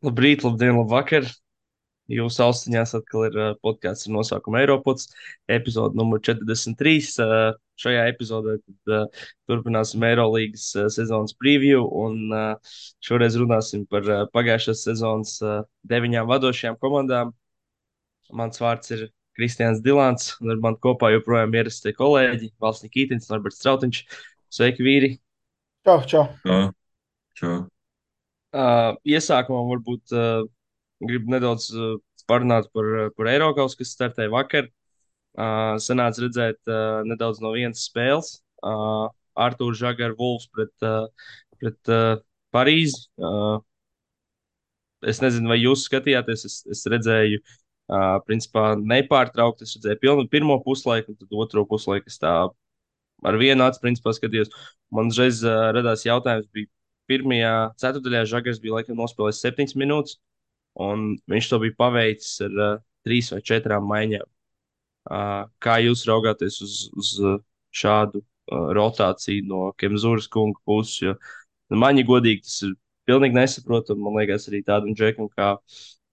[0.00, 1.26] Labrīt, labdien, labvakar!
[2.10, 5.10] Jūsu austiņās atkal ir uh, podkāsts ar nosaukumu Eiropods,
[5.52, 6.94] epizode numur 43.
[7.20, 12.32] Uh, šajā epizodē tad, uh, turpināsim Eirolandes sezonas preview, un
[13.04, 15.34] šoreiz runāsim par pagājušās sezonas
[15.92, 17.34] deviņām vadošajām komandām.
[18.36, 19.04] Mans vārds ir
[19.36, 24.00] Kristians Dilants, un ar mani kopā joprojām ierastie kolēģi Valsts Nikītins un Alberts Strautiņš.
[24.48, 25.12] Sveiki, vīri!
[25.84, 26.24] Čau, čau.
[26.46, 26.64] Čau,
[27.36, 27.60] čau.
[28.50, 30.42] Uh, iesākumā varbūt uh,
[31.06, 31.94] gribu nedaudz uh,
[32.30, 34.68] parunāt par, par Eiropas, kas startēja vakar.
[35.38, 38.40] Uh, sanāca redzēt uh, nedaudz no vienas spēles.
[38.66, 39.06] Uh,
[39.38, 41.06] Arthurs Žagars Wolfs pret, uh,
[41.62, 42.18] pret uh,
[42.50, 43.06] Parīzi.
[43.22, 43.62] Uh,
[45.06, 49.68] es nezinu, vai jūs skatījāties, es, es redzēju, uh, principā nepārtraukti.
[49.68, 52.34] Es redzēju pilnu pirmo puslaiku, un tad otro puslaiku es tā
[53.30, 54.50] ar vienu acu, principā, skatījos.
[54.90, 56.66] Man uzreiz uh, radās jautājums, bija
[57.10, 60.18] pirmajā ceturtajā Žagars bija laikam nospēlējis septiņas minūtes,
[60.80, 64.26] un viņš to bija paveicis ar uh, trīs vai četrām maiņām.
[65.10, 67.12] Uh, kā jūs raugāties uz, uz
[67.74, 71.00] šādu uh, rotāciju no Kemzūras kunga puses?
[71.02, 71.14] Jo
[71.70, 72.76] nu, man, ja godīgi, tas ir
[73.08, 74.04] pilnīgi nesaprotami.
[74.04, 75.54] Man liekas, arī tādam džekam kā,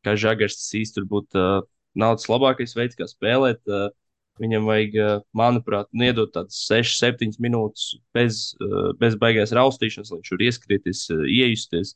[0.06, 1.62] kā Žagars tas īsti turbūt uh,
[1.98, 3.62] nav tas labākais veids, kā spēlēt.
[3.68, 3.90] Uh,
[4.42, 4.98] Viņam vajag,
[5.38, 8.42] manuprāt, iedot tādas 6, 7 minūtes bez,
[9.02, 11.96] bez baigās raustīšanas, lai viņš tur ieskrieties, iejusties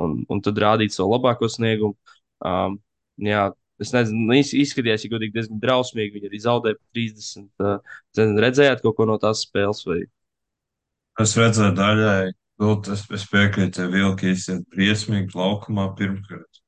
[0.00, 1.96] un, un tad rādīt savu labāko sniegumu.
[2.42, 2.78] Um,
[3.22, 3.50] jā,
[3.82, 6.16] es nezinu, nu, izskatījās, ja godīgi, diezgan drausmīgi.
[6.16, 7.48] Viņi arī zaudēja 30.
[7.60, 9.84] Uh, nezinu, redzējāt kaut ko no tās spēles?
[9.88, 10.00] Vai?
[11.20, 16.60] Es redzēju daļai, Būt, es, piekrītu, ka vilki izsiet briesmīgi laukumā pirmkārt.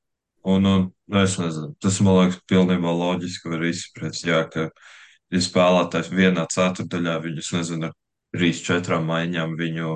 [0.50, 4.66] Un, un es nezinu, tas man liekas pilnībā loģiski var izprast, jā, ka
[5.35, 7.91] ja spēlētājs vienā ceturdaļā viņus, nezinu,
[8.35, 9.95] trīs, četrām maiņām viņu,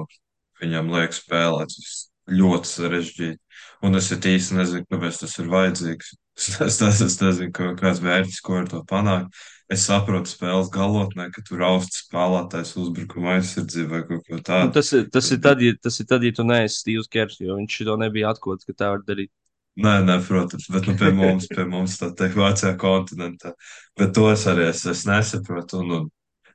[0.63, 1.75] viņam liek spēlēt.
[1.75, 3.41] Tas ļoti sarežģīti.
[3.87, 6.17] Un es īsti nezinu, kāpēc tas ir vajadzīgs.
[6.39, 9.35] Es, es, es, es nezinu, kā, kāds mērķis, ko ar to panākt.
[9.75, 14.71] Es saprotu spēles galotnē, ka tur austs spēlētājs uzbrukuma aizsardzība vai kaut ko Nu, tādu.
[14.77, 17.59] tas, ir, tas, ir tad, ja, tas ir tad, ja tu neesi Steve's Kers, jo
[17.59, 19.33] viņš to nebija atklāts, ka tā var darīt.
[19.79, 23.53] Nē, nē, protams, bet nu, pie mums, pie mums tā teikt, Vācijā kontinentā.
[23.99, 25.85] Bet to es arī es, es nesaprotu.
[25.85, 26.09] Un, un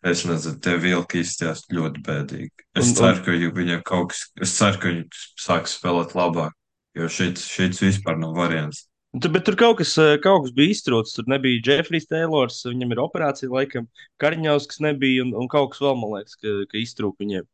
[0.03, 2.65] es nezinu, tie vilki izstījās ļoti bēdīgi.
[2.75, 5.05] Es Un, ceru, ka viņiem kaut kas, es ceru, ka viņi
[5.39, 6.51] sāks spēlēt labāk,
[6.99, 8.83] jo šits, šits vispār nav variants.
[9.15, 11.15] tu, bet tur kaut kas, eh, kaut kas bija iztrūcis.
[11.15, 13.87] Tur nebija Jeffrijs Taylors, viņam ir operācija laikam,
[14.19, 17.47] Kariņaus, kas nebija, un, un kaut kas vēl, man liekas, ka, ka iztrūka viņiem.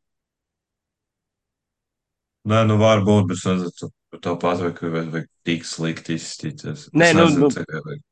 [2.49, 6.89] Nē, nu varbūt, bet es nezinu, patvērt, ka vai, vai tik slikti izstīties.
[6.93, 8.05] Nē, Es nu, nezinu, nu, cik vajag.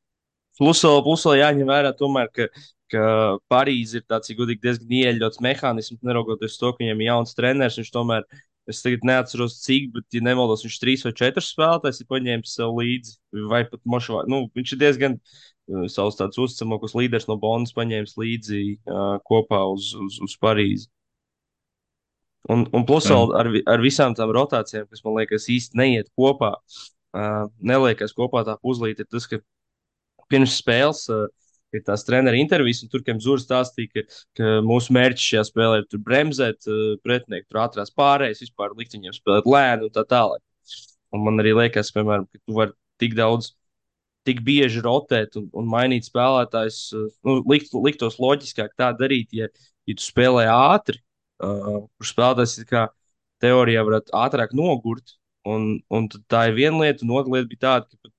[0.58, 2.46] plus vēl, plus vēl jāņem vērā, tomēr, ka,
[2.92, 3.02] ka
[3.50, 7.78] Parīzē ir tāds, godīgi, diezgan ieļauts mehānisms, neraugoties to, ka viņam ir jauns treneris.
[7.80, 8.26] Viņš tomēr,
[8.68, 12.74] es tagad neatceros, cik, bet, ja nemaldos, viņš trīs vai četrus spēlētājus ir paņēmis sev
[12.78, 13.16] līdzi.
[13.50, 18.14] Vai pat mošā, nu, viņš ir diezgan uh, savs tāds uzticamākais līderis no Bonas paņēmis
[18.20, 20.90] līdzi uh, kopā uz, uz, uz Parīzi.
[22.48, 26.54] Un, un plus vēl ar, ar visām tām rotācijām, kas man liekas īsti neiet kopā,
[26.56, 29.40] uh, neliekas kopā tā puzlīte, ir tas, ka
[30.32, 31.26] pirms spēles uh,
[31.76, 35.88] ir tās treneru intervijas, un tur Kemzūrs stāstīja, ka, ka mūsu mērķis šajā spēlē ir
[35.92, 40.42] tur bremzēt uh, pretinieku, tur ātrās pārējas, vispār likt viņiem spēlēt lēni un tā tālāk.
[41.12, 43.52] Un man arī liekas, piemēram, ka tu vari tik daudz,
[44.28, 49.52] tik bieži rotēt un, un mainīt spēlētājus, uh, nu, likt, liktos loģiskāk tā darīt, ja,
[49.88, 51.02] ja tu spēlē ātri,
[51.44, 52.58] uh, kurš spēlētājs
[53.42, 55.16] teorijā varētu ātrāk nogurt.
[55.48, 58.10] Un, un tā ir viena lieta, un otra lieta bija tāda, ka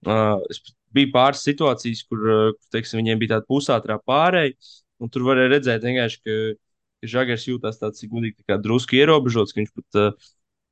[0.00, 0.62] Uh, es
[0.96, 4.54] biju pāris situācijas, kur, uh, kur teiksim, viņiem bija tāda pusātrā pārēja,
[5.00, 6.36] un tur varēja redzēt, vienkārši, ka,
[7.02, 10.30] ka Žagars jūtas tāds gudīgi, tā kā drusku ierobežots, ka viņš pat, uh,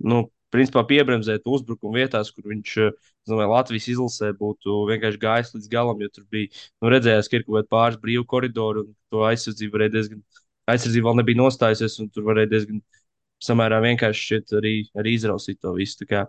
[0.08, 0.22] nu,
[0.54, 6.00] principā piebremzētu uzbrukumu vietās, kur viņš, uh, domāju, Latvijas izlasē būtu vienkārši gājis līdz galam,
[6.00, 6.48] jo tur bija,
[6.80, 10.24] nu, redzējās, ka ir kaut kāda pāris brīvu koridoru, un to aizsardzību varēja diezgan,
[10.68, 12.82] aizsardzība vēl nebija nostājusies, un tur varēja diezgan
[13.44, 16.06] samērā vienkārši šķiet arī, arī izrausīt to visu.
[16.08, 16.26] Kā,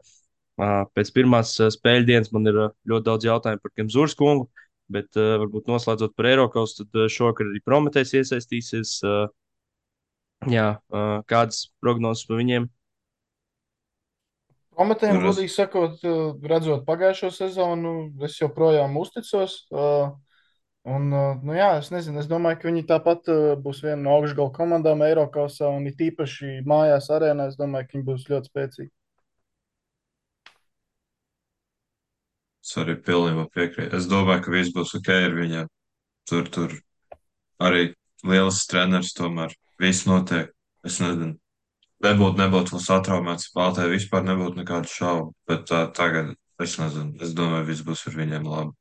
[0.60, 4.50] Uh, Pēc pirmās uh, spēļu dienas man ir uh, ļoti daudz jautājumu par Kemzūras kungu,
[4.92, 8.98] bet uh, varbūt noslēdzot par Eiropas, tad uh, šovakar arī Prometējs iesaistīsies.
[9.08, 9.30] Uh,
[10.52, 12.68] jā, uh, kādas prognozes par viņiem?
[14.80, 16.04] Tur es, godīgi sakot,
[16.48, 17.94] redzot pagājušo sezonu,
[18.24, 19.66] es joprojām uzticos.
[19.76, 20.06] eh,
[20.90, 24.16] Un, eh, nu jā, es nezinu, es domāju, ka viņi tāpat eh, būs viena no
[24.18, 27.50] augšgala komandām Eiropasā un it īpaši mājās arēnā.
[27.52, 28.92] Es domāju, ka viņi būs ļoti spēcīgi.
[32.70, 33.98] es arī pilnībā piekrītu.
[33.98, 35.70] Es domāju, ka viss būs ok ar viņiem.
[36.30, 36.76] Tur, tur
[37.66, 39.56] arī lielas treneris tomēr.
[39.82, 40.52] Viss notiek.
[40.86, 41.40] Es nezinu.
[42.06, 45.34] Nebūtu, nebūtu vēl satraumēts spēlētāji, vispār nebūtu nekādu šaubu.
[45.50, 48.74] Bet tā, tagad Es nezinu, es domāju, viss būs ar viņiem labi.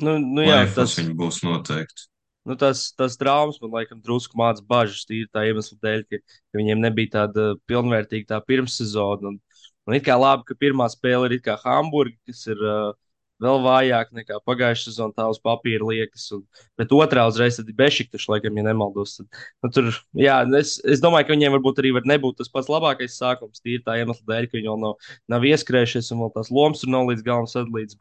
[0.00, 2.06] Nu, nu jā, Plēfos tas, viņi būs noteikti.
[2.48, 6.60] nu, tas, tas traumas man laikam drusku māca bažas tīri tā iemesla dēļ, ka, ka
[6.60, 9.32] viņiem nebija tāda pilnvērtīga tā pirmssezona.
[9.32, 9.38] Un,
[9.86, 12.92] un it kā labi, ka pirmā spēle ir Hamburga, kas ir uh,
[13.42, 16.26] vēl vājāk nekā pagājušā sezona, tā uz papīra liekas.
[16.36, 16.44] Un,
[16.80, 19.18] bet otrā uzreiz ir Bešiktašs, laikam, ja nemaldos.
[19.20, 22.70] Tad, nu, tur, jā, es, es domāju, ka viņiem varbūt arī var nebūt tas pats
[22.72, 26.52] labākais sākums, tīri tā iemesla dēļ, ka viņi vēl nav, nav ieskrējušies un vēl tās
[26.54, 27.98] lomas tur nav līdz galam sadalīts.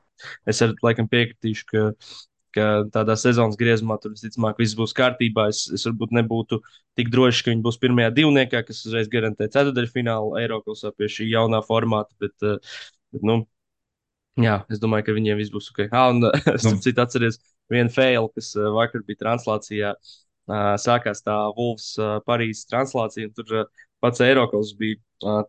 [0.49, 1.85] Es arī laikam piekritīšu, ka,
[2.55, 5.47] ka tādā sezonas griezumā tur visticamāk viss būs kārtībā.
[5.53, 6.59] Es, es varbūt nebūtu
[6.99, 11.61] tik drošs, ka viņi būs pirmajā divniekā, kas uzreiz garantē ceturdaļfinālu Eiropasā pie šī jaunā
[11.67, 12.11] formāta.
[12.19, 12.59] Bet, uh,
[13.13, 13.41] bet, nu,
[14.39, 15.85] Jā, es domāju, ka viņiem viss būs ok.
[15.91, 16.23] Ah, un
[16.55, 17.39] es Nu, citu atceros
[17.71, 19.93] vienu failu, kas uh, vakar bija translācijā.
[20.49, 23.67] Uh, sākās tā Wolves uh, Parīzes translācija, un tur
[24.01, 24.97] pats Eiropas bija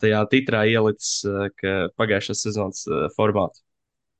[0.03, 1.21] tajā titrā ielicis,
[1.63, 2.81] ka pagājušās sezonas
[3.15, 3.63] formātu.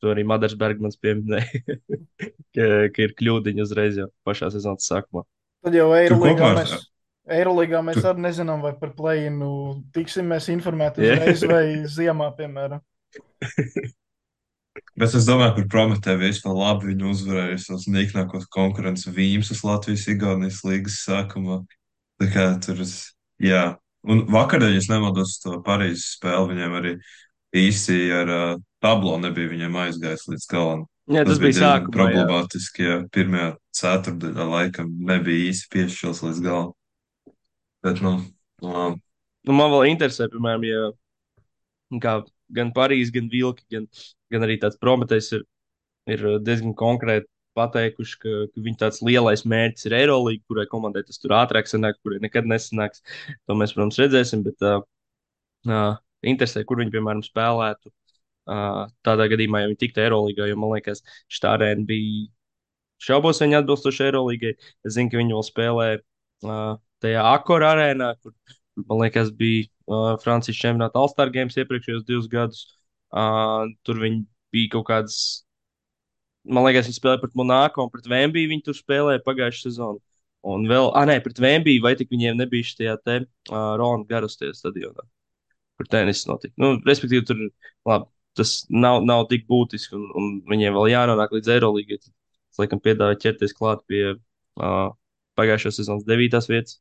[0.01, 1.61] To arī Madars Bergmans pieminēja,
[2.55, 5.27] ka, ka ir kļūdiņa uzreiz jau pašā sezonas sākumā.
[5.67, 6.87] Tad jau kopā mēs, ar.
[7.41, 9.51] Eirolīgā mēs Tu, arī nezinām, vai par plēnu
[9.95, 11.21] tiksim mēs informēti Yeah.
[11.27, 11.65] uzreiz vai
[11.99, 12.81] ziemā, piemēram.
[14.99, 21.01] bet es domāju, par Prometēju vispār labi viņi uzvarēja tos nīknākos konkurences vīmsus Latvijas-Igaunijas līgas
[21.07, 21.63] sākumā.
[22.21, 23.77] Tā kā tur, es- jā.
[24.07, 26.93] Un vakar, ja nemaldos, to Parīzes spēli viņiem arī
[27.57, 30.87] īsti ar uh, tablo nebija viņiem aizgājis līdz galam.
[31.11, 31.91] Jā, Tas tas bija sākumā.
[31.91, 31.95] Jā.
[31.97, 36.71] problemātiski, ja pirmajā ceturdaļā laikam nebija īsti piešķils līdz galam.
[37.83, 38.13] Bet, nu,
[38.63, 39.01] labi.
[39.49, 40.91] Nu, man vēl interesē, piemēram, ja
[42.01, 42.15] kā
[42.57, 43.87] gan Parīzes, gan Vilki, gan,
[44.33, 45.45] gan arī tāds Prometējs ir,
[46.11, 51.21] ir diezgan konkrēti pateikuši, ka, ka viņa tāds lielais mērķis ir Eirolandā, kurai komandai tas
[51.21, 53.03] tur ātrāk sanāk, kurai nekad nesanāks.
[53.49, 54.45] To mēs, protams, redzēsim.
[54.47, 54.83] Bet uh,
[55.69, 57.93] uh, interesē, kur viņi, piemēram, spēlētu.
[58.51, 62.31] Uh, tādā gadījumā, ja viņi tiktu Eirolandā, jo man liekas, šī arēna bija
[63.03, 64.55] šaubos, viņa atbilstoši Eirolandai.
[64.87, 66.73] Es zinu, ka viņi vēl spēlē uh,
[67.05, 68.35] tajā Akora arēnā, kur,
[68.87, 72.67] man liekas, bija uh, Francijas čempionāta All-Star Games iepriekšējos divus gadus.
[73.11, 74.23] Uh, tur viņi
[74.55, 75.17] bija kaut kādas,
[76.47, 78.53] man liekas, viņi spēlēja pret Monako un pret Vembiju.
[78.53, 80.01] Viņi tur spēlēja pagājušā sezonā.
[80.51, 84.49] Un vēl, ah, nē, pret Vembiju, vai tik viņiem nebija šajā te uh, Rona Garustie
[84.57, 85.05] stadionā,
[85.77, 86.55] kur tenis notika.
[86.61, 87.43] Nu, respektīvi, tur,
[87.89, 88.09] labi,
[88.39, 92.01] tas nav, nav tik būtiski, un, un viņiem vēl jānonāk līdz Eirolangai.
[92.51, 94.87] Es laikam piedāvāju ķerties klāt pie uh,
[95.39, 96.79] pagājušās sezonas devītās vietas.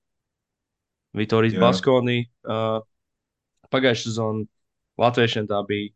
[1.17, 1.59] Vitorijas.
[1.59, 2.21] Baskonī.
[2.45, 2.79] Uh,
[3.73, 4.45] pagājušā sezona
[4.99, 5.91] Latviešiem tā bija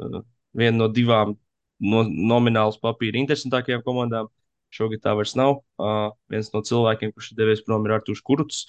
[0.00, 0.22] uh,
[0.56, 1.34] viena no divām
[1.78, 4.30] no, nominālas papīra interesantākajām komandām.
[4.74, 5.62] Šogad tā vairs nav.
[5.80, 8.66] Uh, viens no cilvēkiem, kurš ir devies prom, ir Artur Kurts.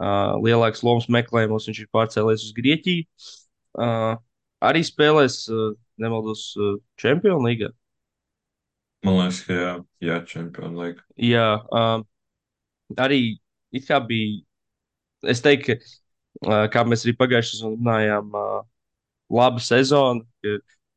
[0.00, 3.06] Uh, lielāks lomas meklējumos viņš ir pārcēlies uz Grieķiju.
[3.78, 4.14] Uh,
[4.64, 7.70] arī spēlēs, uh, nemaldos, uh, Champions League.
[9.06, 9.74] Man liekas, ka jā,
[10.04, 11.04] jā čempionu līga.
[11.24, 12.04] Jā, um,
[13.00, 13.20] arī
[13.72, 14.42] it kā bija.
[15.30, 16.09] Es teiktu, ka, uh,
[16.44, 18.38] kā mēs arī pagājušajā sezonā runājām,
[19.30, 20.24] laba sezona.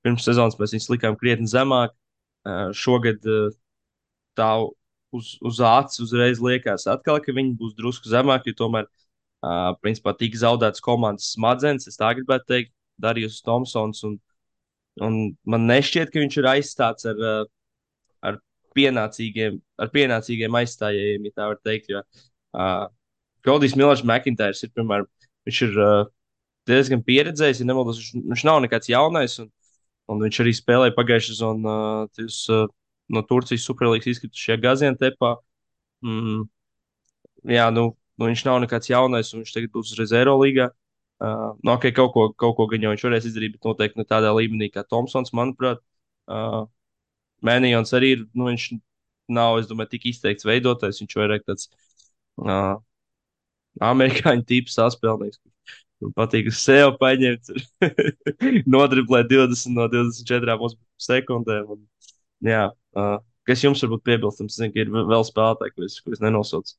[0.04, 1.94] Pirms sezonas mēs viņus likām krietni zemāk.
[2.76, 3.24] Šogad
[4.36, 4.50] tā
[5.14, 8.90] uz, uz acis uzreiz liekas, atkal, ka viņi būs drusku zemāki, tomēr,
[9.84, 11.88] principā, tika zaudētas komandas smadzenes.
[11.88, 12.74] Es tā gribētu teikt,
[13.04, 14.04] Darījus Thompsons.
[14.08, 14.18] Un,
[15.04, 17.22] un man nešķiet, ka viņš ir aizstāts ar,
[18.24, 18.40] ar
[18.78, 21.92] pienācīgiem, ar pienācīgiem aizstājējiem, ja tā var teikt.
[21.94, 22.04] Jo,
[23.44, 25.10] Gaudijs Millers McIntyre ir, piemēram,
[25.48, 26.06] viņš ir uh,
[26.70, 29.50] diezgan pieredzējis, ja nemaldos, viņš, viņš nav nekāds jaunais, un,
[30.12, 32.76] un viņš arī spēlēja pagājušajā sezonā uh, uh,
[33.14, 35.34] no Turcijas Superlīgas izkritušajā Gaziantepā.
[36.06, 36.46] Mm,
[37.52, 40.72] jā, nu, nu, viņš nav nekāds jaunais, un viņš tagad būs uzreiz Eirolandā.
[41.24, 44.08] Uh, nu, okay, kaut ko, kaut ko gan jau viņš varēs izdarīt, bet noteikti ne
[44.08, 45.80] tādā līmenī kā Thompsons, manuprāt.
[46.28, 46.66] Uh,
[47.44, 48.70] Mēnījons arī ir, nu, viņš
[49.36, 51.02] nav, es domāju, tik izteikts veidotājs.
[51.04, 51.68] Viņš vairāk tāds
[52.40, 52.78] uh,
[53.82, 55.42] amerikāņu tips saspēlnieks.
[56.04, 57.52] Man patīk uz sevi paņemt,
[58.76, 61.70] nodriblēt 20 no 24 sekundēm.
[61.78, 61.84] Un,
[62.44, 62.66] jā,
[63.00, 63.14] uh,
[63.48, 64.58] kas jums varbūt piebilstams?
[64.60, 66.76] Zinu, ir vēl spēlētāji, kurus kur es nenosaucu.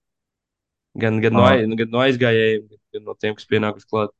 [1.00, 4.12] Gan, gan, no, aiz, gan no aizgājējiem, gan no tiem, kas pienākuši klāt.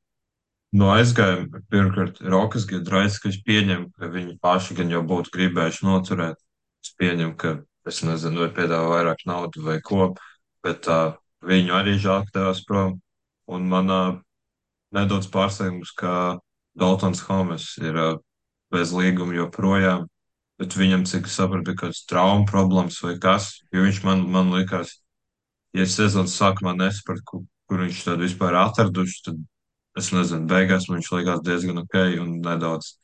[0.75, 5.87] No aizgājuma pirmkārt Rokas Giedraits, ka es pieņemu, ka viņi paši gan jau būtu gribējuši
[5.87, 6.41] noturēt.
[6.83, 10.09] Es pieņemu, ka es nezinu, vai piedāvā vairāk naudu vai ko,
[10.67, 11.15] bet uh,
[11.49, 12.99] viņu arī devās prom.
[13.47, 14.17] Un man uh,
[14.97, 16.41] nedaudz pārsteigums, ka
[16.75, 17.99] Daltons Homes ir
[18.73, 20.07] bez līguma joprojām,
[20.59, 24.51] bet viņam, cik es sapratu, bija kāds traumu problēmas vai kas, jo viņš man, man
[24.55, 24.97] likās,
[25.77, 29.41] ja sezonas sākumā nesapratu, kur, kur viņš tad vispār atraduši, tad
[30.01, 32.95] es nezinu, beigās man viņš likās diezgan ok un nedaudz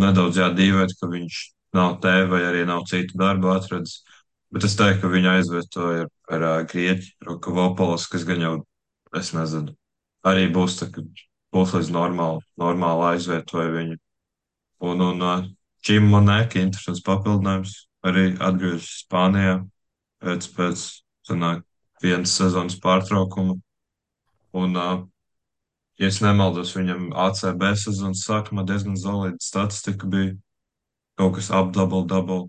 [0.00, 1.40] nedaudz jādīvēt, ka viņš
[1.74, 4.02] nav te vai arī nav citu darbu atradis.
[4.54, 8.54] Bet es teiktu, ka viņu aizvietoja ar, ar Grieķu Rokovopolis, kas gan jau,
[9.16, 9.74] es nezinu,
[10.26, 10.88] arī būs, tā,
[11.54, 14.00] būs līdz normāli, normāli aizvietoja viņu.
[14.84, 15.54] Un, un
[15.84, 19.58] Čim Monēka interesants papildinājums arī atgriežas Spānijā
[20.24, 20.84] pēc, pēc
[21.28, 21.64] sanāk,
[22.04, 23.58] vienas sezonas pārtraukuma.
[24.54, 24.78] Un,
[26.00, 30.34] ja es nemaldos, viņam ACB sezonas sākumā diezgan solīda statistika bija
[31.20, 32.48] kaut kas ap double double.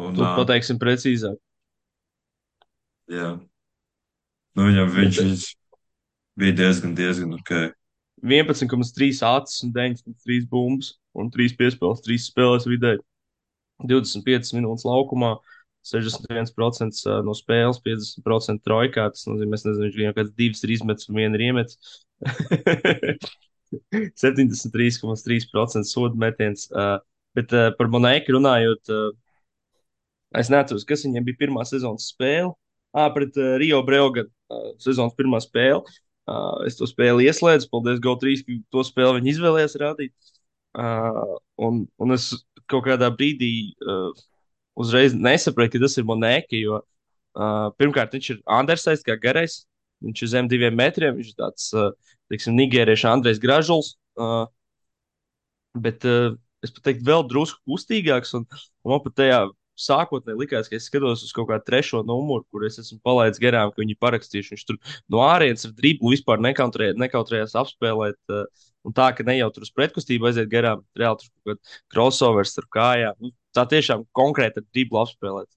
[0.00, 1.38] Un, Tu pateiksim precīzāk.
[3.10, 3.30] Jā.
[4.54, 5.46] Nu, viņam viņš, viņš
[6.40, 7.54] bija diezgan, diezgan ok.
[8.24, 13.02] 11,3 acis un 9,3 bumbas un 3 piespēles, 3 spēles vidēji.
[13.84, 15.34] 25 minūtes laukumā,
[15.84, 19.08] 61% no spēles, 50% trojkā.
[19.12, 21.98] Tas nozīmē, ka viņš viņam kāds divs ir izmetis un viena ir iemetis.
[24.22, 26.68] 73,3% sodu metiens.
[27.34, 28.92] Bet par Monēku runājot,
[30.38, 32.54] es neatceros, kas viņam bija pirmā sezonas spēle.
[32.94, 35.82] Pret Rio Breogan uh, sezonas pirmā spēle.
[36.64, 40.30] Es to spēli ieslēdzu, paldies GO3, ka to spēli viņi izvēlējās rādīt.
[41.60, 42.30] Un, un es
[42.70, 43.74] kaut kādā brīdī
[44.80, 46.80] uzreiz nesapratu, ka tas ir Monēka, jo
[47.76, 49.66] pirmkārt viņš ir Andersais, kā garais.
[50.04, 51.68] Viņš ir zem diviem metriem, viņš ir tāds,
[52.32, 53.92] teiksim, nigēriešu Andrejs Gražuls.
[55.76, 58.32] Bet es pat teiktu, vēl drusku kustīgāks.
[58.40, 58.48] Un,
[58.88, 59.44] un pat tajā
[59.80, 63.72] sākotnēji likās, ka es skatos uz kaut kādu trešo numuru, kur es esmu palaidis garām,
[63.72, 64.54] ka viņi parakstījuši.
[64.54, 64.78] Viņš tur
[65.10, 68.20] no ārienes ar driblu vispār nekautrē, nekautrējās apspēlēt.
[68.30, 71.82] Uh, un tā, ka ne jau tur uz pretkustību aiziet garām, reāli tur kaut kāda
[71.94, 73.18] crossovers ar kājām.
[73.24, 75.50] Nu, tā tiešām konkrēti ar driblu apspēlēt.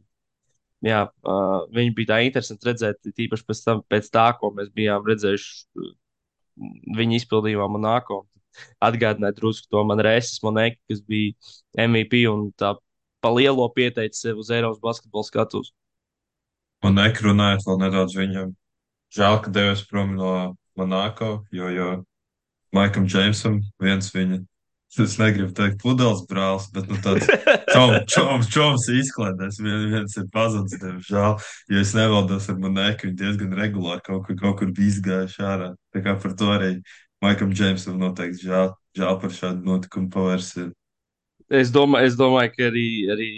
[0.85, 5.05] Jā, uh, viņi bija tā interesanti redzēt, tīpaši pēc, tam, pēc tā, ko mēs bijām
[5.09, 5.87] redzējuši
[6.97, 8.25] viņa izpildījumā Monako.
[8.81, 12.73] Atgādināja drusku to man Rēsis Monēku, kas bija MVP un tā
[13.27, 15.73] pa lielo pieteicis sev uz Eiropas basketbola skatus.
[16.87, 18.53] Un ekrunājot vēl nedaudz viņam.
[19.11, 20.29] Žēl, ka devies prom no
[20.79, 21.87] Monako, jo, jo
[22.75, 24.39] Maikam Džeimsam viens viņa,
[25.03, 27.27] es negribu teikt pudeles brālis, bet nu tāds
[27.73, 31.37] čom, čom, čoms izklaidēs, vien, viens ir pazudis, diemžēl,
[31.71, 35.71] jo es nevaldos ar Monēku, viņi diezgan regulāri kaut kur, kaut kur bija izgājuši ārā.
[35.95, 36.73] Tā kā par to arī
[37.23, 40.75] Maikam Džeimsam noteikti žēl, žēl par šādu notikumu pavērsienu.
[41.47, 43.29] Es domāju, es domāju, ka arī, arī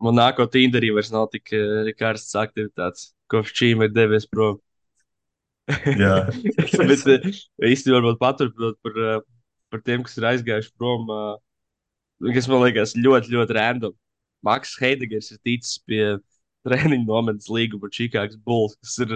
[0.00, 4.56] Monako Tinderī vairs nav tik uh, karstas aktivitātes, kopš Čīma ir devies prom.
[5.68, 6.24] Jā.
[6.90, 7.28] Bet uh,
[7.68, 9.20] īstenībā varbūt paturpinot par, uh,
[9.70, 11.06] par tiem, kas ir aizgājuši prom,
[12.32, 13.96] kas man liekas ļoti, ļoti random.
[14.46, 16.02] Maks Heidegers ir ticis pie
[16.64, 19.14] treniņu nometnes līguma ar Čikāgas Bulls, kas ir.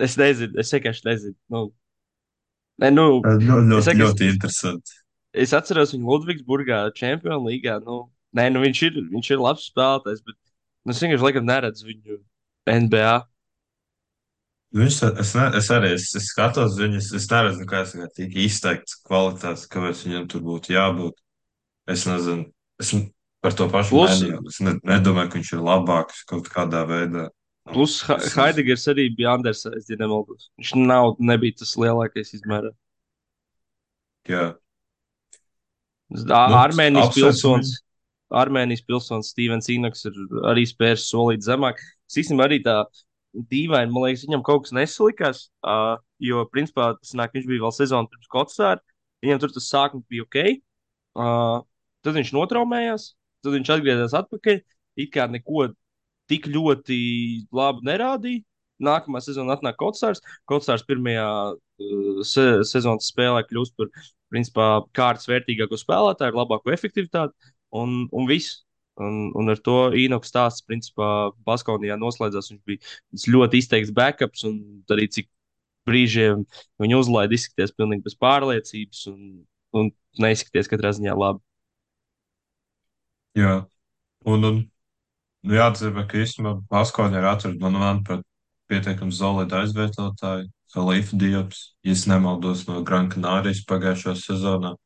[0.00, 1.36] Es nezinu, es vienkārši nezinu.
[1.52, 1.66] Nu,
[2.80, 4.99] ne, nu, Ļoti, es, ļoti, interesanti.
[5.34, 7.78] Es atceros viņu Ludvigsburgā, Champions līgā.
[7.84, 8.02] Nu,
[8.36, 10.36] nē, nu, viņš, ir, viņš ir labs spēlētājs, bet
[10.84, 12.18] nu, es vienkārši laikam neredzu viņu
[12.70, 13.14] NBA.
[14.70, 18.36] Viņš, es, ne, es arī es, es skatos viņus, es neredzu, kā es tikai tik
[18.44, 21.18] izteikts kvalitātes, kāpēc viņam tur būtu jābūt.
[21.90, 22.46] Es nezinu,
[22.78, 22.92] es
[23.42, 24.44] par to pašu Plus- mēniju.
[24.46, 27.28] Es ne, nedomāju, ka viņš ir labāks kaut kādā veidā.
[27.70, 30.50] Plus Ha- Haidegers arī bija Andersons, ja nemaldos.
[30.58, 32.70] Viņš nav, nebija tas lielākais izmērā.
[34.28, 34.69] Jā, Nu,
[36.10, 37.76] Armēnijas apsveicam pilsonis.
[38.30, 40.18] Armēnijas pilsonis Stevens Inoks ir
[40.50, 41.80] arī spērs solīt zemāk.
[42.10, 42.82] Es īstenībā arī tā
[43.50, 45.44] dīvaini, man liekas, viņam kaut kas nesalikās.
[45.62, 48.82] Uh, jo, principā, tas nāk, viņš bija vēl sezonu pirms Kotsāra.
[49.24, 50.38] Viņam tur tas sākums bija ok.
[51.18, 51.62] Uh,
[52.06, 53.10] tad viņš notraumējās,
[53.44, 54.62] tad viņš atgriezās atpakaļ.
[55.00, 55.70] It kā neko
[56.30, 57.00] tik ļoti
[57.54, 58.44] labu nerādīja.
[58.84, 60.22] Nākamā sezona atnāk Kotsārs.
[60.50, 63.92] Kotsārs pirmajā uh, se sezonas spēlē kļūst par
[64.30, 68.62] principā, kārtas vērtīgāko spēlētāju, ar labāku efektivitāti un, un viss.
[69.00, 72.50] Un, un ar to Inoks stāsts, principā, Baskonijā noslēdzās.
[72.52, 74.58] Viņš bija ļoti izteikts backups un
[74.92, 75.30] arī cik
[75.88, 76.44] brīžiem
[76.82, 79.22] viņu uzlaida izskaties pilnīgi bez pārliecības un,
[79.76, 79.88] un
[80.20, 81.40] neizskaties katrā ziņā labi.
[83.38, 83.54] jā.
[84.28, 84.58] Un, un
[85.48, 88.26] jāatzīmē, ka īstenībā Baskoņa ir atrada man, manuprāt,
[88.70, 90.48] pietiekami solidi aizvietotāji.
[90.70, 94.76] Khalifa Diops, ja nemaldos no Gran Canārijas pagājušā sezonā.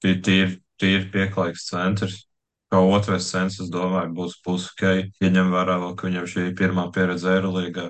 [0.00, 2.22] Tie ir tīri pieklājīgs centrs.
[2.70, 4.84] Kā otrais centrs, es domāju, būs, ok,
[5.20, 7.88] ja ņem vērā vēl, ka viņam šī ir pirmā pieredze Eirolīgā.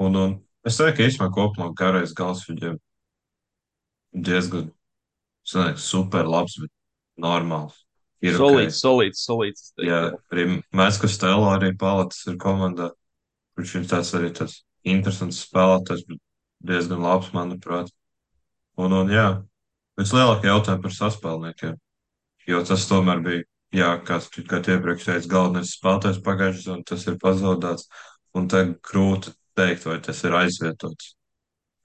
[0.00, 0.32] Un, un
[0.66, 2.78] es teiktu, ka īstenībā kopumā garais gals viņam
[4.14, 4.70] diezgan,
[5.44, 6.72] nezinu, super labs, bet
[7.20, 7.76] normāls.
[8.24, 8.80] Ir Solīts, ok.
[8.80, 9.64] solīts, solīts.
[9.84, 10.00] Jā,
[10.32, 12.88] arī mēs, kas Stelo arī palatas ir komandā,
[13.54, 16.20] kurš ir tāds arī tāds interesants spēlētājs, bet
[16.64, 17.90] diezgan labs, manuprāt.
[18.80, 19.28] Un, un jā,
[19.94, 21.74] Vislielākie jautājumi par saspēlniekiem,
[22.50, 23.42] jo tas tomēr bija,
[23.78, 27.86] jā, kāds, kā tu iepriekš teici, galvenais spēlētājs pagājušajā sezonā, tas ir pazaudēts,
[28.34, 31.12] un te grūti teikt, vai tas ir aizvietots.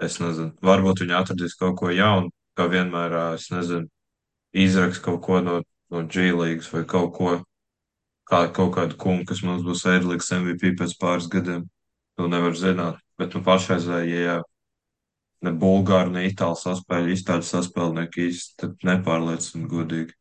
[0.02, 3.86] Es nezinu, varbūt viņi atradīs kaut ko jaunu, kā vienmēr, es nezinu,
[4.58, 5.60] izraks kaut ko no,
[5.94, 7.36] no G līgas vai kaut ko,
[8.30, 11.66] kā kaut kādu kungu, kas mums būs ēdlīgs MVP pēc pāris gadiem.
[12.20, 14.40] To nevar zināt, bet nu pašreizējie, ja
[15.48, 20.16] ne Bulgāri, ne Itāļu saspēļu izstādes saspēlnieki īsti nepārliecina godīgi.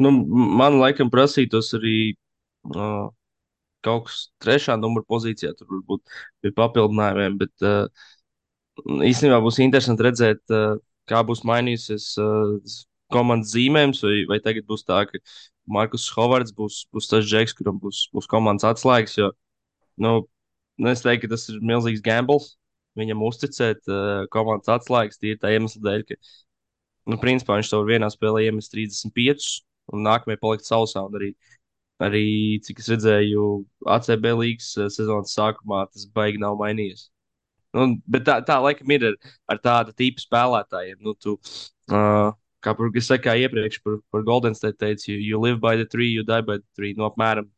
[0.00, 0.12] Nu,
[0.60, 1.96] man laikam prasītos arī
[2.72, 3.10] uh,
[3.84, 8.08] kaut kas trešā numura pozīcijā, tur varbūt pie papildinājumiem, bet uh,
[8.86, 10.78] īstenībā būs interesanti redzēt, uh,
[11.10, 12.78] kā būs mainījusies uh,
[13.12, 15.20] komandas zīmējums, vai, vai tagad būs tā, ka
[15.68, 19.30] Markus Hovards būs, būs tas džeks, kuram būs, būs komandas atslēgas, jo,
[20.00, 20.12] nu,
[20.78, 22.54] nu, es teiktu, ka tas ir milzīgs gambles.
[22.98, 26.16] Viņam uzticēt uh, komandas atslēgas tīri tā iemesla dēļ, ka,
[27.12, 29.46] nu, principā viņš var vienā spēlē iemest 35,
[29.94, 31.04] un nākamajā palikt sausā.
[31.06, 31.28] Un arī,
[32.02, 32.24] arī,
[32.66, 33.44] cik es redzēju,
[33.98, 37.06] ACB līgas uh, sezonas sākumā tas baigi nav mainījies.
[37.76, 39.16] Nu, bet tā, tā laikam ir ar,
[39.52, 40.98] ar tādu tipu spēlētājiem.
[41.04, 41.36] Nu, tu,
[41.92, 42.32] uh,
[42.64, 45.76] kā par, es saku, kā iepriekš par, par Golden State teicu, you, you live by
[45.76, 46.94] the tree, you die by the tree.
[46.98, 47.48] Nu, apmēram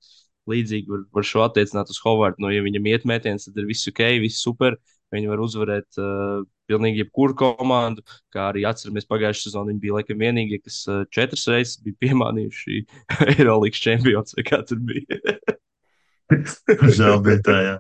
[0.51, 2.43] līdzīgi var, var šo attiecināt uz Hovardu.
[2.45, 4.79] Nu, ja viņam iet mētījums, tad ir viss ok, viss super.
[5.11, 8.05] Viņi var uzvarēt uh, pilnīgi jebkuru komandu.
[8.35, 12.85] Kā arī atceramies, pagājušā sezonā viņi bija laikam vienīgie, kas uh, četras reizes bija piemānījuši
[13.35, 15.19] Eirolandes čempions kā tur bija.
[16.99, 17.75] Žēl bija tā, jā.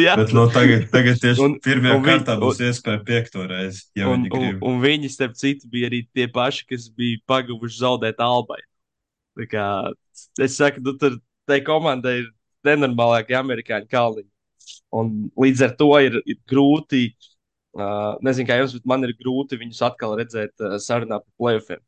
[0.00, 0.14] Jā.
[0.20, 4.24] Bet no tagad, tagad tieši Un- pirmajā un kārtā būs iespēja piekto reizi, ja un,
[4.24, 4.62] viņi un, grib.
[4.68, 8.60] un viņi, starp citu, bija arī tie paši, kas bija pagavuši zaudēt Albai.
[9.38, 9.66] Tā Kā,
[10.44, 11.18] es saku, nu, tur
[11.48, 12.30] tai komandai ir
[12.66, 14.28] nenormālākie amerikāņu kalniņi.
[14.94, 17.06] Un līdz ar to ir, ir grūti,
[17.76, 21.82] uh, nezinu, kā jums, bet man ir grūti viņus atkal redzēt uh, sarunā par playoffiem.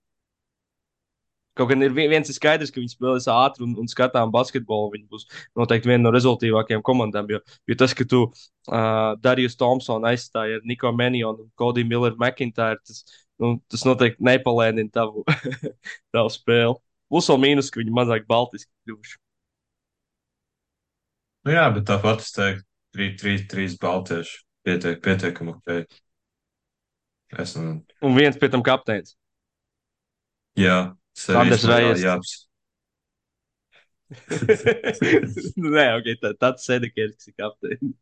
[1.55, 4.91] Kaut gan ir vi- viens ir skaidrs, ka viņi spēlēs ātri un, un skatām basketbolu.
[4.97, 5.27] Viņi būs
[5.59, 7.29] noteikti viena no rezultātīvākajām komandām.
[7.31, 7.40] Jo,
[7.71, 12.81] jo tas, ka tu uh, Darījus Thompsonu aizstāji ar Niko Menionu un Kodiju Milleru McIntyre,
[12.83, 13.05] tas,
[13.43, 15.23] nu, tas noteikti nepalēnina tavu,
[16.14, 16.75] tavu spēli.
[17.12, 19.21] Plus vēl mīnus, ka viņi mazāk baltiski kļuvuši.
[21.45, 22.64] Nu jā, bet tāpat es teiktu,
[22.97, 25.75] trīs, trīs, trīs baltieši pietiek, pietiekami ok.
[27.35, 27.83] Es nezinu.
[28.07, 29.14] Un viens pie tam kapteinis.
[30.57, 32.03] Jā, Sanders Rajas.
[32.05, 32.33] Jāps.
[35.57, 37.94] Nē, ok, tā, tāds sedekērs, kas ir kapteinis.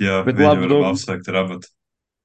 [0.00, 1.70] Jā, Bet labi, nu- apsveikt ar abatu.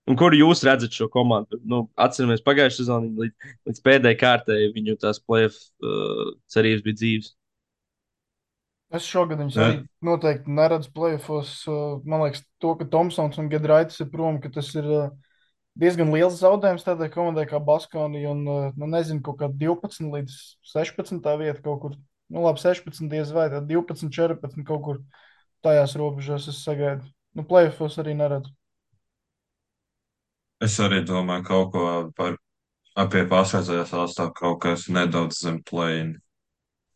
[0.10, 1.60] Un kur jūs redzat šo komandu?
[1.69, 7.29] Nu, atceramies, pagājušā sezonā līdz, līdz pēdējai kārtai viņu tās playoff uh, cerības bija dzīves.
[8.97, 9.67] Es šogad viņus Jā.
[9.69, 11.53] arī noteikti neredzu playoffs.
[11.69, 15.05] Uh, Man liekas, to, ka Tomsons un Gedraitis ir prom, ka tas ir uh,
[15.79, 18.23] diezgan liels zaudējums tādai komandai kā Baskoni.
[18.29, 20.38] Un, uh, nu, nezinu, kaut kā 12 līdz
[20.73, 21.99] 16 vieta kaut kur.
[22.31, 25.01] Nu, labi, 16 diez vai tā 12, 14 kaut kur
[25.65, 27.07] tajās robežās es sagaidu.
[27.36, 28.53] Nu, playoffs arī neredzu.
[30.62, 32.36] Es arī domāju kaut ko par
[32.99, 36.19] apie pašreizējā sastāvā kaut kas nedaudz zem plēna.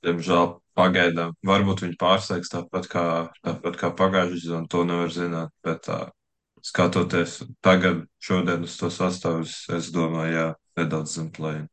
[0.06, 1.34] Diemžēl pagaidām.
[1.46, 3.06] Varbūt viņi pārsteigs tāpat kā,
[3.46, 5.54] tāpat kā pagājušajā sezonā, to nevar zināt.
[5.66, 6.00] Bet tā,
[6.66, 10.48] skatoties tagad, šodien uz to sastāvu, es, domāju, jā,
[10.80, 11.68] nedaudz zem plēna.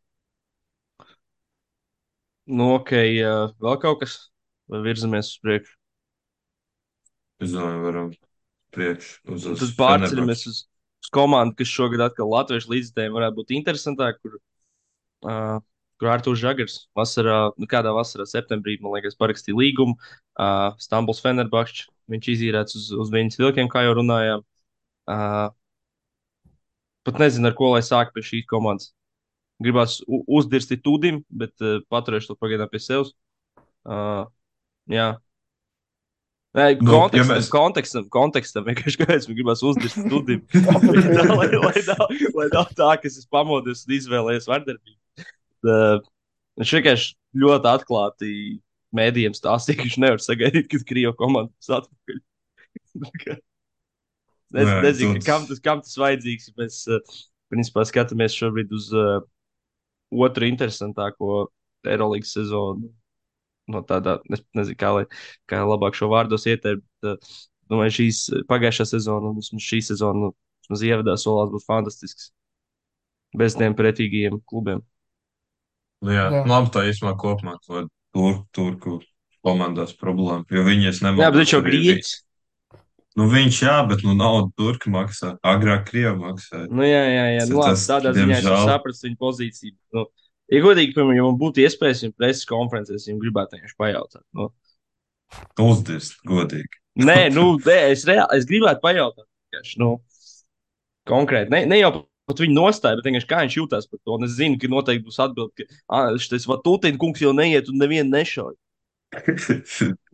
[2.53, 2.93] Nu, ok,
[3.63, 4.19] vēl kaut kas,
[4.69, 5.79] vai virzamies uz priekšu.
[7.43, 8.13] Es domāju, varam
[8.75, 10.63] priekš uz uz Tad pārceļamies uz,
[11.03, 14.37] uz komandu, kas šogad atkal Latviešu līdzekļiem varētu būt interesantāk, kur,
[15.27, 15.59] uh,
[16.01, 19.97] kur Arthurs Žagars vasarā, nu kādā vasarā, septembrī, man liekas, parakstīja līgumu.
[20.35, 24.47] Uh, Stambuls Fenerbahčs, viņš izīrēts uz, uz viņas vilkiem, kā jau runājām.
[25.11, 25.49] Uh,
[27.07, 28.93] pat nezinu, ar ko lai sāk pie šīs komandas.
[29.63, 33.13] Gribās uzdirsti tūdim, bet uh, paturēšu to pagaidām pie sevis.
[33.87, 34.25] Uh,
[34.91, 35.13] jā.
[36.53, 40.43] Nē, Nu, kontekstam, ja mēs- kontekstam, kontekstam, vienkārši kāpēc man gribās uzdirst tūdim.
[40.53, 41.31] Ir.
[41.33, 42.03] lai, lai, nav,
[42.37, 44.99] lai nav tā, ka es pamodies un izvēlējos vardarbību.
[45.63, 46.03] Uh,
[46.61, 48.33] viņš vienkārši ļoti atklāti
[48.99, 52.21] mēdījiem stāstīja, ka viņš nevar sagaidīt, kad Krievijas komanda būs atpakaļ.
[54.55, 56.51] es Nē, nezinu, tu- kam tas, kam tas vajadzīgs.
[56.59, 57.01] Mēs, uh,
[57.53, 59.21] principā, skatāmies šobrīd uz uh,
[60.13, 61.49] otru interesantāko
[61.87, 62.91] Eirolandes sezonu.
[63.71, 65.05] No tādā, es nezinu, kā, lai,
[65.49, 66.85] kā labāk šo vārdos ieteikt.
[67.07, 67.17] Uh,
[67.71, 70.33] domāju, šīs pagājušā sezona un šī sezona,
[70.67, 72.33] vismaz ievadā solās būs fantastisks.
[73.39, 74.83] Bez tiem pretīgajiem klubiem.
[76.03, 76.43] Nu, jā, Jā.
[76.43, 76.47] jā.
[76.51, 78.99] labi, tā īstenībā kopumā to tur, turku
[79.47, 80.45] komandās problēma.
[80.53, 81.31] Jo viņi es Jā, nemanāšu.
[81.33, 82.11] bet viņš jau grieķis.
[83.19, 85.35] Nu, viņš jā, bet nu, naudu turki maksā.
[85.45, 86.67] Agrāk Krievi maksāja.
[86.73, 87.47] Nu, jā, jā, jā.
[87.51, 89.75] Nu, labi, tādā ziņā es sapratu viņa pozīciju.
[89.97, 90.07] Nu,
[90.53, 94.25] ja godīgi, piemēram, ja man būtu iespējas viņa preses konferences, viņam gribētu vienkārši pajautāt.
[94.39, 94.49] Nu,
[95.65, 96.81] Uzdirst, godīgi.
[97.05, 99.29] nē, nu, nē, es, reāli, es gribētu pajautāt.
[99.53, 99.91] Vienkārši, nu,
[101.09, 101.53] konkrēti.
[101.53, 101.93] Ne, ne jau
[102.31, 104.17] pat viņa nostāja, bet vienkārši kā viņš jutās par to.
[104.17, 108.13] Un es zinu, ka noteikti būs atbilde, ka šis Vatūtīna kungs jau neiet un nevienu
[108.13, 108.57] nešauj.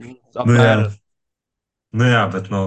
[0.03, 0.43] nu, jā.
[0.43, 0.95] Apmēram.
[1.95, 2.63] nu jā, bet nu,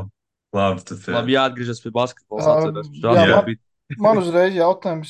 [0.54, 0.84] labi.
[0.88, 2.72] Tad, Labi, jāatgriežas pie basketbola.
[2.94, 3.68] Jā, jā, man- bija-
[4.00, 5.10] Man uzreiz jautājums,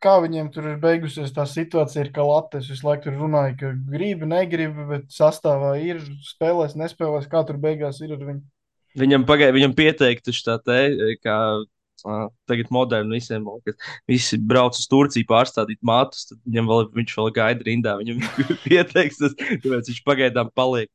[0.00, 3.72] kā viņiem tur ir beigusies tā situācija, ir, ka Latvijas visu laiku tur runāja, ka
[3.90, 8.42] gribi, negribi, bet sastāvā ir spēlēs, nespēlēs, kā tur beigās ir ar viņu.
[8.94, 10.78] Viņam pagāja, viņam pieteikti tā te,
[11.26, 11.38] kā
[12.06, 13.74] uh, tagad moderni visiem, ka
[14.06, 18.56] visi brauc uz Turciju pārstādīt matus, tad viņam vēl, viņš vēl gaida rindā, viņam ir
[18.62, 20.86] pieteiks, tas, tāpēc viņš pagaidām paliek.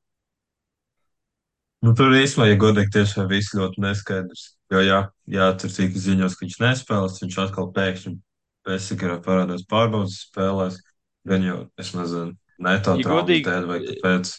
[1.85, 4.41] Nu, tur īstenībā, ja godīgi, tiešām viss ļoti neskaidrs.
[4.73, 4.99] Jo, jā,
[5.31, 8.17] jā tur tika ziņos, ka viņš nespēlēs, viņš atkal pēkšņi
[8.67, 10.77] pēcsakarā parādās pārbaudas spēlēs.
[11.29, 14.35] Gan jau, es nezinu, ne tā Ja godīgi, dēļ, vai kāpēc.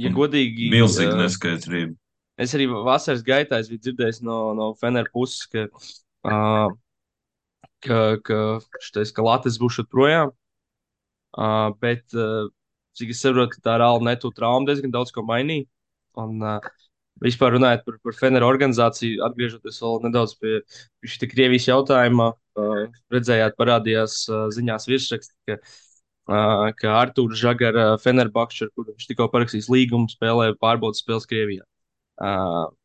[0.00, 1.96] Ja godīgi, Milzīga ā, neskaidrība.
[2.40, 5.66] es arī vasaras gaitā biju dzirdējis no, no Fener puses, ka,
[6.30, 6.70] uh,
[7.86, 8.38] ka, ka,
[8.82, 10.30] šitais, ka Latvijas būs šeit projām.
[11.38, 12.48] Uh, bet, uh,
[12.98, 15.66] cik es saprotu, tā reāli netu trauma diezgan daudz ko mainīja.
[16.18, 16.42] Un,
[17.20, 20.60] vispār runājot par, par Feneru organizāciju, atgriežoties vēl nedaudz pie
[21.06, 22.32] šī Krievijas jautājuma,
[23.12, 24.22] redzējāt, parādījās
[24.56, 25.58] ziņās virsraksts, ka,
[26.80, 31.66] ka Artūrs Žagara Fenerbakšs, ar kuru viņš tikko parakstījis līgumu, spēlē pārbaudas spēles Krievijā.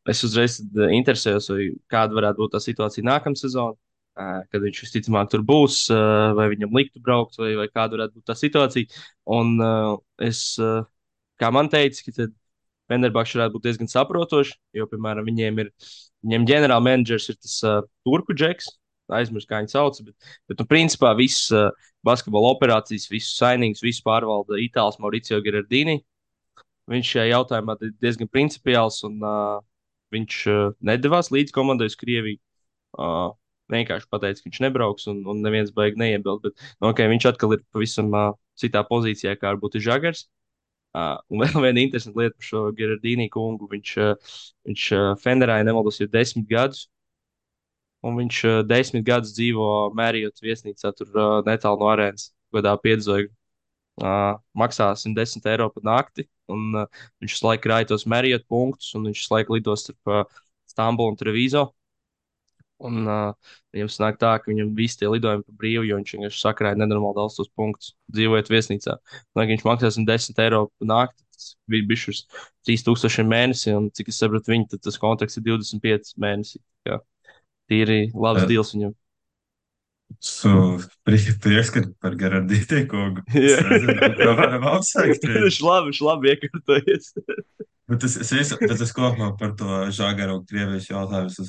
[0.08, 0.60] Es uzreiz
[0.96, 1.50] interesējos,
[1.92, 3.76] kāda varētu būt tā situācija nākamā sezonā,
[4.16, 8.36] kad viņš visticamāk tur būs, vai viņam liktu braukt, vai, vai kāda varētu būt tā
[8.38, 9.04] situācija.
[9.36, 9.58] Un
[10.24, 10.54] es,
[11.36, 12.32] kā man teica, ka tad
[12.90, 15.70] Fenerbakšs varētu būt diezgan saprotošs, jo, piemēram, viņiem ir,
[16.24, 18.68] viņiem ģenerāla menedžers ir tas uh, turku džeks,
[19.16, 24.04] aizmirst, kā viņu sauc, bet, bet nu, principā visas uh, basketbola operācijas, visus sainīgus, visu
[24.06, 26.00] pārvalda Itālijas Mauricio Gerardini.
[26.90, 29.58] Viņš šajā jautājumā ir diezgan principiāls un uh,
[30.14, 32.38] viņš uh, nedavās līdz komandai uz Krieviju.
[32.96, 33.34] Uh,
[33.72, 36.44] vienkārši pateica, ka viņš nebrauks un, un neviens baigi neiebilst.
[36.46, 40.26] Bet nu, okay, viņš atkal ir pavisam uh, citā pozīcijā, kā varbūt ir Žagars.
[40.96, 43.68] Uh, un vēl viena interesanta lieta par šo Gerardīnu kungu.
[43.72, 44.36] Viņš, uh,
[44.68, 46.86] viņš uh, Fenderā, ja nemaldos, jau desmit gadus.
[48.06, 49.66] Un viņš uh, desmit gadus dzīvo
[49.98, 53.28] Mērijot viesnīcā, tur uh, netālu no arēnas, godā piedzoju.
[53.96, 58.90] Uh, maksā 110 eiro par nakti, un uh, viņš visu laiku krāja tos Mērijot punktus,
[58.96, 61.70] un viņš laiku lidos starp uh, Stambulu un Trevizo.
[62.84, 66.42] Un uh, viņam sanāk tā, ka viņam visi tie lidojumi pa brīvu, jo viņš vienkārši
[66.42, 68.98] sakrāja nenormāli daudz tos punktus, dzīvojot viesnīcā.
[69.38, 72.20] Lai viņš maksā 110 eiro par nakti, tas bija bijis uz
[72.68, 76.60] 3000 mēnesi, un cik es saprotu, viņi tad tas kontrakts ir 25 mēnesi.
[76.84, 77.00] Tā
[77.72, 78.50] ir labs Jā.
[78.52, 78.94] deals viņam.
[80.22, 80.50] Su
[81.06, 82.14] prieks, ka par
[82.90, 83.24] kungu.
[83.34, 84.34] Es Jā.
[84.38, 85.24] varam apsveikt.
[85.26, 87.08] Viņš labi, viņš labi iekārtojies.
[87.86, 91.48] Bet es, es, es, bet es kopumā par to žāgaru un krievijas jautājumu,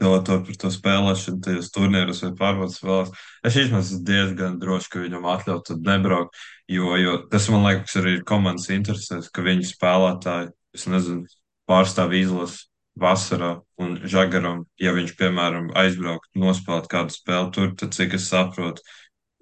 [0.00, 3.12] to, to par to spēlēšanu, tajos turnīros vai pārbaudas spēlēs.
[3.46, 6.34] Es īstenībā diezgan drošs, ka viņam atļaut tad nebraukt,
[6.68, 11.26] jo, jo tas man liekas arī ir komandas interesēs, ka viņi spēlētāji, es nezinu,
[11.70, 12.66] pārstāv izlases
[13.00, 18.82] vasarā un žagaram, ja viņš, piemēram, aizbrauktu nospēlēt kādu spēli tur, tad cik es saprotu,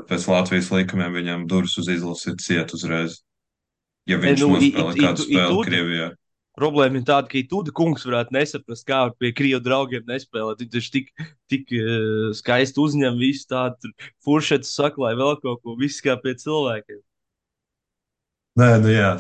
[0.09, 3.21] pēc Latvijas likumiem viņam durvis uz izlasi ir ciet uzreiz.
[4.09, 6.09] Ja viņš nu, i- nospēlē kādu i- i- spēli tu- Krievijā.
[6.59, 10.61] Problēma ir tāda, ka Itūda kungs varētu nesaprast, kā pie krievu draugiem nespēlēt.
[10.61, 11.07] Viņš taču tik,
[11.49, 13.93] tik uh, skaisti uzņem visu tādu
[14.27, 17.01] furšetu saklāju, vēl kaut ko, viss kā pie cilvēkiem.
[18.61, 19.15] Nē, nu jā,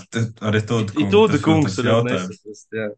[0.44, 1.32] arī Tūda kungs.
[1.32, 2.66] Tas, kungs varētu jautājums.
[2.76, 2.90] jā.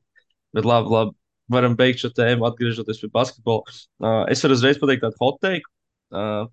[0.54, 1.16] Bet labi, labi,
[1.54, 3.78] varam beigt šo tēmu, atgriežoties pie basketbola.
[4.02, 5.70] Uh, es varu uzreiz pateikt tādu hot take.
[6.10, 6.50] Uh,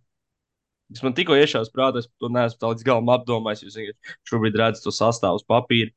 [0.92, 3.64] Es man tikko iešāvu prātā, es to neesmu tā līdz galam apdomājis.
[3.70, 5.94] Es vienkārši šobrīd redzu to sastāvu uz papīra.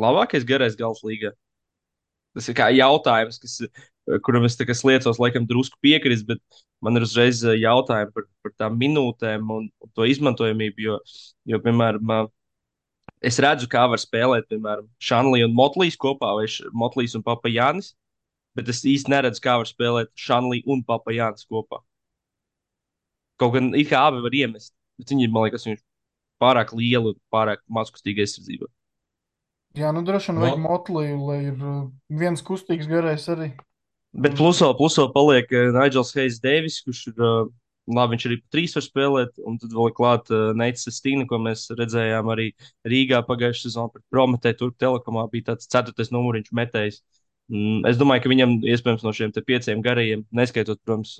[0.00, 1.32] Labākais garais gals līgā.
[2.34, 3.60] Tas ir kā jautājums, kas,
[4.26, 6.40] kuram es sliecos, laikam, drusku piekrist, bet
[6.82, 10.82] man ir uzreiz eh, jautājumi par, par tām minūtēm un, un to izmantojamību.
[10.82, 10.98] Jo,
[11.52, 17.14] jo, piemēram, eh, es redzu, kā var spēlēt, piemēram, Šanlī un Motlīs kopā, vai Motlīs
[17.14, 17.94] un Papa Jānis,
[18.58, 21.84] bet es īsti neredzu, kā var spēlēt Šanlī un Papa Jānis kopā.
[23.38, 25.84] Kaut gan it kā abi var iemest, bet viņi, man liekas, viņi ir
[26.42, 28.68] pārāk lieli un pārāk mazkustīgi aizsardzībā.
[29.74, 33.50] Jā, nu droši vien vajag motliju, lai ir uh, viens kustīgs garais arī.
[34.14, 37.48] Bet plusā, plusā paliek uh, Nigels Heis Devis, kurš ir, uh,
[37.90, 42.30] labi, viņš arī trīs var spēlēt, un tad vēl klāt Neits Stīna, ko mēs redzējām
[42.32, 42.52] arī
[42.86, 47.02] Rīgā pagājušajā sezonā pret Prometēju, tur telekomā bija tāds ceturtais numuriņš metējs.
[47.52, 51.18] Mm, Es domāju, ka viņam iespējams no šiem pieciem garajiem, neskaitot, protams,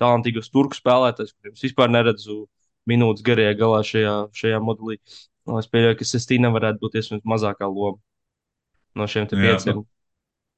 [0.00, 2.44] talantīgus turku spēlētājus, kuriem vispār neredzu
[2.88, 5.02] minūtes garajā galā šajā, šajā modelī.
[5.46, 8.00] Nu, Es pieļauju, ka Sestīna varētu būt iespējams mazākā loma
[8.96, 9.84] no šiem pieciem.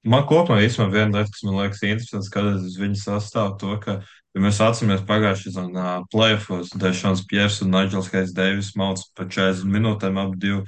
[0.08, 3.96] Man kopumā īstenībā viena lieta, kas man liekas interesanta, skatoties uz viņu sastāvu, to, ka,
[4.36, 9.66] ja mēs atceramies pagājušajā sezonā playoffs, Dešons Piers un Nigels Heis Deivis mauc pa 40
[9.74, 10.62] minūtēm ap divu.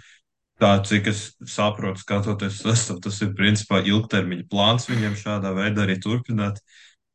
[0.61, 5.97] Tā, cik es saprotu, skatoties sastāvu, tas ir principā ilgtermiņa plāns viņiem šādā veidā arī
[6.03, 6.61] turpināt.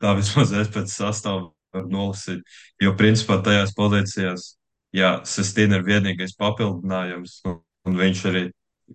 [0.02, 2.42] Tā vismaz es pēc sastāvu varu nolasīt.
[2.82, 4.56] Jo principā tajās pozīcijās,
[4.96, 8.46] jā, Sestīna ir vienīgais papildinājums, un, un viņš arī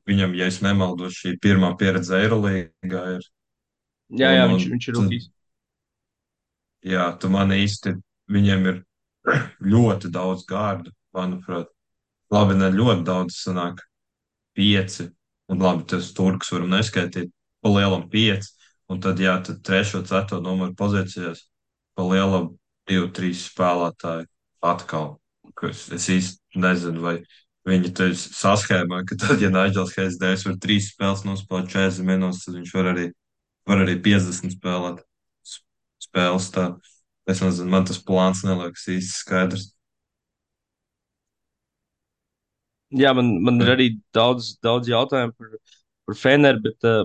[0.07, 3.27] Viņam, ja es nemaldos, šī pirmā pieredze Eirolandā ir.
[4.21, 5.27] Jā, jā, un viņš, viņš ir rookies.
[6.87, 7.95] jā, tu man īsti,
[8.31, 8.81] viņiem ir
[9.75, 11.71] ļoti daudz gārdu, manuprāt.
[12.31, 13.83] Labi, ne ļoti daudz, sanāk,
[14.55, 15.11] pieci.
[15.51, 18.55] Un labi, tas turks varam neskaitīt, pa lielam pieci.
[18.91, 21.49] Un tad, jā, tad trešo, ceturto numuru pozīcijās
[21.99, 22.53] pa lielam
[22.87, 24.31] divi, trīs spēlētāji
[24.67, 25.17] atkal.
[25.61, 27.17] Kas es īsti nezinu, vai
[27.69, 32.57] viņi te saskēmē, ka tad, ja Nigels Heisdēs var trīs spēles nospēlēt 40 minūtes, tad
[32.57, 33.11] viņš var arī,
[33.69, 35.03] var arī 50 spēlēt
[36.01, 36.49] spēles.
[36.55, 36.71] Tā.
[37.31, 39.69] Es nezinu, man tas plāns neliekas īsti skaidrs.
[42.91, 45.53] Jā, man, man ir arī daudz, daudz jautājumu par,
[46.09, 47.05] par Feneru, bet uh,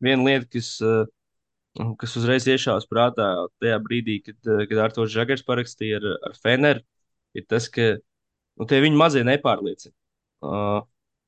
[0.00, 3.26] viena lieta, kas, uh, kas uzreiz iešāvās prātā
[3.60, 6.84] tajā brīdī, kad, uh, kad Artoņš Žagars parakstīja ar, ar Feneru,
[7.36, 9.94] ir tas, ka nu, tie viņi mazie nepārliecina.
[10.44, 10.80] Uh,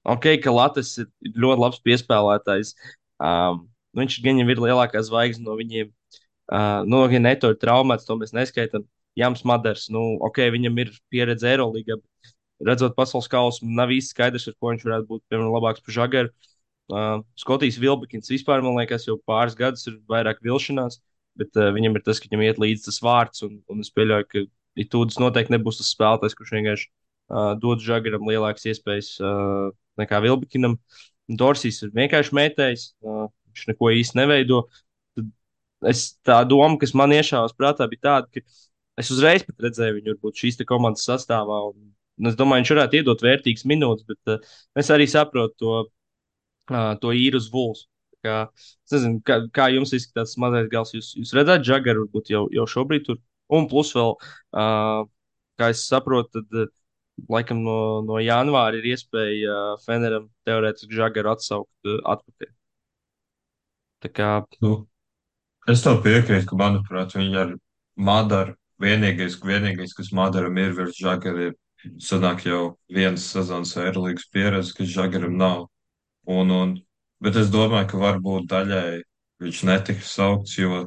[0.09, 2.75] ok, ka Latvijas ir ļoti labs piespēlētājs.
[3.19, 5.93] Um, nu, viņš gan jau ir lielākā zvaigzne no viņiem.
[6.49, 8.87] Uh, nu, ja Neto ir traumēts, to mēs neskaitām.
[9.19, 11.97] Jānis Madars, nu, ok, viņam ir pieredze Eirolandā,
[12.65, 16.31] redzot pasaules kausu, nav īsti skaidrs, ar ko viņš varētu būt piemēram, labāks par žagaru.
[16.89, 21.01] Uh, Skotijas Vilbekins vispār, man liekas, jau pāris gadus ir vairāk vilšanās,
[21.39, 24.29] bet uh, viņam ir tas, ka viņam iet līdzi tas vārds, un, un es pieļauju,
[24.31, 24.45] ka
[24.79, 30.79] Itūdis noteikti nebūs tas spēlētājs, kurš vienkārši uh, dod žagaram lielākas iespējas uh, nekā Vilbekinam.
[31.29, 34.63] Dorsijs ir vienkārši mētējs, uh, viņš neko īsti neveido.
[35.19, 40.15] Tad es, tā doma, kas man iešāvās prātā, bija tāda, ka es uzreiz redzēju viņu
[40.15, 41.61] varbūt šīs komandas sastāvā.
[41.73, 45.79] Un, un es domāju, viņš varētu iedot vērtīgas minūtes, bet uh, es arī saprotu to,
[46.73, 47.87] uh, to īru uz Vuls.
[48.27, 48.49] Kā,
[48.91, 50.91] nezinu, kā, kā jums izskatās mazais gals.
[50.97, 53.21] Jūs, jūs redzat, Džagaru varbūt jau, jau šobrīd tur.
[53.55, 54.15] Un plus vēl,
[54.61, 55.07] uh,
[55.59, 56.75] kā es saprotu, tad
[57.33, 62.53] laikam no, no janvāra ir iespēja uh, Feneram teorētiski Džagaru atsaukt uh, atpakaļ.
[64.05, 64.31] Tā kā
[64.63, 64.75] nu,
[65.71, 67.55] es tev piekrītu, ka, manuprāt, viņi ar
[67.99, 71.57] Madaru vienīgais, vienīgais, kas Madaram ir virs Žagara, ir
[72.03, 75.67] sanāk jau vienas sezonas Eirolandas pieredze, kas Žagaram nav.
[76.29, 76.77] Un, un,
[77.25, 79.01] bet es domāju, ka varbūt daļai
[79.43, 80.85] viņš netika saukts, jo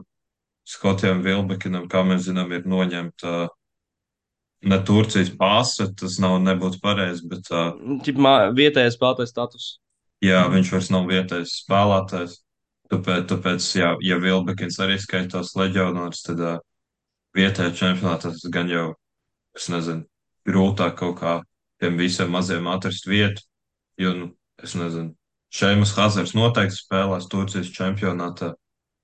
[0.71, 3.49] Skotijam Vilbekinam, kā mēs zinām, ir noņemta uh,
[4.71, 7.73] ne Turcijas pāse, tas nav nebūtu pareizi, bet uh,
[8.05, 9.67] ķipmā, vietējais spēlētājs status.
[10.23, 12.39] jā, viņš vairs nav vietējais spēlētājs.
[12.91, 16.57] Tāpēc, tāpēc jā, ja Vilbekins arī skaitās leģionārs, tad uh,
[17.37, 18.89] vietējā čempionātā tas gan jau,
[19.55, 20.03] es nezinu,
[20.47, 21.37] grūtāk kaut kā
[21.81, 23.43] tiem visiem maziem atrast vietu,
[23.99, 24.29] jo, nu,
[24.61, 25.15] es nezinu,
[25.51, 28.53] Šeimas Hazars noteikti spēlēs Turcijas čempionātā,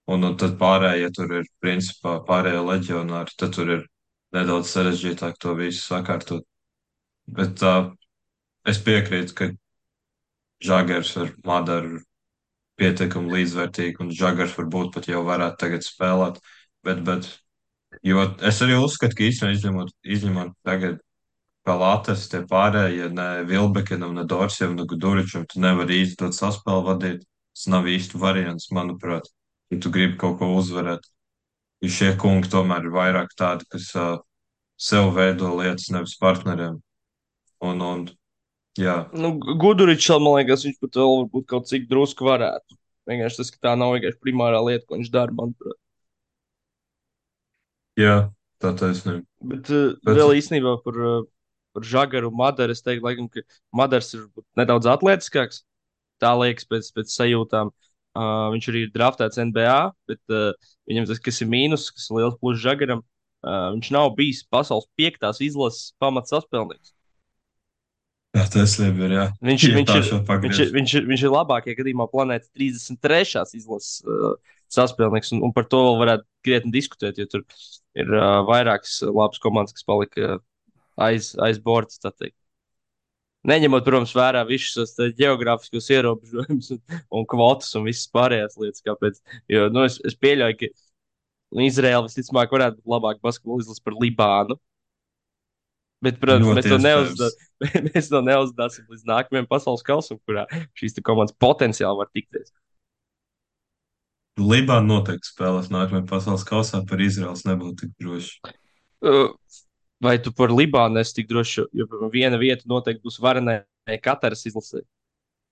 [0.07, 3.85] un, un tad pārējie tur ir, principā, pārējie leģionāri, tad tur ir
[4.35, 6.45] nedaudz sarežģītāk to visu sakārtot.
[7.27, 7.91] Bet uh,
[8.67, 9.49] es piekrītu, ka
[10.63, 12.05] Žagars ar Madaru ir
[12.81, 16.39] pietiekami līdzvērtīgi, un Žagars varbūt pat jau varētu tagad spēlēt,
[16.85, 17.29] bet, bet
[18.05, 21.03] jo es arī uzskatu, ka īstenībā izņemot, izņemot tagad
[21.67, 27.25] Latvijas tie pārējie, ne Vilbekinam, ne Dorsijam, ne Guduričam, tu nevari īsti dot saspēli vadīt.
[27.57, 29.27] Tas nav īsti variants, manuprāt,
[29.71, 31.05] ja tu gribi kaut ko uzvarēt.
[31.83, 34.15] Jo šie kungi tomēr ir vairāk tādi, kas uh,
[34.81, 36.79] sev veido lietas, nevis partneriem.
[37.65, 38.05] Un, un
[38.77, 42.77] jā, Nu, Guduričs, man liekas, viņš pat vēl varbūt kaut cik drusku varētu.
[43.09, 45.77] Vienkārši tas, ka tā nav vienkārši primārā lieta, ko viņš dara, manuprāt.
[47.97, 48.17] jā,
[48.61, 49.23] tā taisnība.
[49.53, 51.25] Bet uh, Bet, vēl īstenībā par, uh,
[51.77, 54.25] par Žagaru Madaru es teiktu, laikam, ka Madars ir
[54.57, 55.63] nedaudz atletiskāks.
[56.17, 57.69] Tā liekas pēc, pēc sajūtām.
[57.69, 57.86] Uh,
[58.53, 59.77] viņš arī ir draftēts NBA,
[60.09, 60.51] bet uh,
[60.89, 64.87] viņam tas, kas ir mīnus, kas ir liels pluss Žagaram, uh, viņš nav bijis pasaules
[64.99, 66.93] piektās izlases pamats saspēlnieks.
[68.37, 69.25] jā, taisnība ir, jā.
[69.49, 70.11] Viņš, Ja viņš, ir,
[70.45, 73.45] viņš, ir, viņš, ir, viņš ir labākajā gadījumā planētas 33.
[73.57, 74.35] izlases uh,
[74.73, 77.45] saspēlnieks, un, un par to vēl varētu krietni diskutēt, jo tur
[77.97, 80.43] ir uh, vairākas labas komandas, kas palika uh,
[81.07, 82.11] aiz, aiz borta.
[83.47, 86.81] Neņemot, protams, vērā visus tos geogrāfiskos ierobežojumus un,
[87.15, 89.21] un kvotas un visas pārējās lietas, kāpēc.
[89.51, 94.57] Jo, nu, es, es pieļauju, ka Izraela visticamāk varētu būt labāka basketbola izlase par Libānu.
[96.03, 97.37] Bet, protams, mēs to, neuzdod,
[97.87, 100.43] mēs to neuzdāsim līdz nākamajam pasaules kausam, kurā
[100.77, 102.51] šīs komandas potenciāli var tikties.
[104.37, 108.53] Libāna noteikti spēlēs nākamajā pasaules kausā, par Izraels nebūtu tik droši.
[109.01, 109.31] Uh,
[110.03, 113.63] vai tu par Libānu esi tik drošs, jo viena vieta noteikti būs varenē
[114.03, 114.83] Kataras izlasē,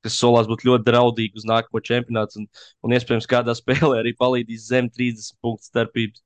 [0.05, 2.47] kas solās būt ļoti draudīgi uz nākamo čempionātu un,
[2.85, 6.21] un iespējams kādā spēlē arī palīdzīs zem 30 punktu starpības.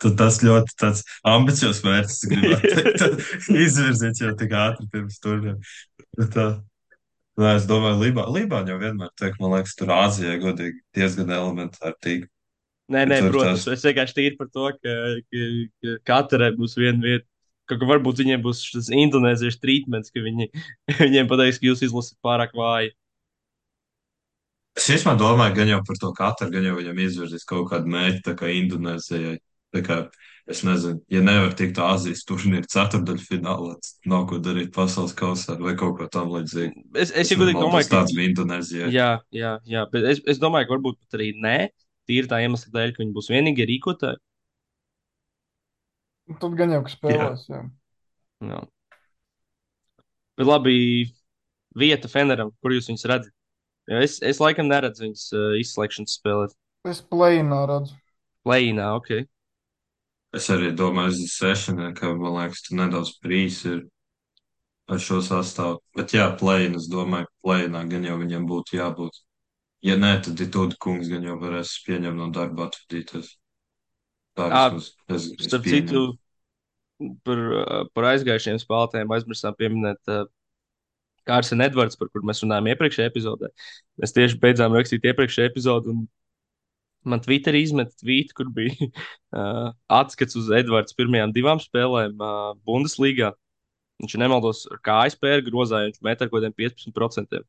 [0.00, 3.14] Tu tas ļoti tāds ambiciozs mērķis, gribētu
[3.64, 5.56] izvirzīt jau tik ātri pirms turnīra.
[7.40, 12.26] Nē, es domāju, Libā, Libāņa jau vienmēr teikt, man liekas, tur Āzijā godīgi diezgan elementāri.
[12.90, 13.78] Nē, nē, protams, tas...
[13.78, 14.94] es vienkārši tīri par to, ka,
[15.30, 15.50] ka,
[15.84, 17.26] ka katrai būs viena vieta.
[17.70, 20.48] Ka, ka varbūt viņiem būs šis indonēziešu trīsmens, ka viņi,
[21.04, 22.90] viņiem pateiks, ka jūs izlasat pārāk vāji.
[24.78, 28.24] Es īstenībā domāju, gan jau par to katru, gan jau viņam izvirzīs kaut kādu mērķi,
[28.26, 29.38] tā kā Indonēzijai.
[29.70, 30.00] Tā kā
[30.50, 35.54] Es nezinu, ja nevar tikt Āzijas turnīra ceturdaļu finālā, tad nav ko darīt pasaules kausā
[35.60, 36.86] vai kaut ko tam līdzīgu.
[36.94, 38.88] Es, es, es domāju, ka tāds bija Indonēzijā.
[38.90, 41.56] Jā, jā, jā, bet es, es domāju, ka varbūt pat arī nē,
[42.08, 44.20] tīri tā iemesla dēļ, ka viņi būs vienīgie rīkotāji.
[46.40, 47.64] Tad gan jau, ka spēlēs, jā.
[48.44, 48.54] jā.
[48.54, 48.60] jā.
[50.38, 50.74] Bet labi,
[51.76, 53.34] vieta Feneram, kur jūs viņus redzat?
[53.90, 56.54] Es, es laikam neredzu viņas uh, izslēgšanas spēlēt.
[56.88, 57.96] Es plēnā redzu.
[58.46, 59.24] Plēnā, ok.
[60.38, 63.82] Es arī domāju, uz sešanai, ka man liekas, tur nedaudz prīs ir
[64.90, 65.80] ar šo sastāvu.
[65.98, 69.20] Bet jā, plēnā, es domāju, plēnā gan jau viņam būtu jābūt.
[69.86, 73.32] Ja nē, tad Ditūda kungs gan jau varēs pieņemt no darba atvadīties.
[74.36, 76.02] Tā vismaz es, es Starp citu,
[77.24, 77.40] par,
[77.96, 80.26] par aizgājušiem spēlētājiem aizmirsām pieminēt uh,
[81.28, 83.50] Kārsena Edvards, par kur mēs runājām iepriekšējā epizodē.
[84.00, 86.06] Mēs tieši beidzām rakstīt iepriekšējā epizodē, un
[87.08, 93.32] Man Twitterī izmet tvītu, kur bija uh, atskats uz Edvards pirmajām divām spēlēm uh, Bundeslīgā.
[94.00, 97.40] Viņš nemaldos ar kājas pēru grozāju, viņš met ar kaut kādiem 15%.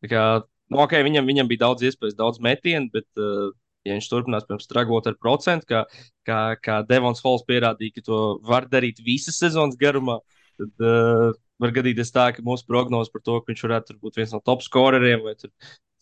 [0.00, 0.22] Tā kā,
[0.70, 3.50] nu, okay, viņam, viņam bija daudz iespējas, daudz metienu, bet, uh,
[3.86, 5.84] ja viņš turpinās, piemēram, straglot ar procentu, kā,
[6.28, 10.20] kā, kā Devons Halls pierādīja, ka to var darīt visas sezonas garumā,
[10.60, 11.30] tad uh,
[11.60, 14.64] var gadīties tā, ka mūsu prognozes par to, ka viņš varētu būt viens no top
[14.64, 15.36] scoreriem vai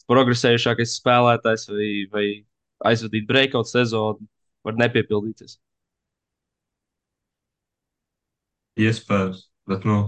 [0.08, 2.26] progresējušākais spēlētājs vai, vai
[2.92, 4.28] aizvadīt breakout sezonu,
[4.64, 5.58] var nepiepildīties.
[8.78, 9.98] Iespējams, bet, nu,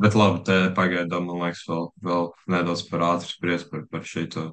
[0.00, 4.50] bet labi, te pagaidām, man liekas, vēl, vēl nedaudz par ātru spriest par, par šito.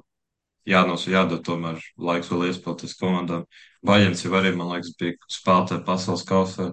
[0.68, 3.46] Jānos, jādod tomēr laiks vēl iespēlēties komandām.
[3.88, 6.72] Bajens jau arī, man liekas, bija spēlētāji pasaules kausā.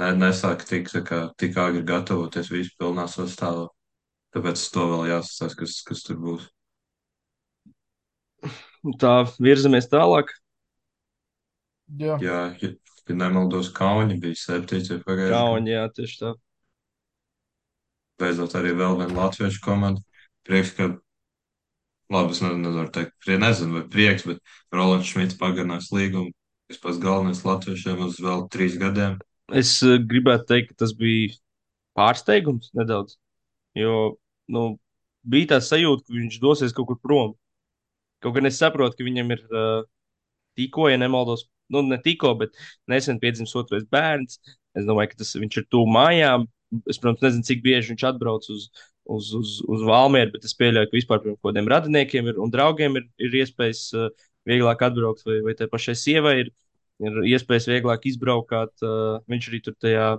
[0.00, 3.70] Ne, nesāka tik, kā, tik agri gatavoties visu pilnā sastāvā.
[4.36, 6.50] Tāpēc to vēl jāsastāsta, kas, kas tur būs
[8.98, 10.32] tā virzamies tālāk.
[12.00, 12.70] Jā, jā ja,
[13.08, 15.36] ja nemaldos, Kauni bija septītais pagājušajā gadā.
[15.36, 16.32] Kauni, jā, tieši tā.
[18.22, 20.02] Beidzot arī vēl viena latviešu komanda.
[20.46, 20.88] Prieks, ka,
[22.12, 24.40] labi, es nevaru teikt, prie, nezinu, vai prieks, bet
[24.74, 26.32] Rolands Šmits pagarinās līgumu.
[26.70, 29.18] Tas pats galvenais latviešiem uz vēl trīs gadiem.
[29.52, 31.34] Es uh, gribētu teikt, ka tas bija
[31.98, 33.18] pārsteigums nedaudz.
[33.76, 34.16] Jo,
[34.52, 34.62] nu,
[35.28, 37.34] bija tā sajūta, ka viņš dosies kaut kur prom.
[38.22, 39.84] Kaut gan es saprotu, ka viņam ir uh,
[40.58, 42.56] tikko, ja nemaldos, nu, ne tikko, bet
[42.90, 44.38] nesen piedzimis otrais bērns.
[44.78, 46.46] Es domāju, ka tas viņš ir tuvu mājām.
[46.88, 48.66] Es, protams, nezinu, cik bieži viņš atbrauc uz,
[49.04, 52.96] uz, uz, uz Valmieru, bet es pieļauju, ka vispār kaut kādiem radiniekiem ir, un draugiem
[53.00, 54.10] ir, ir iespējas uh,
[54.48, 56.52] vieglāk atbraukt, vai, vai tai pašai sievai ir,
[57.04, 58.54] ir iespējas vieglāk izbraukt.
[58.84, 60.12] Uh, viņš arī tur tajā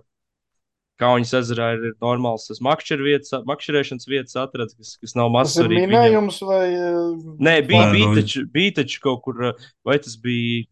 [1.02, 5.58] Kaunas ezerā ir normāls tas makšķerēšanas vietas atrads, kas, kas nav mazs.
[5.58, 6.52] Tas ir minējums viņam.
[6.52, 7.40] vai?
[7.48, 9.42] Nē, bija, bija, taču, bija taču kaut kur,
[9.88, 10.68] vai tas bija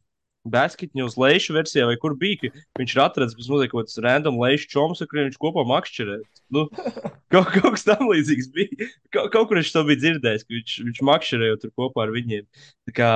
[0.50, 2.50] basketņu uz leju versijā, vai kur bija,
[2.80, 6.18] viņš ir atradzis bez mazliet kaut kāds random leju čoms, ar kuriem viņš kopā makšķerē.
[6.56, 6.66] Nu,
[7.34, 8.90] kaut, kaut kas tam līdzīgs bija.
[9.14, 12.48] Kaut, kaut kur viņš to bija dzirdējis, ka viņš, viņš makšķerēja tur kopā ar viņiem.
[12.90, 13.12] Tā kā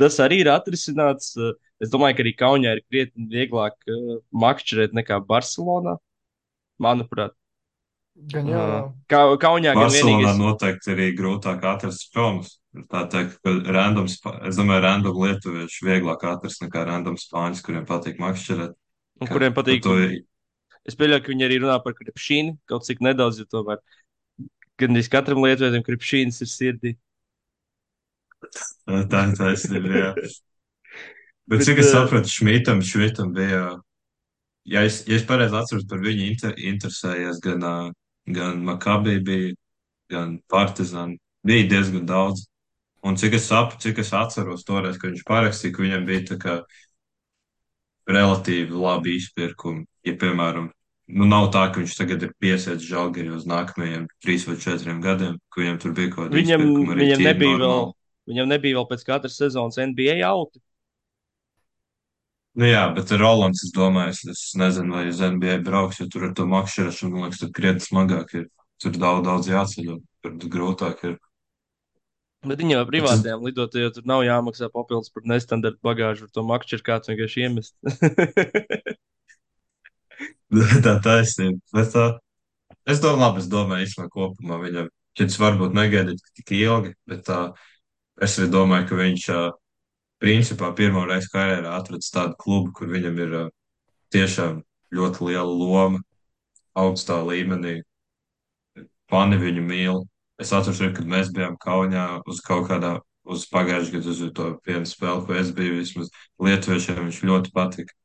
[0.00, 1.34] tas arī ir atrisināts.
[1.80, 5.96] Es domāju, ka arī Kaunijā ir krietni vieglāk uh, makšķerēt nekā Barcelonā
[6.80, 7.34] manuprāt.
[8.30, 8.64] Gan jau.
[9.08, 10.38] Ka, Kaunijā gan vienīgais.
[10.38, 12.56] noteikti arī grūtāk atrast spēlus.
[12.90, 18.20] Tā teikt, ka random, es domāju, random lietuvieši vieglāk atrast nekā random spāņus, kuriem patīk
[18.22, 18.76] makšķerēt.
[19.20, 19.82] Un kuriem patīk.
[19.86, 19.96] To...
[20.86, 23.82] Es pieļauju, ka viņi arī runā par kripšīnu kaut cik nedaudz, jo tomēr
[24.80, 26.94] gan arī katram lietuvietim kripšīnas ir sirdī.
[28.40, 30.14] Tā ir taisnība, jā.
[31.50, 33.80] Bet, Bet cik es sapratu, Šmitam, Šmitam bija
[34.64, 37.74] ja es, ja es pareizi atceros, par viņu inter, interesējies gan, ā,
[38.26, 39.54] gan Makabī bija,
[40.12, 41.16] gan Partizan.
[41.46, 42.46] Bija diezgan daudz.
[43.00, 46.36] Un cik es saprotu, cik es atceros toreiz, kad viņš parakstīja, ka viņam bija tā
[46.42, 46.56] kā
[48.10, 49.86] relatīvi labi izpirkumi.
[50.04, 50.70] Ja, piemēram,
[51.16, 55.38] nu nav tā, ka viņš tagad ir piesēdz žalgari uz nākamajiem trīs vai četriem gadiem,
[55.52, 56.66] ka viņam tur bija kaut kāda Viņam,
[56.98, 57.94] viņam, nebija vēl, normāli.
[58.30, 60.60] viņam nebija vēl pēc katras sezonas NBA auti.
[62.58, 66.26] Nu jā, bet Rolands es domāju, es, es nezinu, vai uz NBA brauks, jo tur
[66.26, 68.48] ar to makšķerešanu, man liekas, tur krietni smagāk ir.
[68.80, 71.18] Tur daudz, daudz jāceļo, tur grūtāk ir.
[72.48, 76.78] Bet viņam jau privātajām lidotājiem tur nav jāmaksā papildus par nestandarta bagāžu, ar to makšķi
[76.78, 77.74] ir kāds vienkārši iemest.
[80.86, 81.60] tā taisnība.
[81.76, 82.06] Bet tā,
[82.88, 84.88] es domāju, labi, es domāju, īstenībā kopumā viņam,
[85.20, 87.42] šis varbūt negaidīt tik ilgi, bet tā,
[88.24, 89.44] es arī domāju, ka viņš, ā,
[90.20, 93.44] principā, pirmo reizi karjerā atradis tādu klubu, kur viņam ir ā,
[94.14, 94.60] tiešām
[94.94, 96.02] ļoti liela loma
[96.78, 97.80] augstā līmenī.
[99.10, 100.02] Fani viņu mīl.
[100.40, 102.98] Es atceros, kad mēs bijām Kaunijā uz kaut kādā,
[103.28, 107.96] uz pagājušā gada uz to vienu spēli, ko es biju, vismaz lietuviešiem viņš ļoti patika.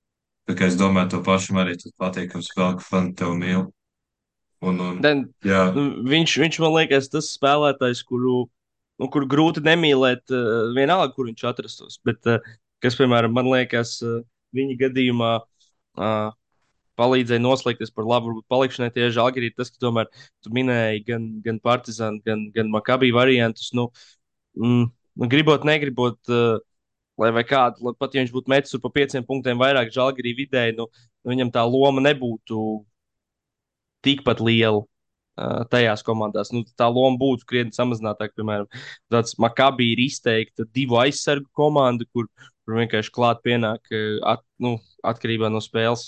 [0.45, 3.63] Tā kā es domāju, to pašam arī tas patīkam spēle, ka fani tev mīl.
[4.65, 8.45] Un, un, Den, jā, nu, viņš, viņš man liekas, tas spēlētājs, kuru,
[9.01, 11.99] nu, kuru grūti nemīlēt, uh, vienalga, kur viņš atrastos.
[12.07, 12.39] Bet, uh,
[12.83, 14.21] kas, piemēram, man liekas, uh,
[14.55, 16.33] viņa gadījumā uh,
[16.99, 19.51] palīdzēja noslēgties par labu varbūt palikšanai tieši Žalgirī.
[19.55, 20.07] Tas, ka tomēr
[20.43, 23.73] tu minēji gan, gan Partizānu, gan, gan Makabī variantus.
[23.75, 23.89] Nu,
[24.59, 24.87] mm,
[25.19, 26.57] nu, gribot, negribot, uh,
[27.21, 30.77] lai vai kādu, lai pat ja viņš būtu metis pa pieciem punktiem vairāk Žalgirī vidēji,
[30.79, 30.89] nu,
[31.23, 32.65] nu, viņam tā loma nebūtu
[34.05, 34.83] tikpat liela.
[35.35, 36.53] Tajās komandās.
[36.55, 38.37] Nu, tā loma būtu krietni samazinātāka.
[38.39, 38.69] Piemēram,
[39.11, 42.29] tāds Makabī ir izteikta divu aizsargu komanda, kur,
[42.63, 43.91] kur vienkārši klāt pienāk
[44.23, 46.07] at, nu, atkarībā no spēles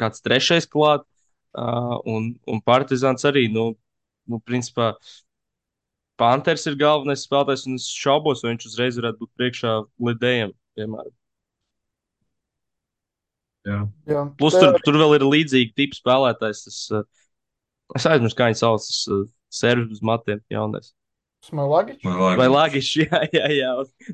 [0.00, 1.06] kāds trešais klāt.
[1.50, 3.72] Uh, un, un Partizāns arī, nu,
[4.30, 4.92] nu principā,
[6.20, 9.72] Panthers ir galvenais spēlētājs, un es šaubos, vai viņš uzreiz varētu būt priekšā
[10.08, 11.14] lidējiem, piemēram.
[13.66, 13.78] jā.
[14.12, 16.62] Jā, Plus, tur, tur vēl ir līdzīgi tipi spēlētājs.
[16.68, 17.19] Tas, uh,
[17.96, 20.92] es aizmirsu, kā viņi sauc, uh, servis uz matiem jaunais.
[21.46, 22.04] Smalagičs.
[22.04, 23.70] Vai Lagišs, jā, jā, jā.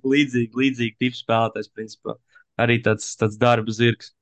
[0.06, 2.14] Līdzīgi, līdzīgi tipi spēlētājs, principā.
[2.62, 4.12] Arī tāds, tāds darba zirgs.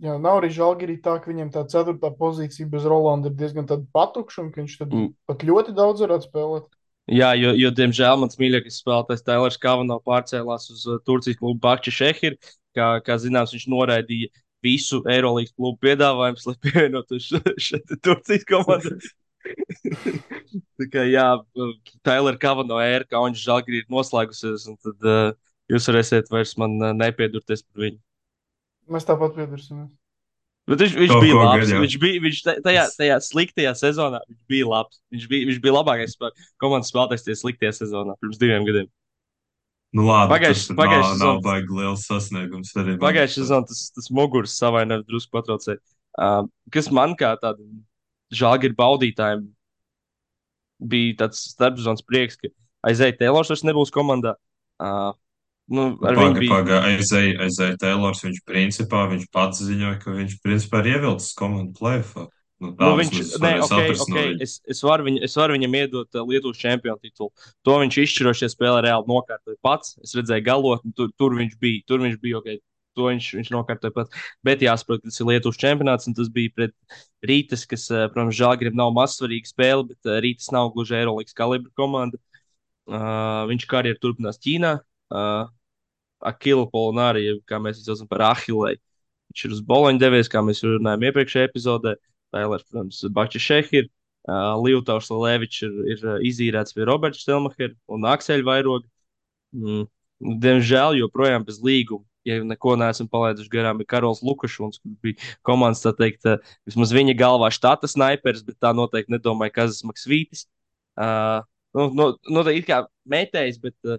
[0.00, 4.46] Jā, nav arī žēlgirī tā, ka viņam tā ceturtā pozīcija bez Rolanda ir diezgan patukša,
[4.46, 5.10] un viņš tad Mm.
[5.28, 6.70] pat ļoti daudz varētu spēlēt.
[7.10, 11.92] Jā, jo, jo diemžēl mans mīļākais spēlētājs Tailers Kavano pārcēlās uz uh, Turcijas klubu Bakči
[11.92, 12.38] Šehir.
[12.72, 14.30] Kā, kā zināms, viņš noraidīja
[14.64, 17.30] visu Eirolandes klubu piedāvājumu, lai pievienotos
[17.66, 18.98] šeit Turcijas komandai.
[20.80, 21.26] Tā kā jā,
[22.06, 25.30] Tailera Kavano ēra, kā viņš žēlgrī ir noslēgusies, un tad uh,
[25.72, 27.98] jūs varēsiet vairs man uh, nepiedurties par viņu.
[28.90, 29.88] Mēs tāpat piedursimies.
[30.70, 31.62] Bet viņš, viņš Kaut bija labs.
[31.64, 31.78] gan, jā.
[31.82, 34.20] Viņš bija viņš ta- tajā, tajā sliktajā sezonā.
[34.28, 35.00] Viņš bija labs.
[35.14, 36.14] Viņš bija, viņš bija labākais
[36.62, 38.90] komandas spēlētājs tajā sliktajā sezonā pirms diviem gadiem.
[39.96, 44.56] Nu labi, Pagājuš- tas pagājušā nav, nav baigi liels sasniegums Pagājušajā sezonā tas, tas muguras
[44.58, 45.80] savainojums drusku patraucēja.
[46.18, 47.82] Uh, kas man kā tādam
[48.34, 49.48] žāģiru baudītājam
[50.80, 52.48] bija tāds starpzonas prieks, ka
[52.88, 54.34] aizēja Taylors vairs nebūs komandā.
[54.80, 55.12] Uh,
[55.70, 56.50] nu, ar viņu Paga, bija.
[56.54, 61.76] paga, aizēja, aizēja Taylors, viņš principā, viņš pats ziņoja, ka viņš principā ir ievilcis komandu
[61.78, 62.26] plēfā.
[62.60, 64.44] Nu, tā Nu, viņš, varēju okay, no okay, viņa.
[64.44, 67.30] es, es, varu viņu, es varu viņam iedot uh, Lietuvas čempionu titulu.
[67.64, 69.94] To viņš izšķirošie spēlē reāli nokārtoja pats.
[70.04, 71.84] Es redzēju, galotni, tur, tur viņš bija.
[71.88, 72.50] Tur viņš bija ok.
[72.98, 74.26] To viņš, viņš nokārtoja pats.
[74.44, 76.74] Bet jāsaprot, ka tas ir Lietuvas čempionāts, tas bija pret
[77.24, 81.72] Rītas, kas, uh, protams, Žalgirim nav mazsvarīga spēle, bet uh, Rītas nav gluži Eirolandes kalibra
[81.80, 82.20] komanda.
[82.90, 84.76] Uh, viņš karjeru turpinās Ķīnā.
[85.08, 85.48] Uh,
[86.20, 88.80] Akila Polonārija, kā mēs saucam par Ahilēju.
[89.30, 91.94] Viņš ir uz Boloņu devies, kā mēs runājām iepriekšējā epizodē.
[92.34, 93.88] Tailers, protams, Bačs Šehir,
[94.28, 98.86] uh, Lietuvs Levičs ir, ir izīrēts pie Roberta Stelmachera un Akseļa Vairoga.
[99.56, 99.88] Mm.
[100.20, 102.04] Diemžēl joprojām bez līguma.
[102.28, 105.16] Ja neko neesam palaiduši garām, ir Karols Lukašs, kurš bija
[105.46, 106.26] komandas, tā teikt,
[106.68, 110.44] vismaz viņa galvā štata snipers, bet tā noteikti nedomāja Kazas Maksvītis.
[111.00, 111.40] Uh,
[111.72, 113.96] nu, no, noteikti kā metējs, bet uh,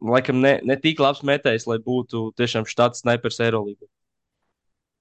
[0.00, 3.90] laikam ne, ne tik labs metējs, lai būtu tiešām štata snipers Eirolandā.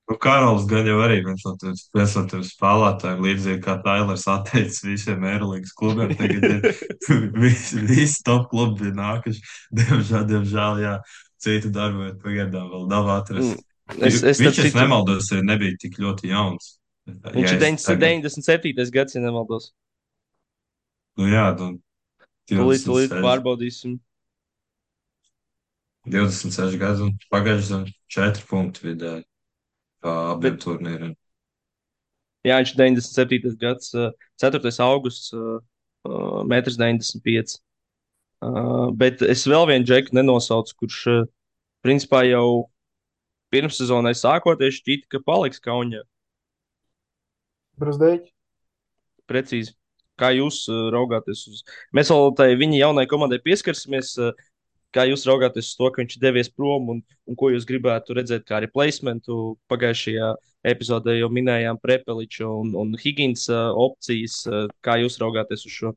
[0.05, 4.27] Nu, Karols gan jau arī viens no tiem viens no tiem spēlētājiem, līdzīgi kā Tailers
[4.29, 6.11] atteicis visiem Eirolandes klubiem.
[6.19, 6.67] Tagad ir
[7.43, 9.41] visi, visi top klubi nākuši.
[9.79, 10.93] Diemžēl, diemžēl, jā,
[11.41, 13.55] citu darbu vietu pagaidām vēl nav atrasts.
[13.57, 13.71] Mm.
[14.05, 16.71] Es, es, Viņš, starp es citu- nemaldos, nebija tik ļoti jauns.
[17.09, 18.91] Viņš Ja ir tagad- 97.
[18.93, 19.71] gads, ja nemaldos.
[21.17, 21.75] Nu jā, nu,
[22.45, 23.99] Tūlīt, tūlīt 26 pārbaudīsim.
[26.05, 29.23] 26 gadus un pagājušajā gadā 4 punktu vidēji.
[30.05, 31.13] Abiem Bet, turnīriem.
[32.45, 33.55] jā, viņš ir 97.
[33.61, 34.71] gads, uh, 4.
[34.85, 35.59] augusts, uh,
[36.07, 37.61] uh, 1,95 m.
[38.99, 40.97] Bet es vēl vienu džeku nenosaucu, kurš
[41.85, 42.67] principā jau
[43.53, 46.03] pirmssezonai sākoties šķita, ka paliks Kaunijā.
[47.79, 48.29] Brasdeļi.
[49.29, 49.73] Precīzi.
[50.19, 51.63] Kā jūs raugāties uz?
[51.95, 54.13] Mēs vēl tai viņa jaunai komandai pieskarsimies.
[54.95, 58.45] Kā jūs raugāties uz to, ka viņš devies prom un, un ko jūs gribētu redzēt
[58.47, 59.57] kā replacementu?
[59.71, 60.29] Pagājušajā
[60.71, 64.41] epizodē jau minējām Prepeliču un, un Higgins uh, opcijas.
[64.47, 65.91] Uh, kā jūs raugāties uz šo?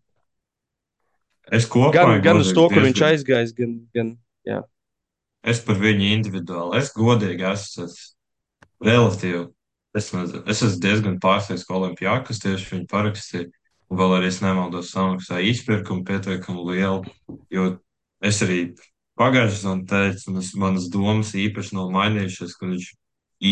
[1.54, 4.10] Es kopumā Gan, gan uz to, kur diezgan- viņš aizgājis, gan, gan
[4.44, 4.58] jā.
[5.46, 6.76] Es par viņu individuāli.
[6.82, 7.94] Es godīgi esmu es
[8.84, 9.46] relatīvi.
[9.96, 13.46] Es, nezinu, es esmu diezgan pārsteigts, ka Olimpijākas tieši viņu parakstīja.
[13.88, 17.06] Vēl arī es nemaldos, samaksāja izpirkumu pietiekami lielu.
[17.48, 17.70] Jo
[18.24, 18.60] es arī
[19.18, 22.90] pagājušajā sezonā teicu, un es, manas domas īpaši nav mainījušās, ka viņš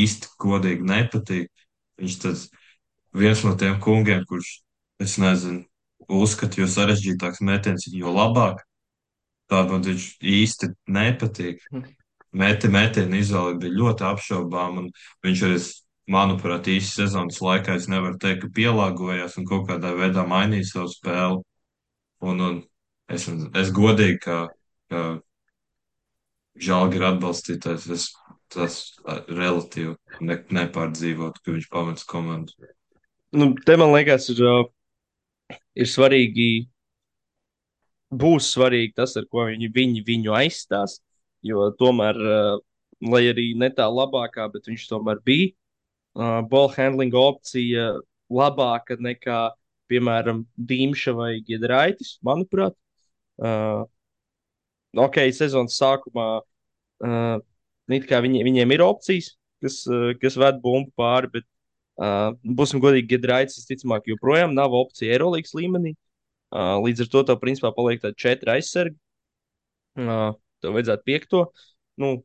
[0.01, 1.51] īsti godīgi nepatīk.
[2.01, 2.47] Viņš tas
[3.17, 4.61] viens no tiem kungiem, kurš,
[5.03, 5.65] es nezinu,
[6.13, 8.63] uzskata, jo sarežģītāks metiens, jo labāk.
[9.51, 11.63] Tā man viņš īsti nepatīk.
[12.37, 14.89] Meti, metienu izvēle bija ļoti apšaubām, un
[15.25, 15.61] viņš arī,
[16.13, 20.91] manuprāt, īsi sezonas laikā es nevaru teikt, ka pielāgojās un kaut kādā veidā mainīja savu
[20.93, 21.41] spēli.
[22.27, 22.61] Un, un
[23.13, 23.27] es,
[23.63, 24.37] es godīgi, ka,
[24.91, 25.03] ka
[26.57, 28.07] žēlgi ir atbalstītājs, es
[28.53, 28.79] tas
[29.27, 32.55] relatīvi ne, nepārdzīvotu, ka viņš pamets komandu.
[33.37, 34.41] Nu, te man liekas, ir,
[35.75, 36.69] ir svarīgi,
[38.15, 41.01] būs svarīgi tas, ar ko viņi, viņi viņu aizstās.
[41.47, 42.17] Jo tomēr,
[43.07, 45.53] lai arī ne tā labākā, bet viņš tomēr bija
[46.49, 47.93] ball handling opcija
[48.33, 49.41] labāka nekā,
[49.91, 52.75] piemēram, Dīmša vai Giedraitis, manuprāt.
[53.37, 53.85] Uh,
[54.97, 57.37] ok, sezonas sākumā uh,
[57.91, 61.47] viņi, viņiem ir opcijas, kas, uh, kas ved bumbu pāri, bet
[62.01, 65.97] uh, būsim godīgi, Giedraitis, visticamāk, joprojām nav opcija Eirolandes līmenī.
[66.55, 68.97] Uh, līdz ar to tev, principā, paliek tādi četri aizsargi.
[69.99, 70.31] Uh,
[70.63, 71.43] tev vajadzētu piekto.
[72.01, 72.21] Nu,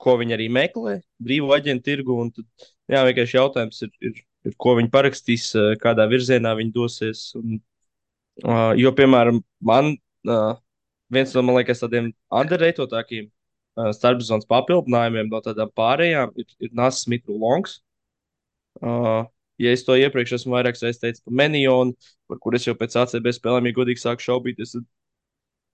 [0.00, 2.18] ko viņi arī meklē, brīvu aģentu tirgu.
[2.36, 7.26] Tad, jā, vienkārši jautājums ir, ir, ir, ko viņi parakstīs, uh, kādā virzienā viņi dosies.
[7.40, 7.58] Un,
[8.44, 9.94] uh, jo, piemēram, man
[10.28, 10.54] uh,
[11.14, 17.08] viens no, man liekas, tādiem underrated-otākiem uh, starpzonas papildinājumiem no tādām pārējām ir, ir Nācis
[17.10, 17.80] Mitru Longs.
[18.82, 19.24] Uh,
[19.62, 21.94] ja es to iepriekš esmu vairāk saistīts ar Menionu,
[22.30, 24.88] par kur es jau pēc ACB spēlēm, ja godīgi sāku šaubīties, tad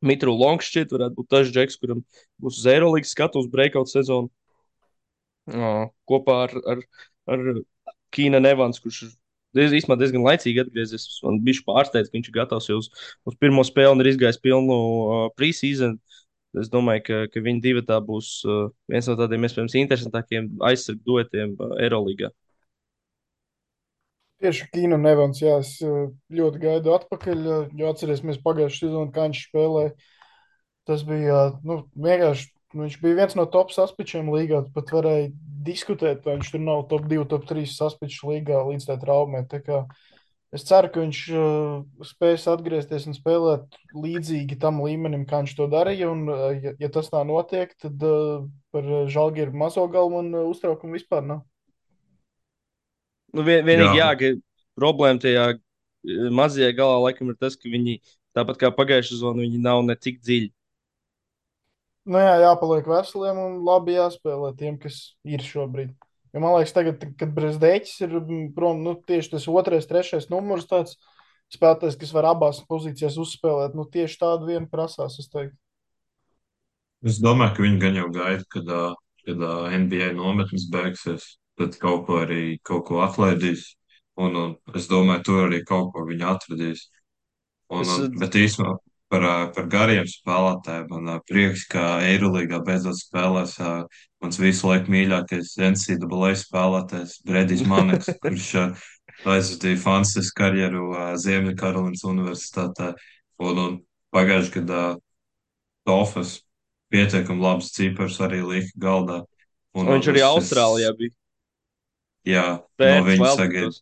[0.04, 2.04] Mitru Longs šķiet varētu būt tas džeks, kuram
[2.40, 4.30] būs uz Eirolandes skatu uz breakout sezonu.
[5.50, 6.84] Uh, kopā ar, ar,
[7.32, 7.46] ar
[8.14, 9.16] Kīna Nevans, kurš ir
[9.56, 11.06] diez, īstenībā diezgan laicīgi atgriezies.
[11.26, 12.90] Man bija pārsteigts, ka viņš ir gatavs jau uz,
[13.28, 15.98] uz pirmo spēli un ir izgājis pilnu uh, preseason.
[16.60, 21.04] Es domāju, ka, ka viņi divi tā būs uh, viens no tādiem iespējams interesantākiem aizsargu
[21.06, 22.32] duetiem uh, Eirolandā.
[24.40, 29.12] Tieši Kīna un Evans, jā, es uh, ļoti gaidu atpakaļ, uh, jo atcerēsimies pagājušā sezonā,
[29.14, 29.92] kā viņš spēlēja.
[30.88, 31.76] Tas bija, uh, nu,
[32.08, 35.30] vienkārši, viņš bija viens no top saspičiem līgā, pat varēja
[35.66, 39.42] diskutēt, vai viņš tur nav top 2, top 3 saspiču līgā līdz tā traumē.
[39.50, 39.60] Tā
[40.54, 45.68] es ceru, ka viņš uh, spēs atgriezties un spēlēt līdzīgi tam līmenim, kā viņš to
[45.70, 50.32] darīja, un uh, ja, ja tas tā notiek, tad uh, par Žalgiru mazo galvu un
[50.34, 51.44] uh, uztraukumu vispār nav.
[53.30, 54.10] Nu, vien, vienīgi, jā.
[54.10, 54.14] Jā.
[54.18, 54.32] ka
[54.78, 58.00] problēma tajā eh, mazajā galā laikam ir tas, ka viņi,
[58.36, 60.50] tāpat kā pagājušā zona, viņi nav ne tik dziļi.
[62.10, 65.92] Nu jā, jāpaliek veseliem un labi jāspēlē tiem, kas ir šobrīd.
[66.34, 70.66] Jo man liekas, tagad, kad Brīsdēķis ir mm, prom, nu, tieši tas otrais, trešais numurs,
[70.70, 70.96] tāds
[71.54, 75.56] spēlētājs, kas var abās pozīcijās uzspēlēt, nu, tieši tādu vienu prasās, es teiktu.
[77.06, 78.70] Es domāju, ka viņi gan jau gaida, kad,
[79.24, 79.44] kad
[79.86, 81.26] NBA nometnes beigsies,
[81.58, 83.72] tad kaut ko arī kaut ko atlaidīs.
[84.20, 86.88] Un, un es domāju, tur arī kaut ko viņi atradīs.
[87.70, 88.74] Un, Es, un, eh, bet īstenībā
[89.10, 93.56] par, par gariem spēlētājiem man prieks, ka Eirolandā beidzot spēlēs
[94.22, 98.50] mans visu laiku mīļākais NCAA spēlētājs Bredijs Maneks, kurš
[99.26, 102.94] aizvadīja fantastisku karjeru Ziemeļkarolīnas Universitātē.
[103.40, 103.76] Un, un
[104.14, 104.84] pagājušajā gadā
[105.88, 106.38] Tofas
[106.92, 109.22] pietiekami labs cipars arī lika galdā.
[109.74, 111.14] Un, un viņš arī Austrālijā bija.
[112.28, 113.38] Jā, no Pēc viņa Wildcats.
[113.40, 113.78] sagaidu,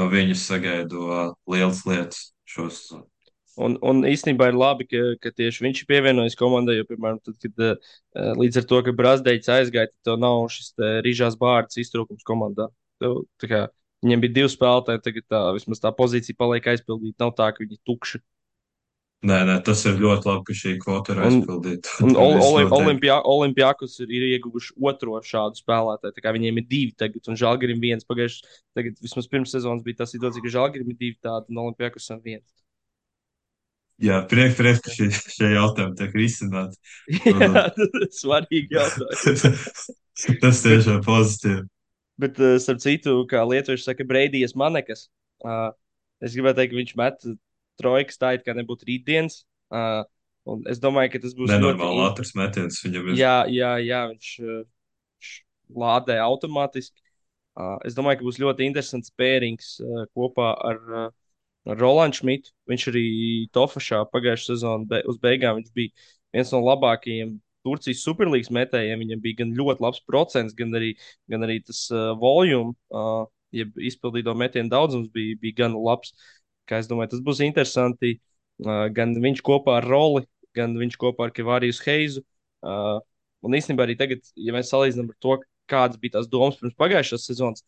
[0.00, 2.86] no viņa sagaidu uh, lielas lietas šos.
[3.56, 6.74] Un, un īstenībā ir labi, ka, ka tieši viņš ir pievienojies komandai.
[6.80, 10.72] Jo, piemēram, tad, kad, uh, līdz ar to, ka Brāzdeņš aizgāja, tad nav šis
[11.06, 12.66] rīžās bārds iztrūkums komandā.
[13.02, 13.68] Tev, kā,
[14.02, 17.20] viņiem bija divi spēlētāji, tagad tā, vismaz tā pozīcija paliek aizpildīta.
[17.22, 18.22] Nav tā, ka viņi ir tukši.
[19.24, 21.92] Nē, nē, tas ir ļoti labi, ka šī kvota ir Un, aizpildīta.
[22.04, 22.74] un Tur Ol- viss Olim- notiek.
[22.82, 26.26] Olimpijā, Olimpijākus ir, ir ieguvuši otro šādu spēlētāju.
[26.36, 28.42] Viņiem ir divi tagad, un Žalgirim viens pagājuši.
[28.76, 32.44] Tagad vismaz pirms sezonas bija situācija, ka Žalgirim ir divi tādi, un Olimpijākus ir viens.
[34.02, 36.78] Jā, prieks, prieks, ka šie, šie jautājumi tiek risināti.
[37.30, 37.68] Jā,
[38.18, 39.94] svarīgi jautājumi.
[40.42, 41.62] tas tiešām pozitīvi.
[42.22, 45.06] Bet, uh, starp citu, kā lietuvieši saka, Breidijas manekas.
[45.44, 45.70] Uh,
[46.24, 47.24] es gribēju teikt, ka viņš met
[47.80, 49.42] trojkas tā, it kā nebūtu rītdienas.
[49.74, 50.02] Uh,
[50.50, 53.18] un es domāju, ka tas būs Nenormāli ātrs metiens viņam ir.
[53.18, 54.62] Jā, jā, jā viņš, uh,
[55.18, 55.34] viņš
[55.84, 56.98] lādē automātiski.
[57.54, 61.10] Uh, es domāju, ka būs ļoti interesants pērings uh, kopā ar, uh,
[61.68, 62.52] ar Rolandu Šmitu.
[62.70, 63.06] Viņš arī
[63.54, 65.92] Tofašā pagājušā sezonā be, uz beigām bija
[66.34, 69.00] viens no labākajiem Turcijas superlīgas metējiem.
[69.04, 70.92] Viņam bija gan ļoti labs procents, gan arī,
[71.32, 76.12] gan arī tas uh, volume, uh, jeb izpildīto metienu daudzums bija, bija gan labs.
[76.68, 78.18] Kā es domāju, tas būs interesanti.
[78.62, 80.24] Uh, gan viņš kopā ar Roli,
[80.56, 82.22] gan viņš kopā ar Kevāriju Heizu.
[82.64, 83.00] Uh,
[83.44, 85.38] un īstenībā arī tagad, ja mēs salīdzinām ar to,
[85.68, 87.64] kādas bija tās domas pirms pagājušās sezonas,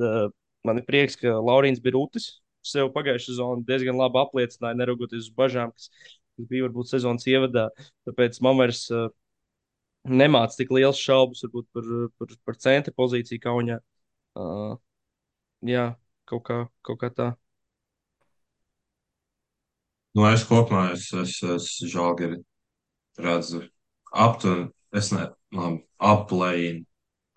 [0.00, 0.28] uh,
[0.68, 2.30] man ir prieks, ka Laurīns Birūtis
[2.66, 5.90] sev pagājušā sezonā diezgan labi apliecināja, neraugoties uz bažām, kas,
[6.38, 7.68] bija varbūt sezonas ievadā.
[8.06, 9.08] Tāpēc man vairs uh,
[10.08, 11.88] nemāc tik liels šaubas varbūt, par,
[12.18, 13.80] par, par centra pozīciju kaunijā.
[14.38, 14.76] Uh,
[15.66, 15.90] jā,
[16.28, 17.32] kaut kā, kaut kā tā.
[20.16, 22.40] Nu, es kopumā es, es, es žāgeri
[23.22, 23.62] redzu
[24.10, 26.78] aptuveni, es ne, labi, aplēju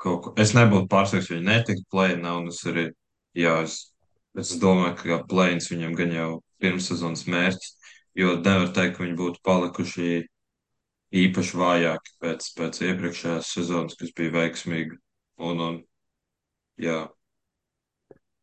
[0.01, 0.34] kaut ko.
[0.41, 2.88] Es nebūtu pārsteigts, ja viņi netiktu plēnā, un es arī,
[3.38, 3.91] jā, es,
[4.40, 6.30] es domāju, ka plēns viņam gan jau
[6.64, 7.72] pirmssezonas mērķis,
[8.20, 10.12] jo nevar teikt, ka viņi būtu palikuši
[11.22, 15.00] īpaši vājāki pēc, pēc iepriekšējās sezonas, kas bija veiksmīga.
[15.42, 15.82] Un, un
[16.80, 17.02] jā,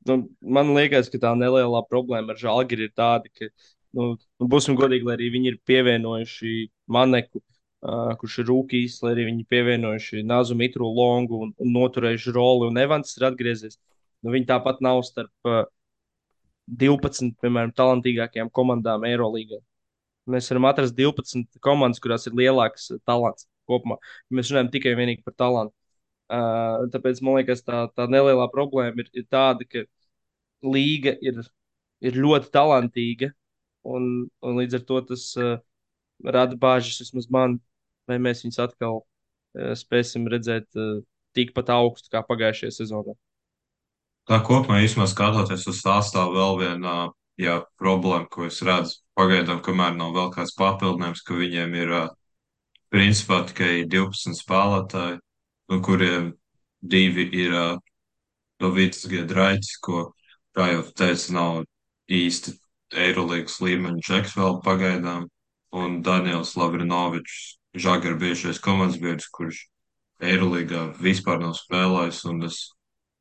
[0.09, 3.49] Nu, man liekas, ka tā nelielā problēma ar žāģi ir tāda, ka,
[3.97, 6.53] nu, nu, būsim godīgi, lai arī viņi ir pievienojuši
[6.95, 12.35] Maneku, uh, kurš ir rūkīs, lai arī viņi pievienojuši Nāzu Mitru Longu un, un noturējuši
[12.37, 13.77] roli, un Evans ir atgriezies.
[14.23, 15.67] Nu, viņi tāpat nav starp uh,
[16.69, 19.61] 12, piemēram, talantīgākajām komandām Eirolandā.
[20.29, 23.97] Mēs varam atrast 12 komandas, kurās ir lielāks talants kopumā.
[24.35, 25.75] Mēs runājam tikai un vienīgi par talantu.
[26.29, 29.87] Uh, tāpēc man liekas, tā, tā nelielā problēma ir, ir tāda, ka
[30.61, 31.41] līga ir,
[32.05, 33.31] ir ļoti talantīga,
[33.89, 35.55] un, un līdz ar to tas uh,
[36.37, 37.57] rada bāžas vismaz man,
[38.11, 41.01] vai mēs viņus atkal uh, spēsim redzēt uh,
[41.39, 43.17] tikpat augstu kā pagājušajā sezonā.
[44.29, 46.95] Tā kopumā īstenībā skatoties uz sastāvu vēl viena
[47.41, 49.01] jā, problēma, ko es redzu.
[49.19, 51.95] Pagaidām, kamēr nav vēl kāds papildinājums, ka viņiem ir
[52.93, 55.19] principā tikai 12 spēlētāji,
[55.73, 56.33] no kuriem
[56.81, 57.67] divi ir ā,
[58.59, 60.09] Dovītas Giedraitis, ko,
[60.57, 61.59] kā jau teicu, nav
[62.11, 62.57] īsti
[62.99, 65.29] Eirolandes līmeņa čeks vēl pagaidām,
[65.77, 69.67] un Daniels Lavrinovičs, Žagar bijušais komandas biedrs, kurš
[70.25, 72.63] Eirolandā vispār nav spēlējis, un es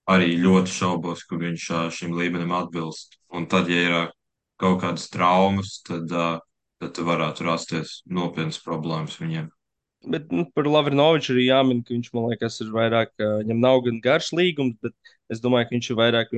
[0.07, 3.19] arī ļoti šaubos, ka viņš šim līmenim atbilst.
[3.35, 3.97] Un tad, ja ir
[4.61, 6.11] kaut kādas traumas, tad,
[6.81, 9.51] tad varētu rasties nopietnas problēmas viņiem.
[10.07, 13.97] Bet nu, par Lavrinoviču arī jāmin, ka viņš man liekas, ir vairāk, viņam nav gan
[14.03, 14.93] garš līgums, bet
[15.33, 16.35] es domāju, ka viņš ir vairāk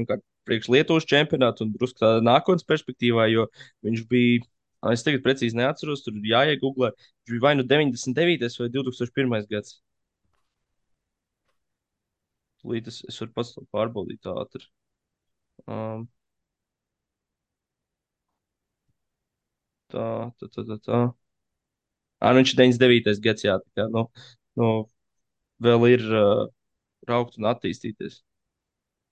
[0.47, 3.49] priekš Lietuvas čempionāta un drusku tādā nākotnes perspektīvā, jo
[3.85, 4.47] viņš bija.
[4.93, 6.93] Es tagad precīzi neatceros, tur jāiegūglē.
[7.27, 8.47] Viņš bija vai nu 99.
[8.61, 9.49] vai 2001.
[9.51, 9.75] gads.
[12.67, 14.65] Līdz es, es varu pats to pārbaudīt ātri.
[15.67, 16.07] Um,
[19.93, 20.05] tā,
[20.39, 20.77] tā, tā, tā.
[20.85, 21.01] tā.
[22.19, 23.21] À, nu viņš ir 99.
[23.23, 24.05] gads, jā, tā kā, nu,
[24.59, 24.69] nu,
[25.63, 26.47] vēl ir uh,
[27.07, 28.19] raukt un attīstīties.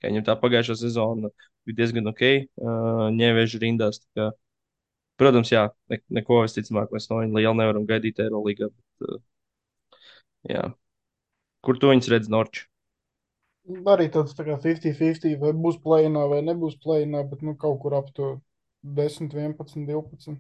[0.02, 1.32] Kā viņam tā pagājušā sezona
[1.68, 2.24] bija diezgan ok,
[2.64, 4.02] uh, ņēvēžu rindās.
[4.18, 4.30] Kā,
[5.20, 8.70] protams, jā, ne, neko visticamāk mēs no viņa liela nevaram gaidīt Eirolandā.
[9.04, 9.22] Uh,
[10.52, 10.68] jā.
[11.66, 12.68] Kur tu viņus redz Norču?
[13.68, 17.98] Arī tāds tā kā 50-50, vai būs plēnā vai nebūs plēnā, bet nu kaut kur
[17.98, 18.38] ap to
[18.84, 20.38] 10, 11, 12.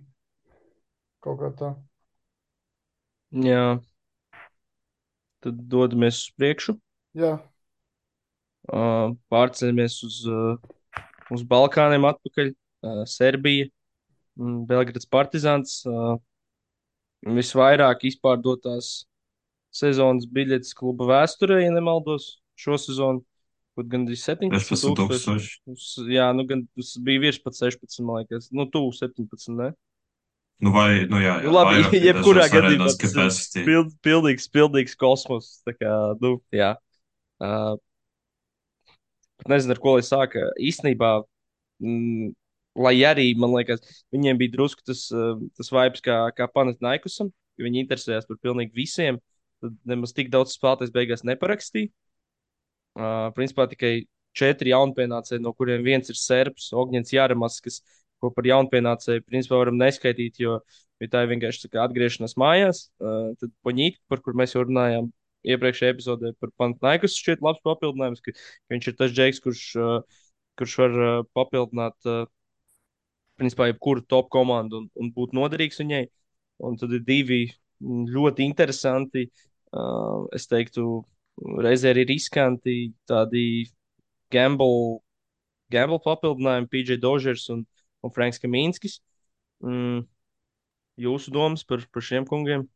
[1.26, 1.74] Kaut kā tā.
[3.44, 3.80] Jā.
[5.44, 6.78] Tad dodamies uz priekšu.
[7.18, 7.36] Jā,
[8.68, 10.58] Uh, pārceļamies uz, uh,
[11.32, 12.50] uz Balkāniem atpakaļ.
[12.84, 13.70] Uh, Serbija,
[14.36, 15.80] mm, Belgrads Partizāns.
[17.28, 19.08] Visvairāk izpārdotās
[19.74, 22.28] sezonas biļetes kluba vēsturē, ja nemaldos,
[22.60, 23.24] šo sezonu.
[23.78, 26.08] Kaut gan 17 16 tūkstoši.
[26.10, 26.64] Jā, nu gan
[27.06, 28.50] bija virs pat 16, man liekas.
[28.50, 29.74] Nu, tuvu 17, ne?
[30.66, 34.48] Nu, vai, nu jā, jā Nu, labi, vairāk ir jebkurā gadījumā tas ir pild, pildīgs,
[34.50, 35.60] pildīgs kosmos.
[35.68, 35.92] Tā kā,
[36.24, 36.72] nu, jā.
[37.38, 37.78] Uh,
[39.46, 40.48] nezinu, ar ko lai sāka.
[40.58, 41.12] Īstenībā,
[41.86, 42.32] mm,
[42.82, 43.86] lai arī, man liekas,
[44.16, 45.06] viņiem bija drusku tas,
[45.60, 49.22] tas vibes kā, kā Panatnaikusam, ka viņi interesējās par pilnīgi visiem.
[49.62, 51.94] Tad nemaz tik daudz spēlētājs beigās neparakstīja.
[52.98, 57.82] Uh, principā tikai četri jaunpienācēji, no kuriem viens ir Serbs, Ogņins Jāramas, kas,
[58.22, 60.58] ko par jaunpienācēju, principā varam neskaitīt, jo,
[61.02, 62.88] jo tā ir vienkārši tā kā atgriešanās mājās.
[62.98, 65.12] Uh, tad Poņīt, par kur mēs jau runājām
[65.48, 70.24] iepriekšējā epizodē par Panatnaikus, šķiet labs papildinājums, ka, ka viņš ir tas džeks, kurš, uh,
[70.58, 72.26] kurš var uh, papildināt, uh,
[73.38, 76.08] principā, jebkuru top komandu un, un būt noderīgs viņai.
[76.66, 77.44] Un tad ir divi
[77.86, 79.28] ļoti interesanti,
[79.78, 81.04] uh, es teiktu,
[81.38, 82.78] reizē arī riskanti
[83.10, 83.68] tādi
[84.34, 85.00] gamble,
[85.74, 87.66] gamble papildinājumi, PJ Dožers un,
[88.04, 89.00] un Franks Kamīnskis.
[89.64, 90.06] Mm,
[91.02, 92.68] jūsu domas par, par šiem kungiem?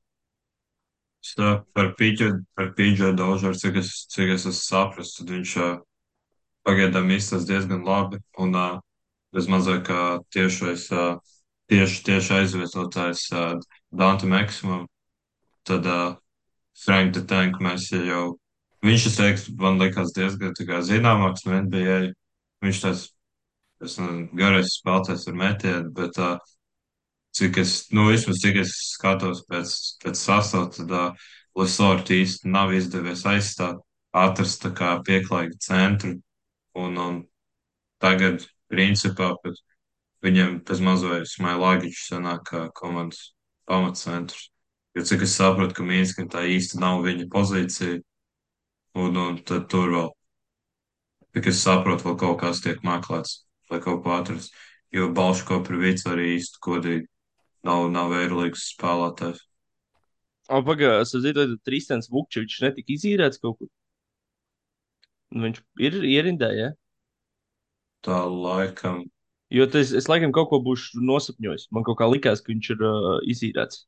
[1.38, 5.57] Tā, par PJ Dožeru, cik es, cik es esmu sapratis, tad viņš
[6.66, 8.22] pagaidām izsaka diezgan labi.
[8.41, 8.57] Un
[9.49, 10.01] mazliet kā
[10.34, 10.88] tiešais,
[11.70, 13.28] tieši, tieši aizvietotājs
[13.93, 14.88] Dante Maksimam,
[15.68, 16.18] tad uh,
[16.74, 18.38] Frank the Tank mēs jau,
[18.86, 22.13] viņš es teiktu, man liekas diezgan zināmāks no NBA.
[22.61, 23.03] Viņš tāds,
[24.38, 26.38] garais spēlētājs ar metienu, bet uh,
[27.34, 29.73] cik es, nu vismaz cik es skatos pēc,
[30.03, 33.82] pēc sastāvā, tad uh, Lesort īsti nav izdevies aizstāt,
[34.15, 36.13] atrast tā kā pieklājīgu centru.
[36.77, 37.17] Un, un
[37.99, 39.57] tagad, principā, pat
[40.23, 43.34] viņiem pēc mazliet Smailagičs sanāk kā komandas
[43.67, 44.47] pamatcentrs.
[44.95, 47.99] Jo cik es saprotu, ka Mīnskam tā īsti nav viņa pozīcija,
[48.97, 50.09] un, un tad tur vēl,
[51.35, 54.55] cik es saprotu, vēl kaut kas tiek meklēts, lai kaut ko atrastu.
[54.91, 57.05] Jo Balško par vicu arī īsti godīgi
[57.67, 59.39] nav, nav Eirolīgas spēlētājs.
[60.51, 63.69] Pagaidām, es zinu, ka Tristans Vukčevičs netika izīrēts kaut kur.
[65.31, 66.69] Viņš ir ierindē, ja?
[68.03, 69.05] Tā laikam.
[69.51, 71.69] Jo tas, es laikam kaut ko būšu nosapņojis.
[71.75, 73.85] Man kaut kā likās, ka viņš ir uh, izīrēts.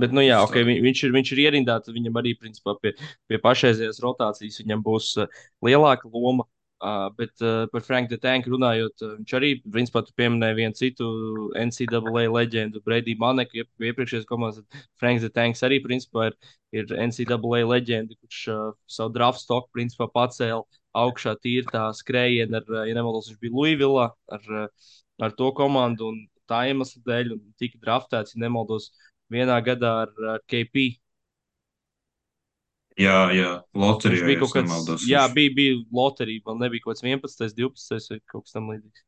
[0.00, 2.94] Bet, nu, jā, okay, viņš, ir, viņš ir ierindā, tad viņam arī, principā, pie,
[3.28, 6.46] pie pašreizējās rotācijas viņam būs uh, lielāka loma.
[6.80, 11.08] Uh, bet uh, par Franku Tanku runājot, uh, viņš arī, principā, tu pieminēji vienu citu
[11.52, 14.64] NCAA leģendu, Brady Maneku, iep, iepriekšējais komandas.
[14.96, 16.38] Franks Tanks arī, principā, ir,
[16.72, 20.64] ir NCAA leģenda, kurš uh, savu draft stoku, principā, pacēla
[20.96, 24.50] augšā tīri tā skrējienu, ar, ja nemaldos, viņš bija Louisville ar,
[25.20, 29.92] ar to komandu un tā iemesla dēļ, un tika draftēts, ja nemaldos, uh, vienā gadā
[30.06, 30.90] ar, ar KP.
[33.00, 34.68] Jā, jā, loterijā bija kaut kāds.
[34.68, 38.68] Nemaldos, jā, bija, bija loterija, man nebija kaut kāds 11, 12 vai kaut kas tam
[38.72, 39.06] līdzīgs.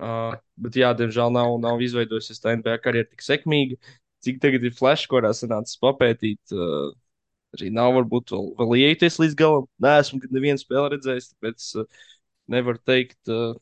[0.00, 0.32] Uh,
[0.64, 3.76] bet, jā, diemžēl nav, nav izveidojusies tā NBA karjera tik sekmīga.
[4.24, 6.90] Cik tagad ir flash, kurā sanācis papētīt, uh,
[7.56, 9.68] arī nav varbūt vēl, vēl ieties līdz galam.
[9.84, 12.00] Nē, esmu nevienu spēli redzējis, tāpēc uh,
[12.56, 13.20] nevaru teikt.
[13.28, 13.60] Uh,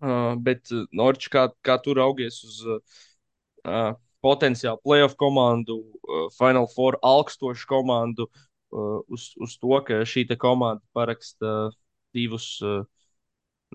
[0.00, 3.94] uh, bet, uh, Norčs, kā, kā tur augies uz uh,
[4.24, 10.82] potenciāli playoff komandu, uh, Final Four augstošu komandu, uh, uz, uz to, ka šī komanda
[10.94, 11.70] paraksta
[12.14, 12.84] divus, uh,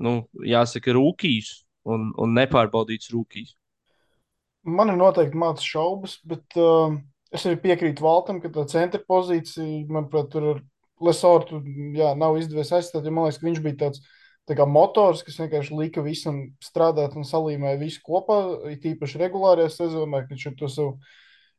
[0.01, 1.53] nu, jāsaka, rūkījus
[1.87, 3.55] un, un nepārbaudītus rūkījus.
[4.67, 6.97] Man ir noteikti mācīts šaubas, bet uh,
[7.31, 10.63] es arī piekrītu Valtam, ka tā centra pozīcija, manuprāt, tur ar
[11.03, 11.61] Lesortu
[11.93, 13.05] jā, nav izdevies aizstāt.
[13.05, 14.01] Ja man liekas, ka viņš bija tāds
[14.67, 18.37] motors, kas vienkārši lika visam strādāt un salīmēja visu kopā,
[18.71, 20.93] it īpaši regulārajā sezonā, kad viņš ar to savu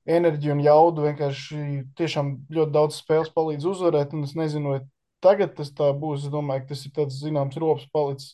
[0.08, 1.64] enerģiju un jaudu vienkārši
[1.98, 4.80] tiešām ļoti daudz spēles palīdz uzvarēt, un es nezinu, vai
[5.20, 8.32] tagad tas tā būs, es domāju, ka tas ir tāds zināms rops palicis.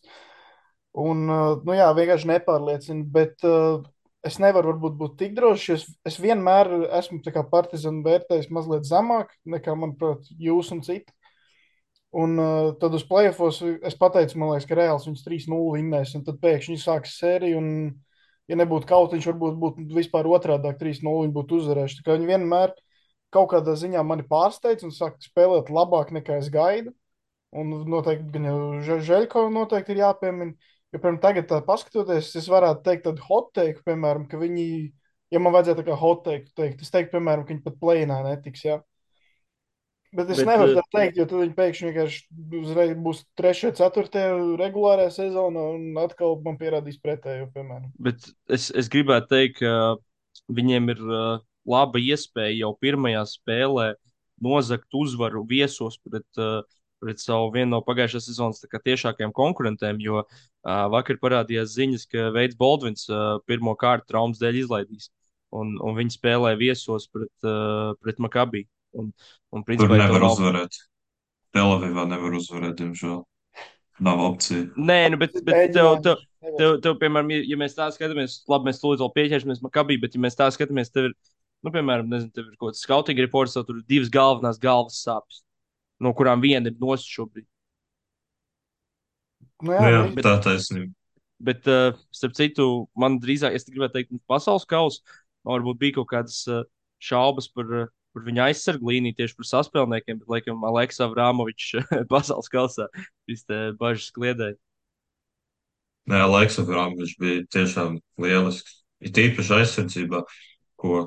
[0.94, 3.82] Un, nu jā, vienkārši nepārliecina, bet uh,
[4.22, 9.74] es nevaru varbūt būt tik drošs, es, es vienmēr esmu partizanu vērtējis mazliet zemāk nekā,
[9.74, 11.10] manuprāt, jūs un citi.
[12.14, 16.22] Un uh, tad uz playoffs es pateicu, man liekas, ka Reāls viņus 3-0 vinnēs, un
[16.26, 17.58] tad pēkšņi sāks sēriju.
[17.58, 17.70] Un,
[18.50, 21.98] ja nebūtu kaut viņš varbūt būtu vispār otrādi 3-0, viņi būtu uzvarējuši.
[21.98, 22.76] Tā kā viņi vienmēr
[23.34, 26.94] kaut kādā ziņā mani pārsteidz un sāk spēlēt labāk nekā es gaidu.
[27.54, 28.58] Un noteikti gan jau
[29.08, 30.54] Žēļko noteikti ir jāpiemina.
[30.94, 34.66] Jo, piemēram, tagad tā paskatoties, es varētu teikt tādu hot take, piemēram, ka viņi,
[35.34, 38.20] ja man vajadzētu tā kā hot take teikt, es teiktu, piemēram, ka viņi pat plēnā
[38.28, 38.62] netiks.
[38.66, 38.76] Ja?
[40.14, 44.26] Bet es bet, nevaru tā teikt, jo tad viņi pēkšņi vienkārši būs 3, 4
[44.60, 47.88] regulārā sezonā un atkal man pierādīs pretējo, piemēram.
[47.98, 53.88] Bet es, es gribētu teikt, ka viņiem ir uh, laba iespēja jau pirmajā spēlē
[54.44, 56.62] nozagt uzvaru viesos pret, uh,
[57.02, 60.22] pret savu vienu no pagājušās sezonas tiešākajiem konkurentiem, jo
[60.64, 63.04] vakar parādījās ziņas, ka Veids Baldvins
[63.48, 65.10] pirmo kārtu traumas dēļ izlaidīs.
[65.54, 67.50] Un, un viņi spēlē viesos pret,
[68.00, 68.66] pret Makabiju.
[68.94, 69.12] Un,
[69.54, 70.34] un principā, Tur nevar nav...
[70.34, 70.80] uzvarēt.
[71.54, 73.22] Telavivā nevar uzvarēt, diemžēl.
[74.04, 74.66] nav opcija.
[74.74, 76.22] Nē, nu, bet, bet tev, tev,
[76.58, 80.38] tev, tev, piemēram, ja mēs tā skatāmies, labi, mēs vēl pieķersimies Makabī, bet, ja mēs
[80.38, 81.16] tā skatāmies, tev ir,
[81.62, 85.44] nu, piemēram, nezinu, tev ir kaut kāds scouting reports, tur ir divas galvenās galvas sāpes,
[86.02, 87.46] no kurām viena ir nost šobrīd.
[89.62, 90.92] Nu, Nu, jā, jā, nu, tā taisnība.
[91.44, 92.66] Bet, uh, starp citu,
[92.98, 95.02] man drīzāk, es gribētu teikt, pasaules kausa,
[95.46, 96.64] varbūt bija kaut kādas uh,
[97.02, 101.74] šaubas par, uh, par viņa aizsargu līniju tieši par saspēlniekiem, bet, laikam, Aleksa Vrāmovičs
[102.12, 102.88] pasaules kausā
[103.48, 104.56] te bažas kliedēja.
[106.10, 108.80] Nē, Aleksa Vrāmovičs bija tiešām lielisks.
[109.04, 110.22] Ir tīpaši aizsardzībā,
[110.80, 111.00] ko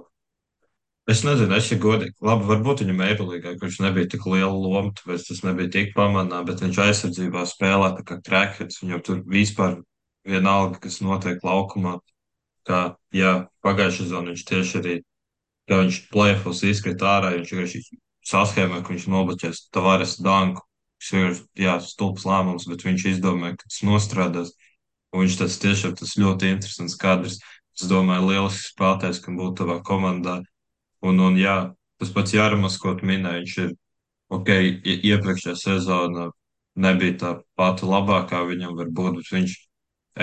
[1.10, 5.24] es nezinu, es jau godīgi, labi, varbūt viņam Eirolīgā, kurš nebija tik liela loma, tāpēc
[5.30, 9.80] tas nebija tik pamanā, bet viņš aizsardzībā spēlē tā kā krekets, viņam tur vispār
[10.28, 11.98] vienalga, kas notiek laukumā.
[12.68, 14.96] Kā, jā, pagājušajā sezonā viņš tieši arī,
[15.70, 17.82] kā viņš plēfos izkrita ārā, viņš vienkārši
[18.28, 20.64] saskēmē, ka viņš nobloķēs Tavares Danku.
[20.98, 24.54] Tas vienkārši, jā, stulbs lēmums, bet viņš izdomāja, ka tas nostrādās.
[25.14, 27.38] Un viņš tas tiešām tas ļoti interesants kadrs.
[27.78, 30.40] Es domāju, lielisks spēlētājs, kam būtu tavā komandā.
[31.06, 31.58] Un, un jā,
[32.02, 33.76] tas pats Jāramas, ko tu minēji, viņš ir,
[34.34, 34.50] ok,
[34.82, 36.32] ie- iepriekšējā sezona
[36.78, 39.56] nebija tā pati labākā viņam varbūt, bet viņš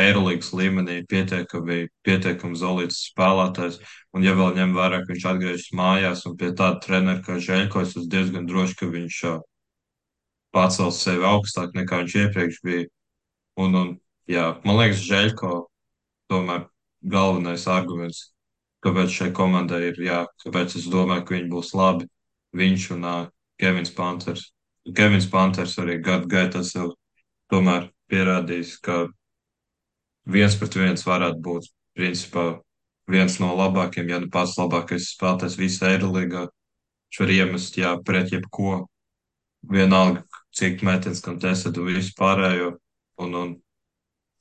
[0.01, 3.79] Eirolandes līmenī pietiekami, pietiekami zolīts spēlētājs.
[4.15, 7.83] Un, ja vēl ņem vērā, ka viņš atgriežas mājās un pie tāda trenera kā Žēļko,
[7.85, 9.21] es diezgan drošs, ka viņš
[10.55, 12.87] pacels sevi augstāk nekā viņš iepriekš bija.
[13.59, 13.91] Un, un
[14.31, 15.53] jā, man liekas, Žēļko
[16.33, 16.67] tomēr
[17.05, 18.31] galvenais arguments,
[18.85, 22.09] kāpēc šai komandai ir, jā, kāpēc es domāju, ka viņi būs labi.
[22.55, 23.27] Viņš un uh,
[23.59, 24.49] Kevins Panters.
[24.95, 26.93] Kevins Panters arī gadu gaitā sev
[27.51, 29.07] tomēr pierādījis, ka
[30.25, 32.47] viens pret viens varētu būt principā
[33.11, 36.49] viens no labākajiem, ja ne pats labākais spēlētājs visā Eirolandā.
[37.11, 38.85] Viņš var iemest, jā, pret jebko.
[39.71, 42.75] Vienalga, cik metiens, kam tesēt un visu pārējo.
[43.23, 43.53] Un, un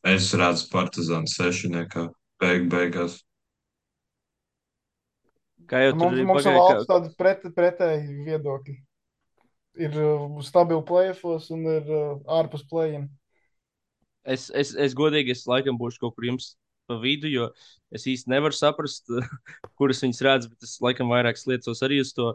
[0.09, 2.07] es redzu partizānu sešiniekā
[2.41, 3.21] beig beigās.
[5.69, 8.75] Kā jau tur Mums, mums ir valsts tādi pret, pretēji viedokļi.
[9.83, 13.07] Ir uh, stabili plēfos un ir uh, ārpus plējiņa.
[14.23, 16.53] Es, es, es godīgi, es laikam būšu kaut kur jums
[16.87, 17.49] pa vidu, jo
[17.95, 19.07] es īsti nevaru saprast,
[19.79, 22.33] kuras viņas redz, bet es laikam vairākas lietas arī uz to.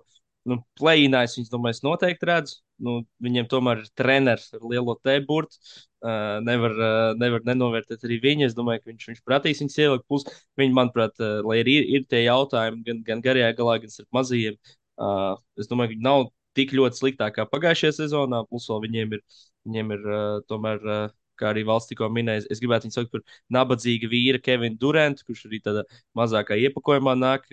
[0.49, 2.61] Nu, Plēnā es viņus, domāju, es noteikti redzu.
[2.85, 5.59] Nu, viņiem tomēr ir treneris ar lielo T-burtu.
[5.99, 8.47] Uh, nevar, uh, nevar nenovērtēt arī viņu.
[8.47, 10.07] Es domāju, ka viņš, viņš prasīs viņus ielikt.
[10.09, 10.25] Plus,
[10.61, 14.57] viņi, manuprāt, uh, lai ir, ir tie jautājumi, gan, gan garajā galā, gan starp mazajiem,
[15.03, 18.45] uh, es domāju, ka viņi nav tik ļoti sliktāk kā pagājušajā sezonā.
[18.49, 19.25] Plus, vēl viņiem ir,
[19.69, 20.87] viņiem ir uh, tomēr.
[20.87, 23.23] Uh, kā arī valsts tikko minēja, es gribētu viņu saukt par
[23.55, 25.85] nabadzīgu vīru Kevinu Durantu, kurš arī tādā
[26.19, 27.47] mazākā iepakojumā nāk.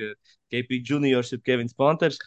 [0.54, 2.20] KP juniors ir Kevins Panters.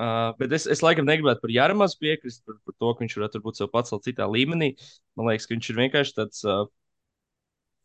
[0.00, 3.40] Uh, bet es, es laikam negribētu par Jāramazu piekrist, par, par to, ka viņš varētu
[3.44, 4.70] būt sev pacelt citā līmenī.
[5.18, 6.62] Man liekas, ka viņš ir vienkārši tāds uh,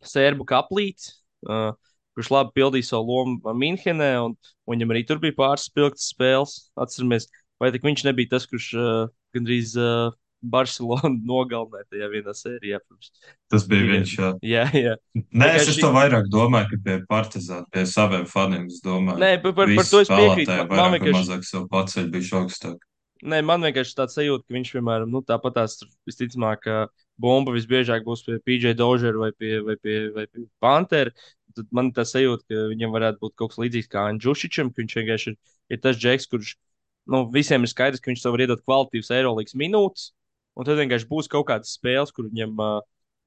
[0.08, 1.10] sērbu kaplīts,
[1.50, 1.74] uh,
[2.16, 6.56] kurš labi pildīja savu lomu Minhenē, un, un viņam arī tur bija pāris spilgtas spēles.
[6.80, 7.28] Atceramies,
[7.60, 8.94] vai tik viņš nebija tas, kurš uh,
[9.36, 10.16] gandrīz uh,
[10.52, 12.80] Barcelonu nogalināja tajā vienā sērijā.
[12.86, 13.12] Pirms.
[13.52, 14.16] Tas bija viņš.
[14.18, 14.32] Jā.
[14.46, 14.96] Jā, jā.
[15.30, 18.68] Nē, es, es to vairāk domāju, ka pie partizāna, pie saviem faniem.
[18.72, 20.58] Es domāju, Nē, par, par, par to es piekrītu.
[20.72, 22.84] Man, vienkārši mazāk sev paceļ bišķi augstāk.
[23.26, 26.82] Nē, man vienkārši tāds sajūta, ka viņš, piemēram, nu, tāpat tās visticamāk, ka
[27.22, 31.16] bumba visbiežāk būs pie PJ Dožera vai pie, vai pie, vai pie Pantera.
[31.56, 34.96] Tad man tā sajūta, ka viņam varētu būt kaut kas līdzīgs kā Anģušičam, ka viņš
[35.00, 35.38] vienkārši ir,
[35.72, 36.58] ir tas džeks, kurš
[37.06, 40.10] nu, visiem ir skaidrs, ka viņš sev var iedot kvalitīvas Eirolandes minūtes.
[40.56, 42.78] Un tad vienkārši būs kaut kādas spēles, kur viņam uh,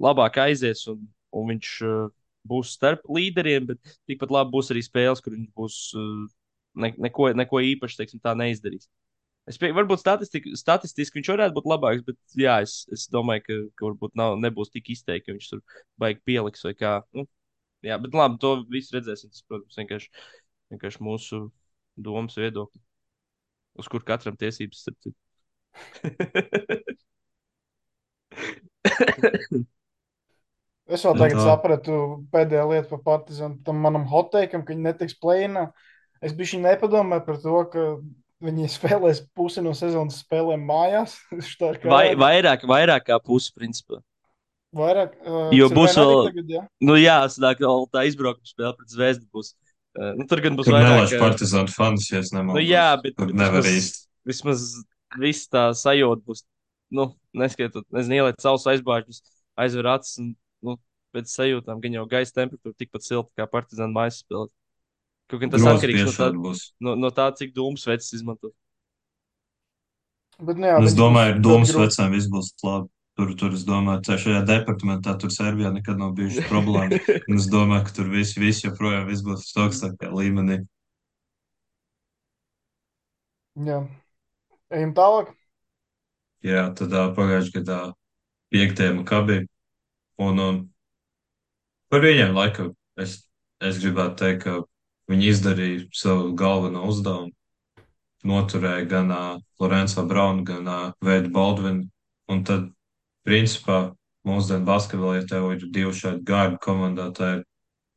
[0.02, 1.02] labāk aizies, un,
[1.36, 2.06] un viņš uh,
[2.48, 6.24] būs starp līderiem, bet tikpat labi būs arī spēles, kur viņš būs uh,
[6.84, 8.88] ne, neko, neko īpaši teiksim, neizdarījis.
[9.48, 13.56] Es pie, varbūt statistiski, statistiski viņš varētu būt labāks, bet jā, es, es domāju, ka,
[13.80, 15.62] ka varbūt nav, nebūs tik izteikti, ka viņš tur
[16.00, 16.92] baigi pieliks vai kā.
[17.16, 17.24] Nu,
[17.86, 19.32] jā, bet labi, to visu redzēsim.
[19.32, 20.12] Tas, protams, vienkārši,
[20.74, 21.42] vienkārši mūsu
[21.96, 22.84] domas viedokļi,
[23.80, 25.16] uz kur katram tiesības citu.
[30.88, 31.96] Es vēl Nu, tagad sapratu
[32.32, 35.66] pēdējā lieta par Partizānu, tam manam hoteikam, ka viņi netiks plēnā.
[36.24, 37.82] Es biju nepadomāju par to, ka
[38.46, 41.18] viņi spēlēs pusi no sezonas spēlēm mājās.
[41.92, 44.00] Vai, vairāk, vairāk kā pusi, principā.
[44.72, 45.12] vairāk.
[45.28, 46.64] Uh, Jo būs vēl- Tagad, ja?
[46.80, 49.52] Nu, jā, sanāk, vēl tā izbraukuma spēle pret Zvezdu būs.
[49.98, 50.88] Uh, nu, tur gan būs Tur vairāk.
[50.94, 52.64] nelaiž partizānu fans, ja es Nu, nemaldos.
[52.64, 54.06] jā, bet, Tur nevar vismaz, īsti.
[54.32, 54.66] vismaz
[55.20, 56.44] viss tā sajūta būs,
[56.96, 59.22] nu, neskaitot, nezinu, ieliet savus aizbāžņus,
[59.60, 60.30] aizver acis un,
[60.64, 60.76] nu,
[61.16, 64.48] pēc sajūtām, gan jau gaisa temperatūra tikpat silta kā partizāna mājas spēlē.
[65.28, 66.62] Kaut gan tas Grozi atkarīgs no tā, būs.
[66.80, 68.52] no, no tā, cik dūmus vecs izmanto.
[70.38, 71.82] Bet, nu, jā, Es viņi domāju, ļoti grūti.
[71.82, 72.88] vecām viss būs labi.
[73.18, 77.08] Tur, tur es domāju, ka šajā departamentā tur Serbijā nekad nav bijušas problēmas.
[77.34, 80.60] Es domāju, ka tur viss, viss joprojām viss būs uz augstākā līmenī.
[83.68, 83.80] Jā.
[84.70, 85.32] Ejam tālāk.
[86.46, 87.78] Jā, tad pagājušajā gadā
[88.54, 89.40] piektajā makabī.
[90.22, 90.60] Un, un
[91.90, 93.20] par viņiem laikam es,
[93.62, 94.60] es gribētu teikt, ka
[95.10, 97.34] viņi izdarīja savu galveno uzdevumu.
[98.28, 101.86] Noturēja gan uh, Lorenzo Braunu, gan uh, Veidu Baldvinu.
[102.28, 102.66] Un tad,
[103.26, 103.94] principā,
[104.26, 107.46] mūsdienu basketbolā, ja tev ir divi šādi gārdi komandā, tad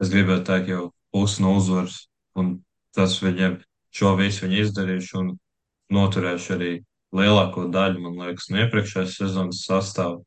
[0.01, 2.05] es gribētu teikt jau pusi no uzvaras.
[2.37, 2.59] Un
[2.95, 3.59] tas viņiem
[3.91, 5.33] šo visu viņi izdarījuši un
[5.91, 6.71] noturējuši arī
[7.15, 10.21] lielāko daļu, man liekas, no iepriekšējās sezonas sastāvā.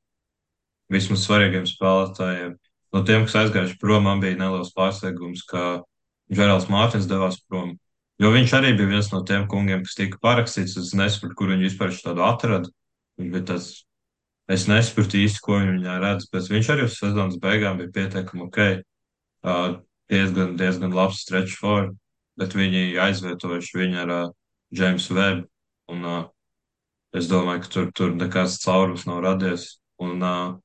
[0.92, 2.58] Vismaz svarīgiem spēlētājiem.
[2.94, 5.82] No tiem, kas aizgājuši prom, man bija neliels pārsteigums, ka
[6.32, 7.74] Džerāls Mārtiņš devās prom.
[8.22, 10.76] Jo viņš arī bija viens no tiem kungiem, kas tika parakstīts.
[10.78, 12.70] Es nesaprotu, kur viņi vispār tādu atrada.
[13.18, 13.70] Viņš bija tas,
[14.50, 18.46] es nesaprotu īsti, ko viņi viņā redz, bet viņš arī uz sezonas beigām bija pietiekami
[18.46, 18.60] ok.
[19.44, 19.80] Uh,
[20.12, 21.90] diezgan, diezgan labs stretch for,
[22.38, 24.30] bet viņi aizvietojuši viņu ar uh,
[24.70, 25.48] James Webb.
[25.90, 26.22] Un, uh,
[27.14, 29.68] Es domāju, ka tur, tur nekāds caurums nav radies.
[30.02, 30.56] Un uh,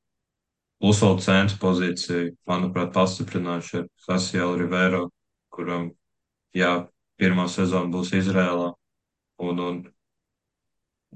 [0.81, 5.03] plus vēl centra pozīciju, manuprāt, pastiprinājuši ar Hasielu Rivero,
[5.53, 5.91] kuram,
[6.57, 6.73] jā,
[7.21, 8.71] pirmā sezona būs Izrēlā.
[9.45, 9.79] Un, un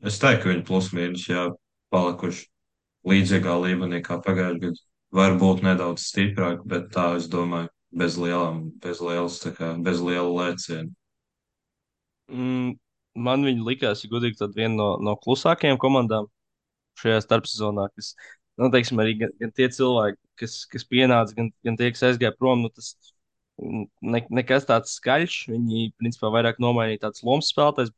[0.05, 1.47] es teiktu, ka viņi plus mīnus, jā,
[1.93, 2.45] palikuši
[3.09, 4.83] līdzīgā līmenī kā pagājušajā gadā.
[5.13, 10.89] Varbūt nedaudz stiprāk, bet tā, es domāju, bez lielām, bez lielas, kā, bez liela lēciena.
[12.33, 12.73] Mm,
[13.15, 16.29] man viņa likās, ja godīgi, tad viena no, no klusākajām komandām
[17.01, 18.13] šajā starpsezonā, kas,
[18.61, 22.33] nu, teiksim, arī gan, gan tie cilvēki, kas, kas pienāca, gan, gan tie, kas aizgāja
[22.37, 22.93] prom, nu, tas
[23.57, 25.37] ne, nekas tāds skaļš.
[25.51, 27.93] Viņi, principā, vairāk nomainīja tāds lomas spēlētājs.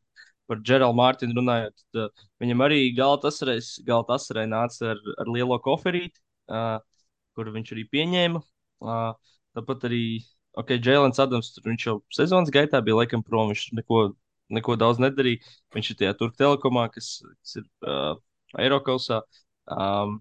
[0.46, 6.20] Par Džeralu Mārtiņu runājot, tad, uh, viņam arī Galtasarē nāca ar, ar lielo koferīti,
[6.54, 6.76] uh,
[7.34, 8.42] kur viņš arī pieņēma.
[8.86, 10.04] Uh, tāpat arī,
[10.54, 14.04] ok, Jēlens Adams, tur viņš jau sezonas gaitā bija laikam prom, viņš neko
[14.54, 15.42] neko daudz nedarīja.
[15.76, 18.18] Viņš ir tajā Turku telekomā, kas, kas ir uh,
[18.62, 19.22] Eiropausā.
[19.72, 20.20] Um,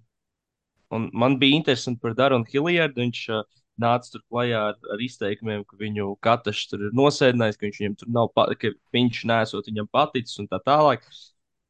[0.94, 3.02] un man bija interesanti par Daronu Hiljardu.
[3.02, 3.44] Viņš uh,
[3.80, 7.96] nāca tur klajā ar, ar izteikumiem, ka viņu katrs tur ir nosēdinājis, ka viņš viņam
[8.00, 11.06] tur nav, ka viņš nesot viņam paticis un tā tālāk.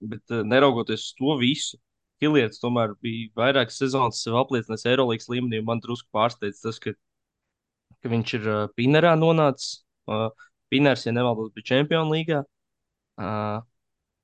[0.05, 1.81] Bet uh, neraugoties uz to visu,
[2.23, 5.61] Hiljards tomēr bija vairākas sezonas sev apliecinājis Eirolandes līmenī.
[5.67, 6.95] Man drusku pārsteidz tas, ka,
[8.01, 9.81] ka viņš ir uh, Pinerā nonācis.
[10.09, 10.29] Uh,
[10.75, 12.43] Pinērs, ja nemaldos, bija Champions līgā.
[13.21, 13.63] Uh,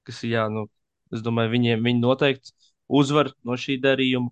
[0.08, 0.66] kas jā, nu,
[1.14, 2.54] es domāju, viņiem viņi noteikti
[3.00, 4.30] uzvar no šī darījuma.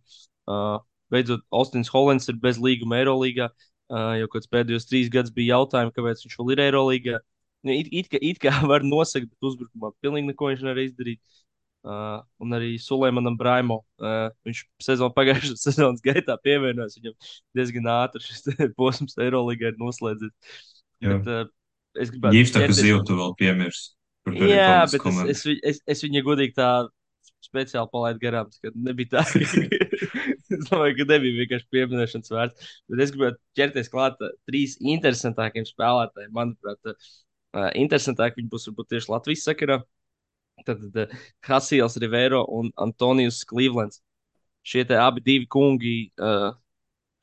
[0.49, 0.79] Uh,
[1.13, 3.51] beidzot, Austins Hollands ir bez līguma Eirolandā.
[3.89, 7.21] Uh, jau kāds pēdējos trīs gadus bija jautājumi, kāpēc viņš vēl ir Eirolandā.
[7.67, 11.23] Nu, it, it, it, it kā var nosakt, bet uzbrukumā pilnīgi neko viņš nevar izdarīt.
[11.89, 13.79] Uh, un arī Sulēmanam Braimo.
[14.03, 16.99] Uh, viņš sezonu pagājušā sezonas gaitā pievienojās.
[16.99, 17.15] Viņam
[17.57, 18.51] diezgan ātri šis
[18.81, 20.35] posms Eirolandā ir noslēdzies.
[20.99, 21.47] Bet, uh,
[21.99, 22.39] es gribētu.
[22.39, 23.95] Ģipta, ka zivtu vēl piemirst.
[24.29, 26.71] Jā, bet es, es, es, es viņa godīgi tā
[27.45, 29.23] speciāli palaidu garām, ka nebija tā.
[30.55, 32.73] es domāju, ka nebija vienkārši pieminēšanas vērts.
[32.91, 36.35] Bet es gribētu ķerties klāt trīs interesantākiem spēlētājiem.
[36.37, 39.81] Manuprāt, uh, interesantāk viņi būs varbūt tieši Latvijas sakarā.
[40.67, 44.03] Tad uh, Hasils Rivero un Antonijus Clevelands.
[44.67, 46.51] Šie abi divi kungi, uh,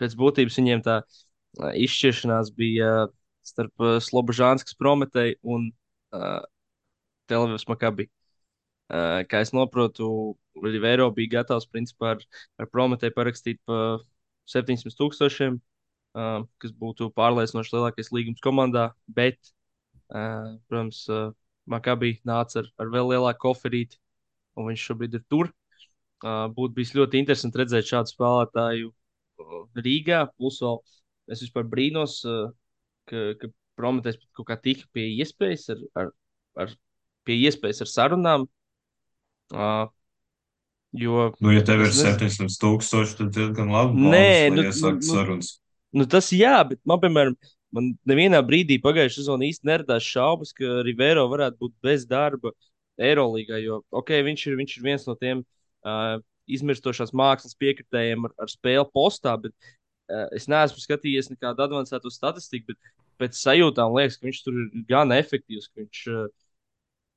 [0.01, 3.07] pēc būtības viņiem tā uh, izšķiršanās bija.
[3.45, 5.69] Starp uh, Slobožānskas Prometēju un
[6.15, 6.41] uh,
[7.29, 8.09] Televīzijas Makabi.
[8.85, 10.07] Uh, kā es saprotu,
[10.61, 12.25] Rivero bija gatavs principā ar,
[12.61, 13.97] ar Prometēju parakstīt pa
[14.49, 19.39] 700 tūkstošiem, uh, kas būtu pārliecinoši lielākais līgums komandā, bet,
[20.13, 21.31] uh, protams, uh,
[21.65, 23.97] Makabi nāca ar, ar vēl lielāku koferīti,
[24.55, 25.49] un viņš šobrīd ir tur.
[26.25, 28.93] Uh, būtu bijis ļoti interesanti redzēt šādu spēlētāju
[29.75, 30.21] Rīgā.
[30.37, 30.77] Plus, vēl
[31.33, 32.53] es vispār brīnos, uh,
[33.09, 36.11] ka, ka Prometējs kaut kā tika pie iespējas ar, ar,
[36.63, 36.69] ar,
[37.27, 38.45] pie iespējas ar sarunām.
[39.51, 39.89] Uh,
[40.95, 43.99] jo, nu, ja tev ir 700 tūkstoši, tad diezgan labi.
[43.99, 45.51] Nē, balans, nu, iesākt nu, sarunas.
[45.95, 47.35] Nu, tas jā, bet man, piemēram,
[47.75, 52.55] man nevienā brīdī pagājušajā sezonā īsti neradās šaubas, ka Rivero varētu būt bez darba
[52.95, 53.59] Eirolandā.
[53.59, 56.15] Jo, ok, viņš ir, viņš ir viens no tiem uh,
[56.47, 59.51] izmirstošās mākslas piekritējiem ar, ar spēli postā, bet
[60.35, 65.13] es neesmu skatījies nekādu avansētu statistiku, bet pēc sajūtām liekas, ka viņš tur ir gan
[65.15, 65.69] efektīvs.
[65.79, 66.27] Viņš, eh,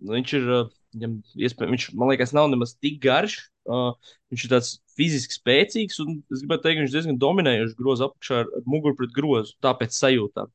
[0.01, 3.41] nu, viņš ir, eh, viņam, iespēj, viņš, man liekas, nav nemaz tik garš.
[3.68, 3.93] Uh,
[4.32, 8.47] viņš ir tāds fiziski spēcīgs, un es gribētu teikt, viņš diezgan dominējoši groza apakšā ar,
[8.57, 9.53] ar muguru pret grozu.
[9.61, 10.49] Tāpēc sajūtām.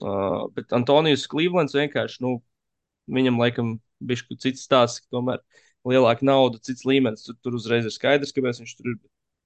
[0.00, 2.38] Uh, bet Antonijs Klīvlands vienkārši, nu,
[3.12, 5.42] viņam laikam bija kaut cits stāsts, ka tomēr
[5.84, 7.26] lielāka nauda, cits līmenis.
[7.26, 8.98] Tur, tur uzreiz ir skaidrs, kāpēc viņš tur ir.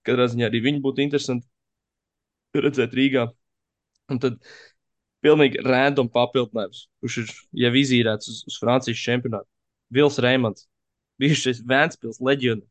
[0.06, 1.48] Katrā ziņā arī viņi būtu interesanti
[2.62, 3.28] redzēt Rīgā.
[4.12, 4.38] Un tad
[5.24, 7.32] pilnīgi random papildinājums, kurš ir
[7.64, 9.48] jau izīrēts uz, uz Francijas čempionātu.
[9.94, 10.66] Vils Reimans,
[11.20, 12.70] bijušais Vēnspils leģionārs,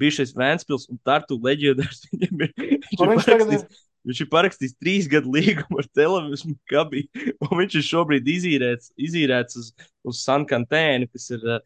[0.00, 2.06] bijušais Vēnspils un Tartu leģionārs.
[2.14, 3.64] Viņam ir, viņš, ir viņš tagad ir?
[3.64, 7.04] parakstījis, viņš ir parakstījis trīs gadu līgumu ar televīziju Makabī,
[7.44, 9.72] un viņš ir šobrīd izīrēts, izīrēts uz,
[10.08, 11.60] uz Sankantēnu, kas ir uh,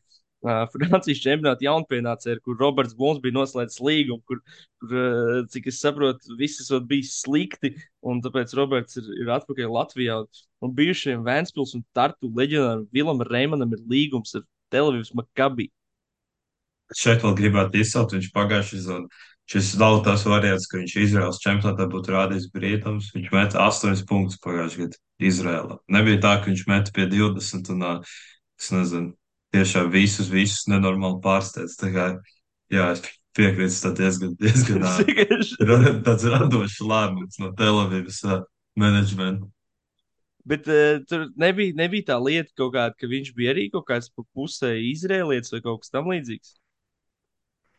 [0.73, 4.41] Francijas čempionāta jaunpienācēji, kur Roberts Blūms bija noslēdzis līgumu, kur,
[4.83, 7.75] kur cik es saprotu, viss esot bijis slikti,
[8.05, 10.21] un tāpēc Roberts ir, ir atpakaļ Latvijā.
[10.65, 15.71] Un, bijušajiem Vēnspils un Tartu leģionāram Vilam Reimanam ir līgums ar televīzijas Makabī.
[16.95, 19.23] Šeit vēl gribētu izcelt, viņš pagājušajā sezonā.
[19.49, 23.11] Šis nav tas variants, ka viņš Izraels čempionātā būtu rādījis brīvības.
[23.17, 25.77] Viņš met 8 punktus pagājušajā gadā Izrēlā.
[25.93, 27.85] Nebija tā, ka viņš met pie 20 un,
[28.61, 29.13] es nezinu,
[29.55, 31.79] tiešām visus, visus nenormāli pārsteidz.
[31.81, 32.09] Tā kā,
[32.73, 33.05] jā, es
[33.37, 38.23] piekrītu, tas diezgan, diezgan tāds radošs lēmums no Telavivas
[38.79, 39.49] menedžmenta.
[40.45, 44.75] Bet uh, tur nebija, nebija tā lieta, kāda, ka viņš bija arī kaut kāds pusē
[44.91, 46.53] izrēlietis vai kaut kas tam līdzīgs.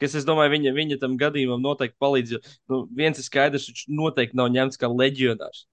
[0.01, 2.33] Kas, es domāju, viņa, viņa tam gadījumam noteikti palīdz.
[2.35, 2.39] Jo,
[2.71, 5.67] nu, viens ir skaidrs, viņš noteikti nav ņemts kā leģionārs.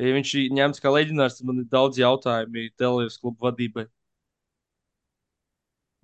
[0.00, 3.84] Ja viņš ir ņemts kā leģionārs, tad man ir daudz jautājumu televīzijas klubu vadībai.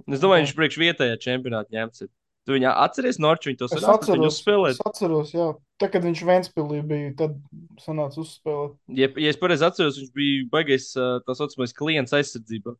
[0.05, 2.07] Es domāju, viņš priekš vietējā čempionātā ņemts.
[2.47, 4.77] Tu viņu atceries, Norčs, viņa to sanāca, ka viņu atceros, uzspēlēt.
[4.77, 5.47] es atceros, jā.
[5.83, 7.39] Tā, kad viņš Vēnspilī bija, tad
[7.83, 8.77] sanāca uzspēlēt.
[8.95, 12.77] Ja, ja es pareizi atceros, viņš bija baigais tā saucamais klients aizsardzībā.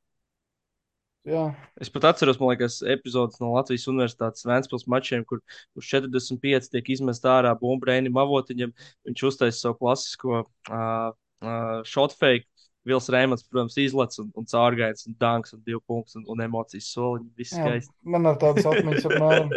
[1.27, 1.49] Jā,
[1.83, 5.41] Es pat atceros, man liekas, epizodes no Latvijas Universitātes Vēncpils mačiem, kur
[5.75, 8.71] uz 45 tiek izmest ārā bumbrēnim avotiņam.
[9.09, 11.11] Viņš uztaisīja savu klasisko uh,
[11.43, 12.47] uh, shot fake.
[12.87, 16.89] Vils Rēmans, protams, izlaiž un, un caurgājis, un dunks, un divu punktus, un, un emocijas
[16.95, 17.31] soliņi.
[17.39, 17.93] Viss skaisti.
[18.07, 19.55] Man ar tādas atmiņas apmēram.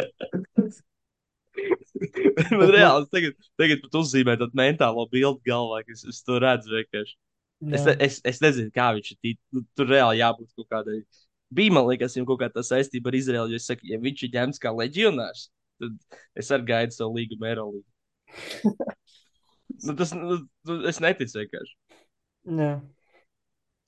[2.56, 6.38] Man reāli es tagad, tagad pat uzzīmēju tādu mentālo bildi galvā, ka es, es to
[6.42, 7.16] redzu vienkārši.
[7.68, 7.94] Es, Jā.
[8.06, 9.36] es, es nezinu, kā viņš ir.
[9.52, 11.02] Nu, tur reāli jābūt kaut kādai.
[11.52, 13.52] Bija, man liekas, viņam kaut kāda saistība ar Izraelu.
[13.52, 15.48] Jo es saku, ja viņš ir ņemts kā leģionārs,
[15.82, 17.84] tad es arī gaidu savu līgumu Eirolandā.
[19.86, 21.76] nu, tas, nu, nu, es neticu vienkārši.
[22.48, 22.72] Jā.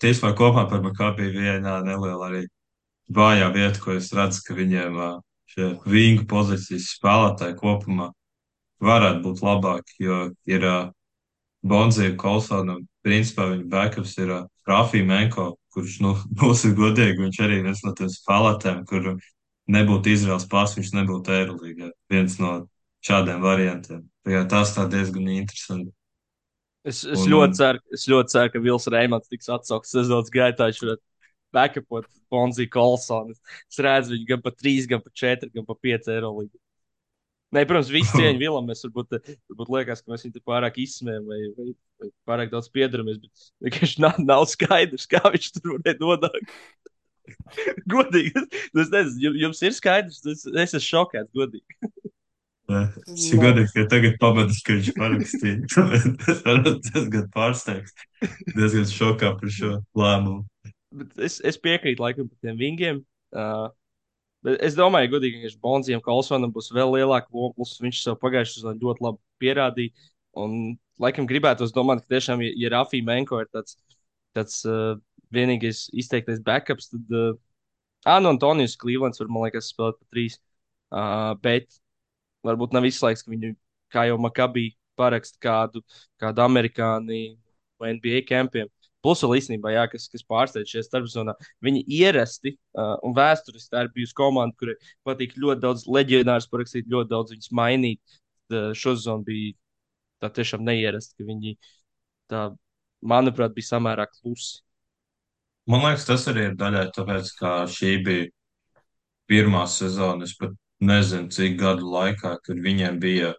[0.03, 2.47] Tiesībā kopumā par Makabī vienā neliela arī
[3.13, 4.99] vājā vieta, ko es redzu, ka viņiem
[5.53, 8.11] šie vingu pozīcijas spēlētāji kopumā
[8.83, 10.19] varētu būt labāki, jo
[10.51, 10.79] ir ā,
[11.63, 14.33] Bonzīva Kolsona, un principā viņa backups ir
[14.67, 19.13] Rafī Menko, kurš, nu, būsim godīgi, viņš arī viens no tiem spēlētājiem, kur
[19.71, 21.93] nebūtu Izraels pās, viņš nebūtu Eirolīgā.
[22.11, 22.57] Viens no
[23.07, 24.03] šādiem variantiem.
[24.27, 25.93] Tā Tas tā diezgan interesanti.
[26.83, 30.67] Es, es, Un- ļoti ceru, es ļoti ceru, ka Vils Reimans tiks atsaukts sezonas gaitā.
[30.71, 31.03] Viņš varētu
[31.55, 33.37] backupot Bonziju Kolsonu.
[33.71, 36.57] Es redzu viņu gan pa 3, gan pa 4, gan pa 5 eiro līgu.
[37.53, 38.67] Nē, protams, visi cieņa Vilam.
[38.71, 39.19] Mēs varbūt,
[39.53, 41.69] varbūt liekas, ka mēs viņu pārāk izsmējam vai, vai,
[42.03, 46.57] vai pārāk daudz piedaramies, bet vienkārši nav, nav skaidrs, kā viņš tur varēja nodākt.
[47.93, 48.33] godīgi,
[48.83, 51.79] es nezinu, jums- ir skaidrs, es esmu šokēts, godīgi.
[53.43, 55.59] Godīgi, ka tagad pamanīju, ka viņš parakstīja.
[55.67, 58.09] Es esmu diezgan pārsteigts,
[58.57, 60.43] diezgan šokā par šo lēmumu.
[60.93, 63.01] Bet es, es piekrītu laikam par tiem vingiem.
[63.33, 63.69] Uh,
[64.45, 67.55] bet es domāju, godīgi, ka Bonzijam Kalsonam būs vēl lielāka loma.
[67.57, 70.11] Plus viņš sev pagājušajā sezonā ļoti labi pierādīja.
[70.43, 73.79] Un laikam gribētu domāt, ka tiešām, ja, ja Rafija Menko ir tāds,
[74.37, 74.95] tāds uh,
[75.33, 77.33] vienīgais izteiktais backups, tad uh,
[78.09, 80.39] Anu Antonijus Klīvlands var, man liekas, spēlēt pa trīs.
[80.93, 81.71] Uh, bet
[82.47, 83.55] varbūt nav izslēgts, ka viņu,
[83.93, 85.83] kā jau Makabī, parakst kādu,
[86.21, 87.37] kādu amerikāni
[87.81, 88.71] vai NBA kempiem.
[89.03, 91.33] Plus, vēl īstenībā, jā, kas, kas pārsteidz šajā starpzonā,
[91.67, 94.77] viņi ierasti uh, un vēsturiski tā ir bijusi komanda, kurai
[95.07, 98.21] patīk ļoti daudz leģionārus parakstīt, ļoti daudz viņus mainīt.
[98.53, 99.57] Tad šo sezonu bija
[100.23, 101.57] tā tiešām neierasti, ka viņi
[102.31, 102.45] tā,
[103.03, 104.63] manuprāt, bija samērā klusi.
[105.71, 108.31] Man liekas, tas arī ir daļai tāpēc, ka šī bija
[109.31, 110.27] pirmā sezona.
[110.27, 113.35] Es pat nezinu, cik gadu laikā, kad viņiem bija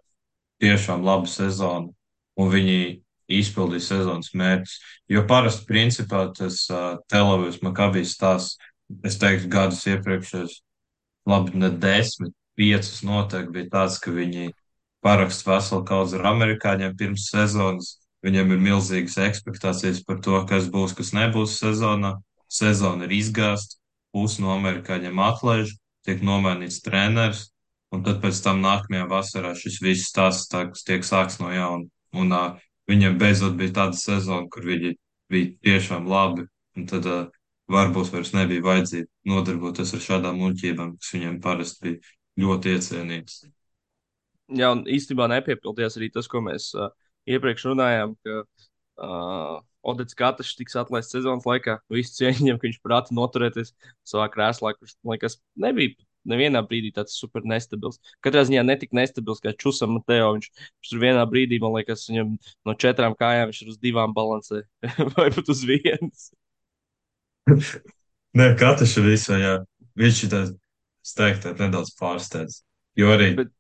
[0.64, 1.92] tiešām laba sezona,
[2.40, 3.04] un viņi
[3.34, 4.78] izpildīja sezonas mērķus.
[5.12, 8.58] Jo parasti, principā, tas uh, televīzijas makabijas stāsts,
[9.06, 10.60] es teiktu, gadus iepriekšējos,
[11.30, 14.52] labi, ne desmit, piecus noteikti bija tāds, ka viņi
[15.04, 17.98] paraksta veselu kaudzi ar amerikāņiem pirms sezonas.
[18.24, 22.16] Viņiem ir milzīgas expectācijas par to, kas būs, kas nebūs sezonā.
[22.48, 23.80] Sezona ir izgāzta,
[24.14, 25.74] pusi no amerikāņiem atlaiž,
[26.08, 27.48] tiek nomainīts treneris,
[27.94, 31.88] un tad pēc tam nākamajā vasarā šis viss stāsts tā, tiek sāks no jauna.
[32.14, 32.60] Un uh,
[32.90, 34.96] viņiem beidzot bija tāda sezona, kur viņi
[35.34, 36.48] bija tiešām labi.
[36.78, 37.26] Un tad uh,
[37.72, 42.14] varbūt vairs nebija vajadzība nodarboties ar šādām muļķībām, kas viņiem parasti bija
[42.44, 43.44] ļoti iecienītas.
[44.54, 46.92] Jā, un īstenībā nepiepildījās arī tas, ko mēs uh,
[47.30, 51.78] iepriekš runājām, ka uh, Odets Katašs tiks atlaists sezonas laikā.
[51.92, 53.74] Visu cieņu viņam, ka viņš prāta noturēties
[54.08, 55.96] savā krēslā, kurš, man liekas, nebija
[56.30, 58.00] nevienā brīdī tāds super nestabils.
[58.24, 60.32] Katrā ziņā netik nestabils kā Čusam Mateo.
[60.38, 62.36] Viņš, viņš tur vienā brīdī, man liekas, viņam
[62.68, 64.64] no četrām kājām viņš ir uz divām balansē
[65.18, 66.30] vai pat uz vienas.
[68.40, 69.56] Nē, katrs ir visā, jā.
[70.00, 70.54] Viņš ir tāds,
[71.06, 72.62] es teiktu, nedaudz pārsteidz.
[72.98, 73.52] Jo arī, Bet,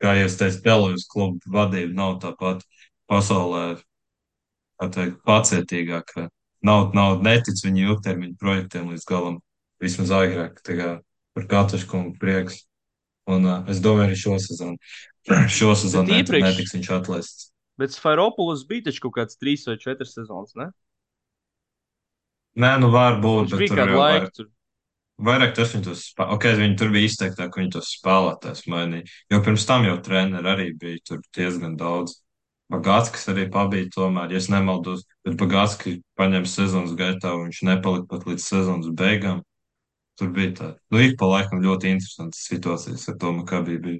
[0.00, 2.62] kā jau es teicu, Pelējas klubu vadība nav tāpat
[3.10, 3.82] pasaulē,
[4.90, 6.28] teikt, pacietīgākā.
[6.62, 9.40] Nav, nav netic viņu ilgtermiņu projektiem līdz galam,
[9.82, 10.60] vismaz agrāk.
[10.62, 11.00] Kā
[11.34, 12.62] par katru kungu prieks.
[13.30, 14.76] Un uh, es domāju, arī šo sezonu.
[15.48, 17.52] Šo sezonu net, iepriekš- netiks viņš atlaists.
[17.78, 20.66] bet Sfairopoulos bija taču kaut kāds trīs vai četras sezonas, ne?
[22.58, 24.18] Nē, nu varbūt, Viņš bet bija kādu laiku.
[24.26, 24.48] vairāk, Tur.
[25.28, 29.06] vairāk tas viņi tos, spā- ok, viņi tur bija izteiktāk, ka viņi tos spēlētājs mainīja.
[29.32, 32.18] Jo pirms tam jau treneri arī bija diezgan daudz.
[32.72, 38.24] Bagātskis arī pabija tomēr, ja nemaldos, bet Bagātski paņem sezonas gaitā, un viņš nepalika pat
[38.28, 39.42] līdz sezonas beigām.
[40.20, 43.98] Tur bija tā, nu, ik pa laikam ļoti interesantas situācijas ar to, kā bija.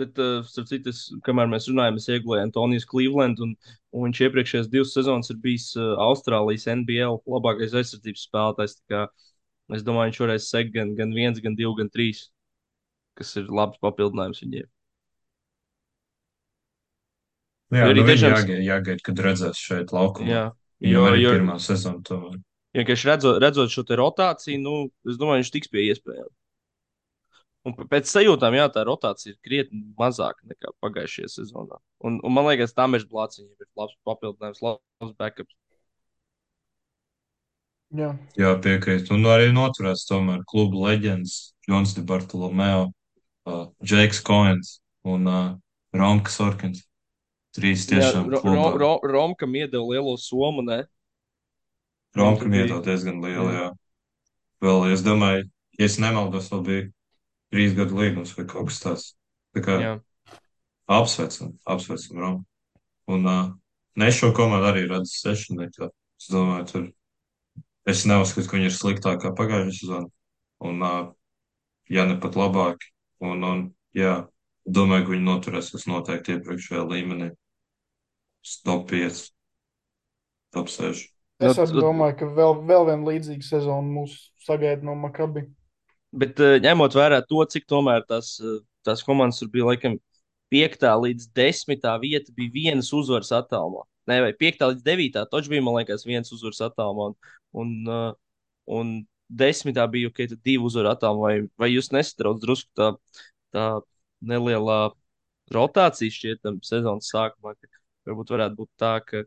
[0.00, 0.92] Bet, uh, starp citu,
[1.26, 3.56] kamēr mēs runājam, es iegulēju Antonijas Cleveland, un,
[3.90, 8.76] un viņš iepriekšējās divas sezonas ir bijis uh, Austrālijas NBL labākais aizsardzības spēlētājs.
[9.74, 12.28] Es domāju, viņš varēs sekt gan, gan viens, gan divi, gan trīs,
[13.18, 14.70] kas ir labs papildinājums viņiem.
[17.70, 20.26] Jā, Jo arī nu, tiešām- jāgaida, jāgaida, kad redzēs šeit laukumā.
[20.28, 20.44] Jā,
[20.80, 22.40] jo, arī jo, pirmā sezona tomēr.
[22.74, 24.74] vienkārši redzot, redzot šo te rotāciju, nu,
[25.08, 26.28] es domāju, viņš tiks pie iespējām.
[27.68, 31.76] Un pēc sajūtām, jā, tā rotācija ir krietni mazāka nekā pagājušajā sezonā.
[32.00, 35.54] Un, un man liekas, tā mēs blāciņiem ir labs papildinājums, labs backups.
[37.90, 38.12] Jā.
[38.38, 39.10] Jā, piekrīt.
[39.10, 42.92] Un arī noturēts tomēr klubu leģendas Jons de Bartolomeo,
[43.50, 45.56] uh, Džeiks Koens un uh,
[45.92, 46.84] Romkas Orkins.
[47.56, 48.54] Trīs Jā, tiešām klubā.
[48.54, 50.84] Ro- Ro- Romkam iedeva lielo somu, ne?
[52.16, 53.64] Romkam iedod diezgan liela, Jā.
[53.64, 53.70] jā.
[54.60, 55.46] Vēl, es domāju,
[55.78, 56.86] ja es nemaldos, vēl bija
[57.50, 59.04] trīs gadu līgums vai kaut kas tāds.
[59.56, 59.92] Tā kā Jā.
[60.90, 62.44] apsveicam, apsveicam Romu.
[63.10, 63.48] Un uh,
[63.98, 65.88] ne šo komandu arī redzu sešniekā.
[66.20, 66.84] Es domāju, tur
[67.90, 70.10] es neuzskatu, ka viņi ir sliktāki kā pagājušajā sezonā.
[70.60, 71.10] Un, uh,
[71.90, 72.92] ja ne pat labāki.
[73.24, 73.64] Un, un
[73.96, 74.26] jā,
[74.68, 77.30] domāju, ka viņi noturēsies noteikti iepriekšējā līmenī.
[78.64, 79.24] Top 5,
[80.54, 81.08] top 6.
[81.40, 85.46] Es arī domāju, ka vēl, vēl viena līdzīga sezona mūs sagaida no Makabi.
[86.10, 89.96] Bet uh, ņemot vērā to, cik tomēr tās, uh, tās komandas tur bija laikam
[90.52, 93.86] piektā līdz desmitā vieta, bija vienas uzvaras attālumā.
[94.10, 97.12] Nē, vai piektā līdz devītā, taču bija, man liekas, viens uzvaras attālumā.
[97.12, 97.16] Un,
[97.62, 98.12] un, uh,
[98.80, 98.94] un
[99.30, 101.28] desmitā bija ok, tad divi uzvaru attālumā.
[101.28, 102.92] Vai, vai jūs nesatrauc drusku tā,
[103.54, 103.68] tā
[104.20, 104.80] nelielā
[105.54, 107.54] rotācija šķietam sezonas sākumā?
[107.56, 109.22] Ka varbūt varētu būt tā, ka,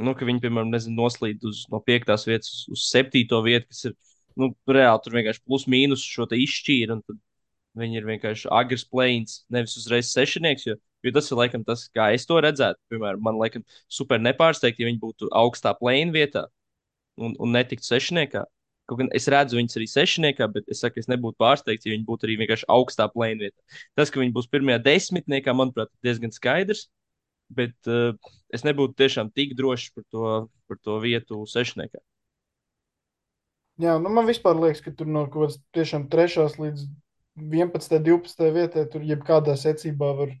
[0.00, 3.96] nu, ka viņi, piemēram, nezinu, noslīd uz, no piektās vietas uz, septīto vietu, kas ir
[4.40, 7.00] nu, reāli tur vienkārši plus mīnus šo izšķīru.
[7.80, 10.66] Viņi ir vienkārši agrs plēns, nevis uzreiz sešnieks.
[10.66, 10.74] Jo,
[11.06, 12.80] jo tas ir laikam tas, kā es to redzētu.
[12.90, 16.48] Piemēram, man liekas, super nepārsteigti, ja viņi būtu augstā plēna vietā
[17.20, 18.42] un, un netiktu sešniekā.
[18.90, 22.08] Kaut gan es redzu viņus arī sešniekā, bet es saku, es nebūtu pārsteigts, ja viņi
[22.08, 23.78] būtu arī vienkārši augstā plēna vietā.
[23.94, 26.88] Tas, ka viņi būs pirmajā desmitniekā, manuprāt, ir diezgan skaidrs.
[27.50, 28.14] Bet uh,
[28.54, 30.30] es nebūtu tiešām tik drošs par to,
[30.70, 31.98] par to vietu sešniekā.
[33.80, 36.84] Jā, nu man vispār liekas, ka tur no kaut kādas tiešām trešās līdz
[37.40, 40.34] 11, 12 vietai tur jebkādā secībā var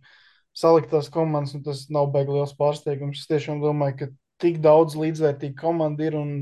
[0.56, 3.22] salikt tās komandas, un tas nav beigas liels pārsteigums.
[3.22, 4.10] Es tiešām domāju, ka
[4.44, 6.34] tik daudz līdzvērtīgu komandu ir, un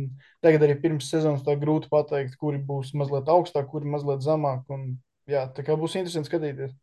[0.45, 4.65] tagad arī pirms sezonas tā grūti pateikt, kuri būs mazliet augstāk, kuri mazliet zemāk.
[4.75, 4.91] Un,
[5.31, 6.75] jā, tā kā būs interesanti skatīties.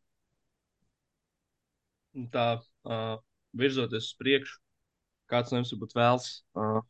[2.16, 2.48] Un Tā
[2.88, 3.18] uh,
[3.58, 4.60] virzoties uz priekšu,
[5.32, 6.30] kāds no jums varbūt vēlas
[6.60, 6.82] uh,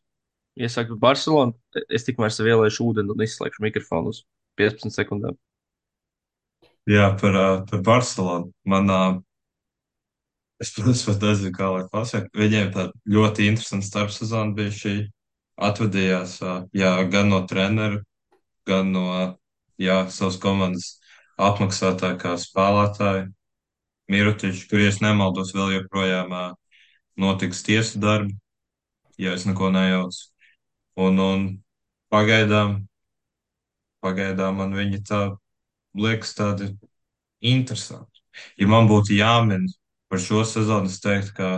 [0.56, 1.56] iesākt par Barcelonu.
[1.92, 4.24] Es tikmēr sev ieliešu ūdeni un izslēgšu mikrofonu uz
[4.60, 5.36] 15 sekundēm.
[6.86, 8.52] Jā, par, ā, par Barcelonu.
[8.68, 9.00] Manā,
[10.62, 12.30] es, protams, pat nezinu, kā lai pasaka.
[12.38, 14.96] Viņiem tā ļoti interesanta starpsezona bija šī.
[15.56, 18.02] Atvadījās, ā, jā, gan no treneru,
[18.68, 19.06] gan no,
[19.80, 20.98] jā, savas komandas
[21.40, 23.30] apmaksātāja spēlētāja.
[24.12, 26.34] Mirutiņš, kur, ja nemaldos, vēl joprojām
[27.18, 28.36] notiks tiesu darbi,
[29.18, 30.28] ja es neko nejaucu.
[30.96, 31.46] Un, un
[32.12, 32.78] pagaidām,
[34.04, 35.22] pagaidām man viņi tā
[35.96, 36.70] liekas tādi
[37.40, 38.22] interesanti.
[38.60, 39.66] Ja man būtu jāmin
[40.08, 41.50] par šo sezonu, es teiktu, ka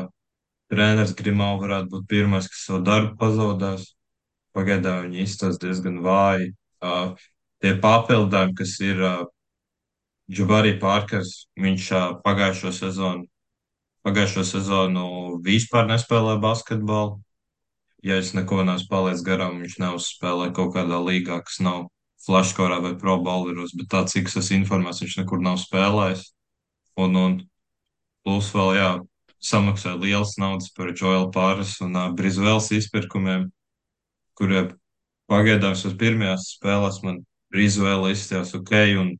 [0.72, 3.92] treneris Grimau varētu būt pirmais, kas savu darbu pazaudās.
[4.56, 6.54] Pagaidām viņi izstāsta diezgan vāji.
[6.82, 7.12] Uh,
[7.62, 9.26] tie papildinājumi, kas ir uh,
[10.28, 11.88] Džabari Pārkers, viņš
[12.24, 13.24] pagājušo sezonu,
[14.04, 15.04] pagājušo sezonu
[15.44, 17.18] vispār nespēlē basketbolu.
[18.04, 21.88] Ja es neko neesmu palaidis garām, viņš neuzspēlē kaut kādā līgā, kas nav
[22.22, 26.28] flashkorā vai pro bowleros, bet tā, cik es esmu informēts, viņš nekur nav spēlējis.
[26.98, 27.38] Un, un
[28.26, 28.90] plus vēl, jā,
[29.38, 33.48] samaksāja liels naudas par Joelu Pāras un uh, Brizvēls izpirkumiem,
[34.38, 34.74] kuriem
[35.30, 37.22] pagaidām uz pirmajās spēlēs man
[37.54, 39.14] Brizvēla izstājās ok, un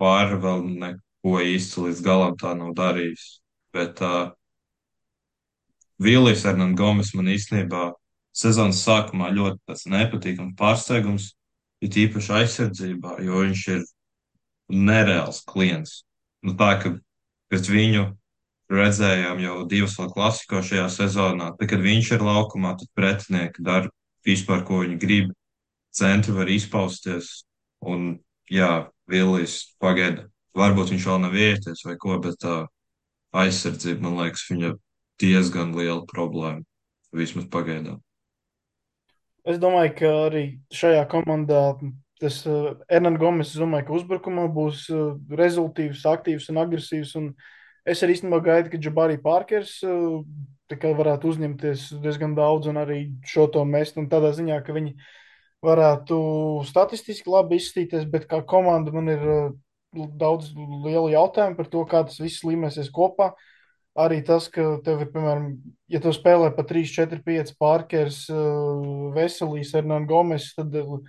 [0.00, 3.26] Pāra vēl neko īsti līdz galam tā nav darījis.
[3.74, 4.32] Bet uh,
[6.00, 7.90] Vilnius Hernandez Gomes man īstenībā
[8.36, 11.34] sezonas sākumā ļoti nepatīkams pārsteigums,
[11.84, 13.84] it īpaši aizsardzībā, jo viņš ir
[14.70, 16.02] nereāls klients.
[16.44, 16.94] Nu, tā ka
[17.52, 18.06] pēc viņu
[18.70, 21.50] redzējām jau divas vēl klasiko šajā sezonā.
[21.58, 23.90] Tad, kad viņš ir laukumā, tad pretinieki dara
[24.26, 25.32] vispār, ko viņi grib.
[25.90, 27.42] Centri var izpausties.
[27.82, 30.26] Un, jā, Vilnius pagaida.
[30.56, 32.64] Varbūt viņš vēl nav vieties vai ko, bet tā
[33.36, 34.74] aizsardzība, man liekas, viņa
[35.22, 36.64] diezgan liela problēma.
[37.14, 37.98] Vismaz pagaidām.
[39.48, 41.62] Es domāju, ka arī šajā komandā
[42.20, 47.14] tas uh, Hernandez Gomes, es domāju, ka uzbrukumā būs uh, rezultīvs, aktīvs un agresīvs.
[47.16, 47.30] Un
[47.88, 50.20] es arī īstenībā gaidu, ka Jabari Parkers uh,
[50.70, 53.96] varētu uzņemties diezgan daudz un arī šo to mest.
[53.98, 54.94] Un tādā ziņā, ka viņi
[55.64, 56.18] varētu
[56.68, 59.48] statistiski labi izskatīties, bet kā komanda man ir uh,
[59.94, 63.32] daudz lielu jautājumu par to, kā tas viss līmēsies kopā.
[64.00, 65.48] Arī tas, ka tev ir, piemēram,
[65.90, 68.20] ja tu spēlē pa 3, 4, 5 pārkers,
[69.16, 71.00] veselīs Hernán Gomes, tad uh,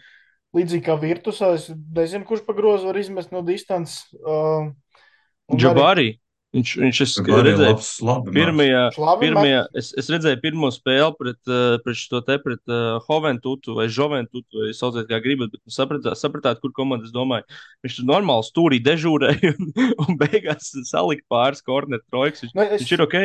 [0.57, 4.03] līdzīgi kā virtusā, es nezinu, kurš pa grozu var izmest no distances.
[4.25, 6.09] Arī Džabari.
[6.51, 8.31] Viņš, viņš es redzēju, labs, labi.
[8.35, 12.97] pirmajā, labi pirmajā es, es redzēju pirmo spēli pret, uh, pret šo te pret uh,
[13.05, 17.47] Hoventutu vai Žoventutu, vai sauciet kā gribat, bet nu sapratāt, sapratāt, kur komanda, es domāju,
[17.87, 19.71] viņš tur normāli stūrī dežūrēja un,
[20.03, 22.43] un beigās salika pāris kornetu trojks.
[22.43, 23.17] Viņš, Nu, es, viņš ir ok.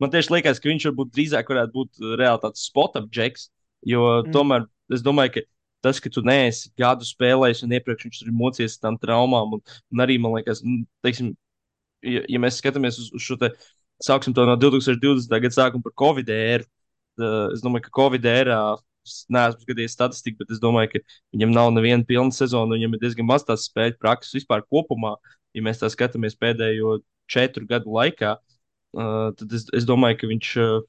[0.00, 3.50] Man tieši liekas, ka viņš varbūt drīzāk varētu būt uh, reāli tāds spot-up džeks,
[3.92, 4.32] jo Mm.
[4.32, 4.64] tomēr
[4.96, 5.44] es domāju, ka
[5.84, 9.58] tas, ka tu neesi gadu spēlējis un iepriekš viņš tur ir mocies ar tām traumām,
[9.58, 9.62] un,
[9.92, 11.34] un arī man liekas, nu, teiksim,
[12.06, 13.52] ja, ja mēs skatāmies uz, uz šo te,
[14.04, 15.30] sāksim to no 2020.
[15.30, 16.68] gada sākuma par Covid ēru,
[17.20, 18.60] tad es domāju, ka Covid ērā
[19.06, 21.02] es neesmu skatījies statistiku, bet es domāju, ka
[21.34, 25.16] viņam nav neviena pilna sezona, viņam ir diezgan maz tās spēļu prakses vispār kopumā.
[25.56, 27.00] Ja mēs tā skatāmies pēdējo
[27.30, 30.54] četru gadu laikā, uh, tad es, es domāju, ka viņš.
[30.62, 30.80] Uh,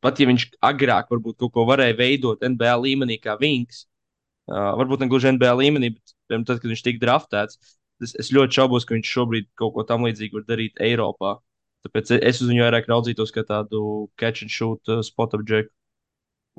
[0.00, 3.82] Pat ja viņš agrāk varbūt kaut ko varēja veidot NBA līmenī, kā Vinks,
[4.48, 7.58] uh, varbūt ne gluži NBA līmenī, bet tad, kad viņš tika draftēts,
[8.06, 11.36] es, es ļoti šaubos, ka viņš šobrīd kaut ko tam līdzīgu var darīt Eiropā.
[11.86, 13.82] Tāpēc es uz viņu vairāk raudzītos kā tādu
[14.20, 15.72] catch and shoot uh, spot džeku.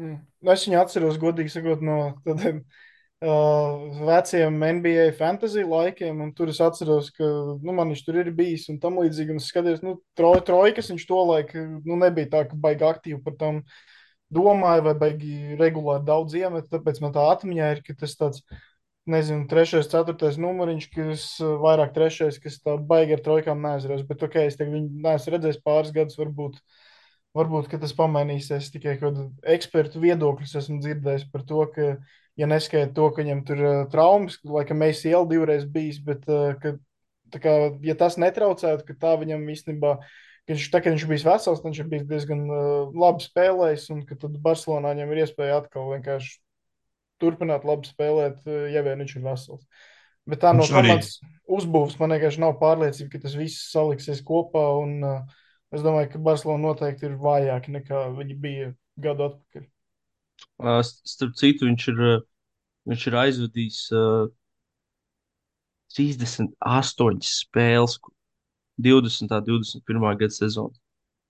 [0.02, 0.16] mm,
[0.54, 6.24] es viņu atceros, godīgi sakot, no tādiem uh, veciem NBA fantasy laikiem.
[6.26, 7.28] un Tur es atceros, ka
[7.62, 9.36] nu, man viņš tur ir bijis un tam līdzīgi.
[9.36, 13.22] un Es skatījos, nu, troj, trojkas viņš to laiku nu, nebija tā, ka baigi aktīvi
[13.26, 13.62] par tam
[14.34, 16.70] domāja vai baigi regulāri daudz iemet.
[16.72, 18.42] Tāpēc man tā atmiņā ir, ka tas tāds.
[19.10, 24.04] Nezinu, trešais, ceturtais numuriņš, kas uh, vairāk trešais, kas tā baigi ar trojkām neaizraujas.
[24.06, 26.60] Bet, ok, es viņu neesmu redzējis pāris gadus, varbūt,
[27.34, 28.70] varbūt tas pamainīsies.
[28.76, 29.00] Tikai
[29.56, 31.88] ekspertu viedokļus esmu dzirdējis par to, ka,
[32.38, 36.54] ja neskaita to, ka viņam tur uh, traumas, laikam mēs ielu divreiz bijis, bet, uh,
[36.62, 36.76] ka,
[37.42, 39.96] kā, ja tas netraucētu, ka tā viņam īstenībā,
[40.46, 45.18] viņš, tā, viņš bijis vesels, viņš bijis diezgan uh, labi spēlējis, un tad Barcelonā viņam
[45.18, 46.38] ir iespēja atkal vienkārši
[47.22, 49.66] turpināt labi spēlēt, uh, ja vien viņš ir vesels.
[50.30, 51.16] Bet tā no komandas
[51.50, 55.40] uzbūves man vienkārši nav pārliecība, ka tas viss saliksies kopā, un uh,
[55.74, 58.70] es domāju, ka Barcelona noteikti ir vājāki nekā viņi bija
[59.02, 59.66] gadu atpakaļ.
[60.62, 62.24] Uh, starp citu, viņš ir, uh,
[62.90, 64.30] viņš ir aizvadījis uh,
[65.98, 67.98] 38 spēles,
[68.82, 69.28] 20.
[69.28, 70.10] un 21.
[70.22, 70.74] gada sezonā.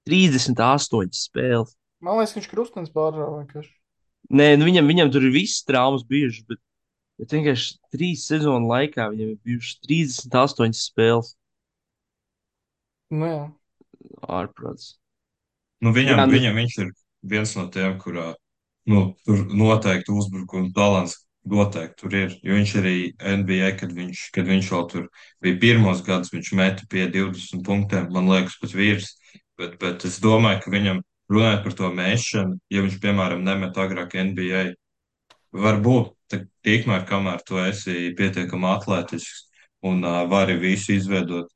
[0.09, 1.75] 38 spēles.
[2.01, 3.73] Man liekas, ka viņš krustens pārrāva vienkārši.
[4.29, 6.59] Nē, nu viņam, viņam tur ir visas traumas bijušas, bet,
[7.19, 11.33] bet vienkārši trīs sezonu laikā viņam ir bijušas 38 spēles
[13.11, 13.41] Nu, jā.
[14.39, 14.95] ārprāts.
[15.81, 16.91] Nu, viņam, Jā, nu- viņam viņš ir
[17.23, 18.35] viens no tiem, kurā
[18.87, 21.17] nu, tur noteikti uzbrukuma talants.
[21.43, 22.33] Noteikti tur ir.
[22.45, 25.07] Jo viņš arī NBA, kad viņš, kad viņš vēl tur
[25.41, 29.15] bija pirmos gadus, viņš meta pie 20 punktiem, man liekas, pat virs.
[29.57, 31.01] Bet, bet es domāju, ka viņam
[31.31, 34.65] runājot par to mēšanu, ja viņš, piemēram, nemet agrāk NBA,
[35.55, 39.47] varbūt tikmēr, kamēr tu esi pietiekami atletisks
[39.87, 41.49] un uh, vari visu izveidot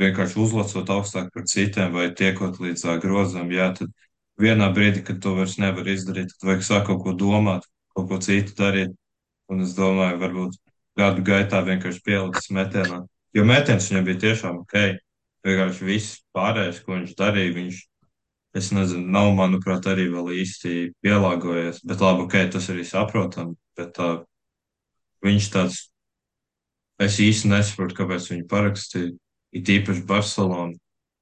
[0.00, 3.92] vienkārši uzlacot augstāk par citiem vai tiekot līdz uh, grozam, jā, tad
[4.40, 7.66] vienā brīdī, kad to vairs nevar izdarīt, tad vajag sākt kaut ko domāt,
[7.96, 8.94] kaut ko citu darīt.
[9.46, 10.56] Un es domāju, varbūt
[10.98, 13.04] gadu gaitā vienkārši pielicis metienā.
[13.36, 14.76] Jo metiens viņam bija tiešām ok.
[15.46, 17.82] Vienkārši viss pārējais, ko viņš darīja, viņš,
[18.56, 20.72] es nezinu, nav, manuprāt, arī vēl īsti
[21.04, 21.82] pielāgojies.
[21.86, 23.54] Bet labi, ok, tas arī saprotam.
[23.76, 24.22] Bet uh,
[25.24, 25.80] viņš tāds,
[27.02, 29.14] es īsti nesaprotu, kāpēc viņu parakstīja.
[29.56, 30.74] It īpaši Barcelona,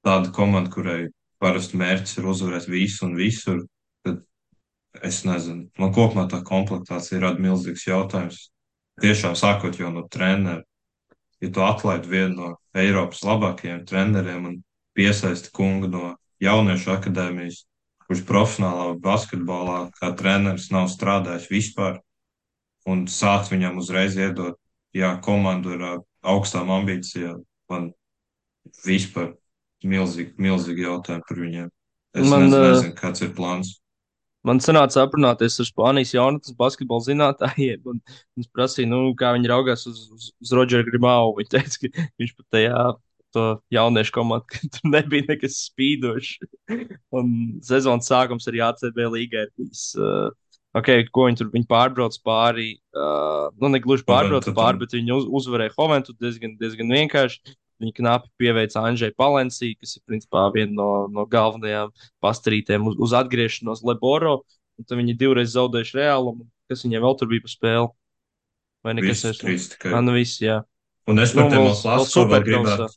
[0.07, 1.01] tāda komanda, kurai
[1.43, 3.65] parasti mērķis ir uzvarēt visu un visur.
[4.07, 4.23] Tad
[5.05, 8.49] es nezinu, man kopumā tā komplektācija rada milzīgs jautājums.
[9.03, 10.63] Tiešām sākot jau no treneru
[11.45, 14.61] ja tu atlaidi vienu no Eiropas labākajiem treneriem un
[14.97, 17.65] piesaisti kungu no jauniešu akadēmijas,
[18.05, 22.01] kurš profesionālā basketbolā kā treneris nav strādājis vispār,
[22.89, 24.59] un sāc viņam uzreiz iedot,
[24.95, 26.03] jā, komandu ar
[26.35, 27.41] augstām ambīcijām,
[27.71, 27.93] man
[28.85, 29.35] vispār
[29.85, 31.73] milzīgi, milzīgi jautājumi par viņiem.
[32.15, 33.75] Es Man, nezinu, kāds ir plāns.
[34.45, 37.81] Man sanāca aprunāties ar Spānijas jaunatnes basketbola zinātājiem.
[37.89, 38.01] un
[38.37, 41.33] Viņš prasīja, nu, kā viņi raugās uz, uz, uz Rodžeru Grimau.
[41.39, 42.83] Viņš teica, ka viņš pat tajā
[43.35, 43.45] to
[43.75, 46.39] jauniešu komandu, ka tur nebija nekas spīdošs.
[47.15, 47.35] Un
[47.67, 49.91] sezonas sākums arī ACB līgā ir bijis.
[49.99, 50.31] Uh,
[50.79, 52.71] okay, ko viņi tur viņi pārbrauc pāri?
[52.95, 57.57] Uh, nu, ne gluži pārbrauc pāri, bet viņi uz, uzvarēja Hoventu diezgan, diezgan vienkārši.
[57.83, 61.91] Viņi knapi pieveica Anžēju Palensiju, kas ir principā viena no, no galvenajām
[62.23, 64.45] pastarītēm uz, uz atgriešanos Leboro.
[64.79, 66.47] Tad viņi divreiz zaudējuši reālumu.
[66.71, 67.91] Kas viņiem vēl tur bija pa spēli?
[68.85, 69.93] Vai nekas Viss trīs tikai.
[69.97, 70.61] Ah, nu viss, jā.
[71.09, 71.75] Un es Nu, par tiem vēl-
[72.31, 72.89] vēl gribētu.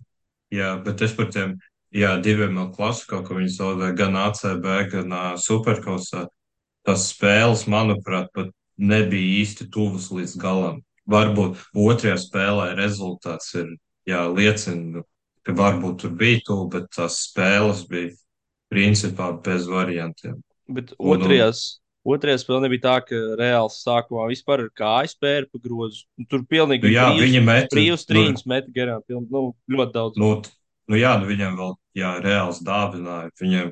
[0.54, 1.58] Jā, bet es par tiem,
[1.92, 6.28] jā, diviem kaut ko viņi zaudēja, gan ACB, gan uh, Superkausā.
[6.88, 10.82] Tas spēles, manuprāt, pat nebija īsti tuvas līdz galam.
[11.08, 13.76] Varbūt otrajā spēlē rezultāts ir,
[14.08, 15.04] jā, liecina,
[15.44, 18.14] ka varbūt tur bija tuvu, bet tās spēles bija
[18.72, 20.40] principā bez variantiem.
[20.68, 26.06] Bet otrajās, otrajā spēlē nebija tā, ka reāls sākumā vispār ar kāju spēru pa grozu.
[26.18, 27.68] Un Tur pilnīgi Nu, jā, brīvs- viņi meta.
[27.76, 29.02] brīvs nu, trīņus meta garām.
[29.08, 30.18] Piln, nu, ļoti daudz.
[30.18, 30.32] Nu,
[30.88, 33.30] nu jā, nu viņam vēl, jā, reāls dāvināja.
[33.42, 33.72] Viņam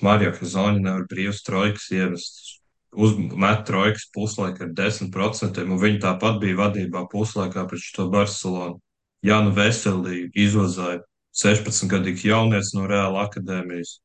[0.00, 2.60] Marija Hazoņa nevar brīvs trojkas ievest.
[2.94, 8.78] Uzmet trojkas puslaika ar 10%, un viņi tāpat bija vadībā puslaikā pret šo Barcelonu.
[9.26, 11.00] Jā, nu veselīgi izvazāja
[11.34, 13.96] 16-gadīgs jaunietis no Reāla akadēmijas.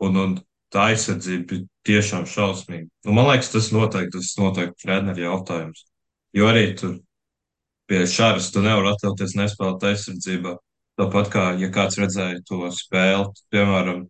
[0.00, 0.36] Un, un
[0.72, 2.88] tā aizsardzība bija tiešām šausmīga.
[3.06, 5.84] Nu, man liekas, tas noteikti, tas noteikti treneru jautājums.
[6.36, 6.98] Jo arī tur
[7.90, 10.54] pie šāras tu nevari atļauties nespēlēt aizsardzībā.
[11.00, 14.04] Tāpat kā, ja kāds redzēja to spēli, piemēram,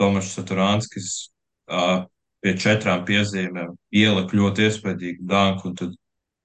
[0.00, 1.10] Tomašs Saturānskis
[2.44, 5.94] pie četrām piezīmēm ielika ļoti iespaidīgu danku un tad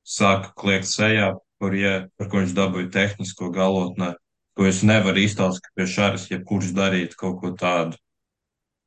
[0.08, 4.14] sāka kliegt sejā, par, ja, par ko viņš dabūja tehnisko galotnē,
[4.58, 8.00] ko es nevaru iztaust, ka pie šāras jebkurš darītu kaut ko tādu.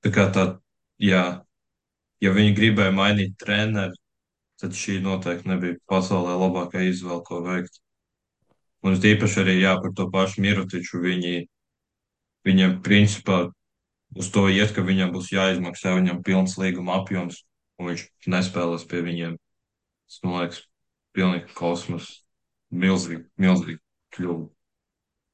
[0.04, 0.46] Tā kā tā,
[1.04, 1.24] jā,
[2.24, 3.96] ja viņi gribēja mainīt treneri,
[4.60, 7.80] tad šī noteikti nebija pasaulē labākā izvēle, ko veikt.
[8.84, 11.00] Un es īpaši arī jā, par to pašu Mirotiču.
[11.00, 11.46] Viņi,
[12.44, 13.38] viņam principā
[14.16, 17.42] uz to iet, ka viņam būs jāizmaksā viņam pilns līguma apjoms,
[17.80, 19.38] un viņš nespēlēs pie viņiem.
[20.04, 20.60] Tas, man liekas,
[21.16, 22.20] pilnīgi kosmos.
[22.74, 23.78] Milzīgi, milzīgi
[24.16, 24.48] kļūda.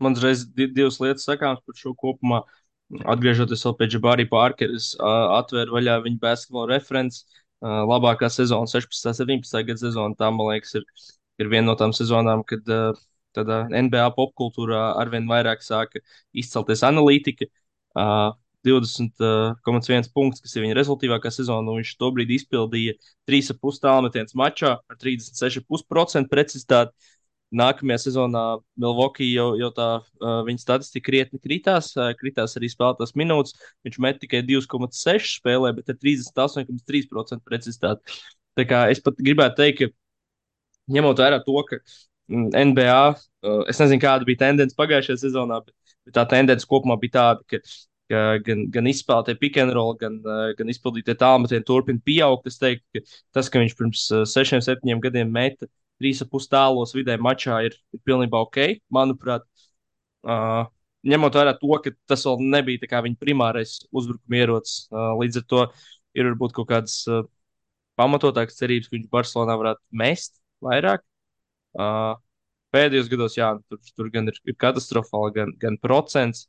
[0.00, 2.42] Man uzreiz di divas lietas sakāmas par šo kopumā.
[2.90, 7.22] Atgriežoties pie Džabārī Parkeras, uh, atvēru vaļā viņa basketbola referents.
[7.60, 9.10] Uh, labākā sezona, 16.
[9.12, 9.64] un 17.
[9.68, 10.86] gada sezona, tā man liekas, ir,
[11.38, 12.64] ir viena no tām sezonām, kad
[13.36, 16.02] tādā NBA popkultūrā arvien vairāk sāka
[16.32, 17.50] izcelties analītika.
[17.94, 18.32] Uh,
[18.66, 22.96] 20,1 punkts, kas ir viņa rezultātīvākā sezona, viņš tobrīd izpildīja
[23.30, 26.92] 3,5 tālmetienus mačā ar 36,5% precizitāti.
[27.50, 28.42] Nākamajā sezonā
[28.78, 33.56] Milvokī jau, jau tā uh, viņa statistika krietni kritās, uh, kritās arī spēlētās minūtes.
[33.86, 38.20] Viņš met tikai 2,6 spēlē, bet ar 38,3% precizitāti.
[38.58, 41.80] Tā kā es pat gribētu teikt, ka ņemot vērā to, ka
[42.30, 47.00] mm, NBA, uh, es nezinu, kāda bija tendence pagājušajā sezonā, bet, bet tā tendence kopumā
[47.02, 47.62] bija tāda, ka,
[48.46, 50.22] gan, gan izspēlētie roll, gan,
[50.58, 52.46] gan izpildītie tālmetieni turpina pieaugt.
[52.46, 53.04] Es teiktu, ka
[53.34, 55.66] tas, ka viņš pirms sešiem, septiņiem gadiem meta
[56.00, 58.60] trīs ap pus tālos vidē mačā, ir, ir pilnībā ok,
[58.92, 59.44] manuprāt.
[60.20, 60.64] Uh,
[61.08, 65.62] ņemot vērā to, ka tas vēl nebija viņa primārais uzbrukuma ierocis, uh, līdz ar to
[66.16, 67.24] ir varbūt kaut kādas uh,
[68.00, 71.04] pamatotākas cerības, ka viņš Barcelonā varētu mest vairāk.
[71.78, 72.16] Uh,
[72.74, 76.48] pēdējos gados, jā, tur, tur gan ir, ir katastrofāli, gan, gan procents,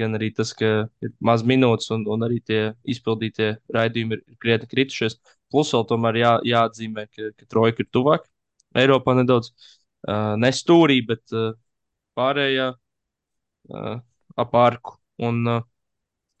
[0.00, 2.60] gan arī tas, ka ir maz minūtes un, un arī tie
[2.90, 5.20] izpildītie raidījumi ir krietni kritušies.
[5.52, 8.26] Plus vēl tomēr jā, jāatzīmē, ka, ka trojka ir tuvāk
[8.76, 11.52] Eiropā nedaudz uh, nestūrī, bet uh,
[12.18, 13.94] pārējā uh,
[14.36, 14.96] ap ārku.
[15.26, 15.62] Un uh,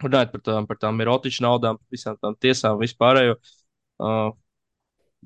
[0.04, 3.38] runājot par tām, par tām erotiķu naudām, visām tām tiesām, vispārējo.
[3.96, 4.34] Uh,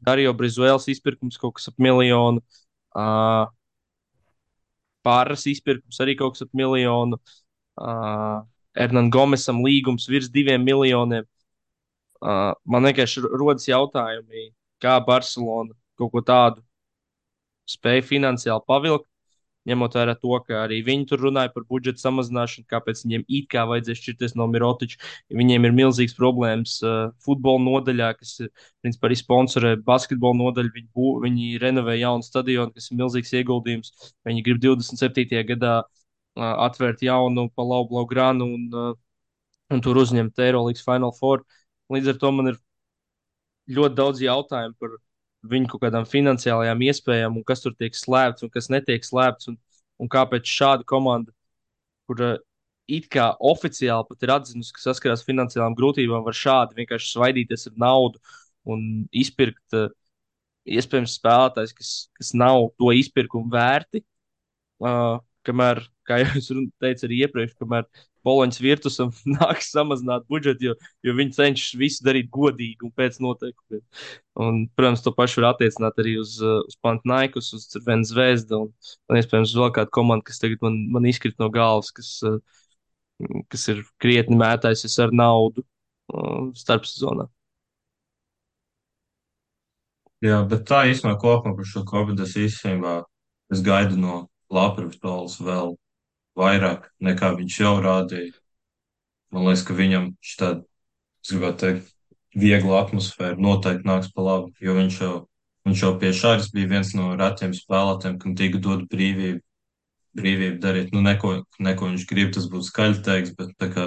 [0.01, 2.43] Dario Brizuēls izpirkums kaut kas ap miljonu.
[2.97, 3.47] Uh,
[5.07, 7.19] Pārras izpirkums arī kaut kas ap miljonu.
[7.81, 8.41] Uh,
[8.77, 11.27] Hernan Gomesam līgums virs diviem miljoniem.
[12.21, 14.51] Uh, man vienkārši rodas jautājumi,
[14.81, 16.61] kā Barcelona kaut ko tādu
[17.71, 19.11] spēja finansiāli pavilkt
[19.69, 23.65] ņemot vērā to, ka arī viņi tur runāja par budžeta samazināšanu, kāpēc viņiem it kā
[23.69, 25.01] vajadzēs šķirties no Mirotiča.
[25.41, 28.37] Viņiem ir milzīgs problēmas uh, futbola nodaļā, kas
[28.81, 30.73] principā arī sponsorē basketbola nodaļu.
[30.77, 33.93] Viņi, bū, viņi renovē jaunu stadionu, kas ir milzīgs ieguldījums.
[34.29, 35.45] Viņi grib 27.
[35.53, 38.97] gadā uh, atvērt jaunu Palau Blaugrānu un, uh,
[39.71, 41.45] un tur uzņemt Eirolandes Final Four.
[41.93, 42.61] Līdz ar to man ir
[43.71, 44.99] ļoti daudz jautājumu par
[45.47, 49.59] viņu kaut kādām finansiālajām iespējām, un kas tur tiek slēpts un kas netiek slēpts, un,
[50.01, 51.33] un kāpēc šāda komanda,
[52.09, 52.37] kur uh,
[52.91, 57.69] it kā oficiāli pat ir atzinusi, ka saskarās ar finansiālām grūtībām, var šādi vienkārši svaidīties
[57.71, 58.21] ar naudu
[58.69, 59.89] un izpirkt uh,
[60.69, 64.05] iespējams spēlētājs, kas, kas nav to izpirkumu vērti.
[64.81, 66.51] Uh, kamēr, kā jau es
[66.83, 67.87] teicu arī iepriekš, kamēr
[68.27, 70.75] Poloņas virtusam nāks samazināt budžetu, jo,
[71.07, 73.83] jo viņi cenšas visu darīt godīgi un pēc noteikumiem.
[74.41, 78.71] Un, protams, to pašu var attiecināt arī uz, uh, uz Pantnaikus, uz Venzvēzdu un,
[79.09, 82.41] un iespējams vēl kādu komandu, kas tagad man, man izkrit no galvas, kas, uh,
[83.53, 87.31] kas ir krietni mētājusies ar naudu uh, starpsezonā.
[90.21, 92.99] Jā, bet tā īstenībā kopumā par šo Covid es īstenībā
[93.55, 94.17] es gaidu no
[94.53, 95.73] Latvijas vēl
[96.39, 98.35] vairāk nekā viņš jau rādīja.
[99.31, 100.51] Man liekas, ka viņam šī,
[101.25, 101.93] es gribētu teikt,
[102.35, 105.15] viegla atmosfēra noteikti nāks pa labu, jo viņš jau,
[105.67, 109.43] viņš jau pie šādas bija viens no retiem spēlētājiem, kam tika dot brīvību,
[110.19, 110.95] brīvību darīt.
[110.95, 113.87] Nu, neko, neko viņš grib, tas būtu skaļi teiks, bet tā kā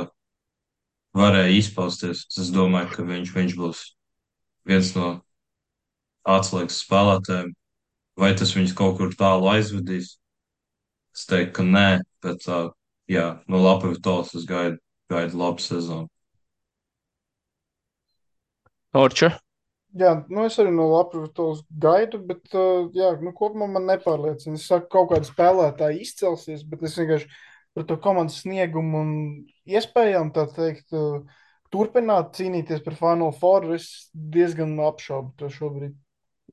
[1.17, 3.83] varēja izpausties, es domāju, ka viņš, viņš būs
[4.67, 5.09] viens no
[6.23, 7.53] atslēgas spēlētājiem.
[8.19, 10.17] Vai tas viņus kaut kur tālu aizvedīs?
[11.14, 11.88] Es teiktu, ka nē,
[12.26, 12.72] bet uh,
[13.11, 14.80] jā, no Latvijas tolas es gaidu,
[15.14, 16.10] gaidu labu sezonu.
[18.98, 19.35] Orča.
[19.98, 24.57] Jā, nu es arī no Latvijas gaidu, bet uh, jā, nu, kopumā man nepārliecina.
[24.57, 27.30] Es saku, kaut kāda spēlētāja izcelsies, bet es vienkārši
[27.73, 29.14] par to komandas sniegumu un
[29.69, 30.90] iespējām tā teikt.
[30.98, 31.22] Uh,
[31.73, 35.94] turpināt cīnīties par Final Four, es diezgan apšaubu to šobrīd.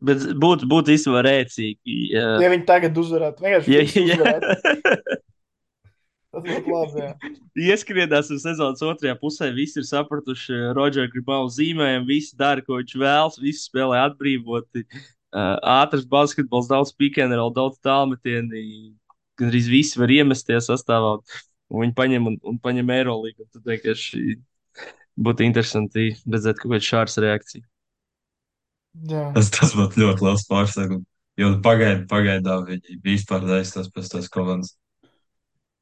[0.00, 1.96] Bet būtu būt īstenībā rēcīgi.
[2.14, 5.18] Ja, ja viņi tagad uzvarētu, vienkārši ja, ja, uzvarētu.
[6.30, 7.02] Tas būtu labi.
[7.02, 7.30] Jā.
[7.72, 9.50] Ieskrienās uz sezonas otrajā pusē.
[9.54, 14.84] Visi ir sapratuši, Rodžers Gribau zīmējumu, visi dara, ko viņš vēlas, visi spēlē atbrīvoti.
[15.30, 18.62] Uh, ātrs basketbols, daudz pikantrol, daudz tālmetienu.
[19.38, 21.16] Gan arī visi var iemesties sastāvā.
[21.70, 23.46] Un viņi paņem un, un paņem Eirolīgu.
[23.50, 24.38] Tad vienkārši
[25.18, 27.66] būtu interesanti redzēt kaut kādu šādu reakciju.
[29.10, 29.30] Jā.
[29.36, 31.06] Tas, tas būtu ļoti liels pārsteigums.
[31.38, 34.74] Jo pagaid, pagaidā viņi vispār aizstās pēc tās komandas.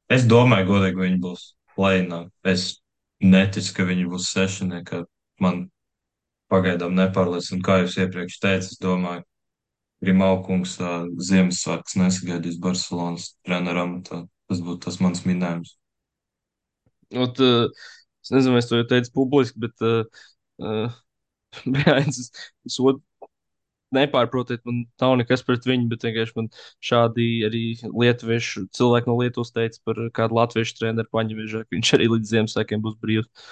[0.09, 2.21] Es domāju, godīgi, ka viņi būs plēnā.
[2.47, 2.69] Es
[3.19, 5.03] neticu, ka viņi būs sešnieki.
[5.43, 5.67] Man
[6.51, 8.69] pagaidām nepārliecina, kā jūs iepriekš teicāt.
[8.69, 9.25] Es domāju,
[10.03, 10.77] Grimaukungs
[11.27, 14.23] Ziemassvētkus nesagaidīs Barcelonas treneru amatā.
[14.49, 15.75] Tas būtu tas mans minējums.
[17.19, 17.67] Ot, uh,
[18.23, 20.23] es nezinu, vai es to jau teicu publiski, bet uh,
[20.61, 20.97] uh,
[22.07, 22.29] es,
[22.67, 23.01] es od,
[23.95, 26.49] nepārprotiet, man nav nekas pret viņu, bet vienkārši man
[26.85, 32.09] šādi arī lietuviešu cilvēki no Lietuvas teica par kādu latviešu treneru paņemiežā, ka viņš arī
[32.13, 33.47] līdz Ziemassvētkiem būs brīvs.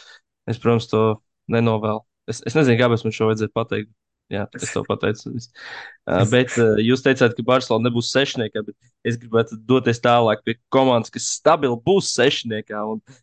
[0.48, 1.06] Es, protams, to
[1.52, 2.04] nenovēlu.
[2.30, 3.94] Es, es nezinu, kāpēc man šo vajadzēja pateikt.
[4.28, 5.32] Jā, es to pateicu.
[5.32, 8.76] Uh, bet uh, jūs teicāt, ka Barcelona nebūs sešniekā, bet
[9.08, 12.82] es gribētu doties tālāk pie komandas, kas stabili būs sešniekā.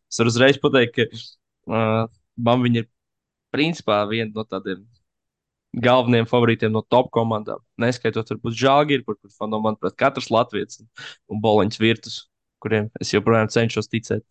[0.08, 1.04] Es varu uzreiz pateikt, ka
[1.68, 2.08] uh,
[2.40, 2.88] man viņa ir
[3.54, 4.82] principā viena no tādiem
[5.74, 7.62] galvenajiem favorītiem no top komandām.
[7.80, 12.18] Neskaitot, varbūt Žāģiru, kur, kur fano, manuprāt, katrs Latvijas un, Boloņas virtus,
[12.62, 14.24] kuriem es joprojām cenšos ticēt.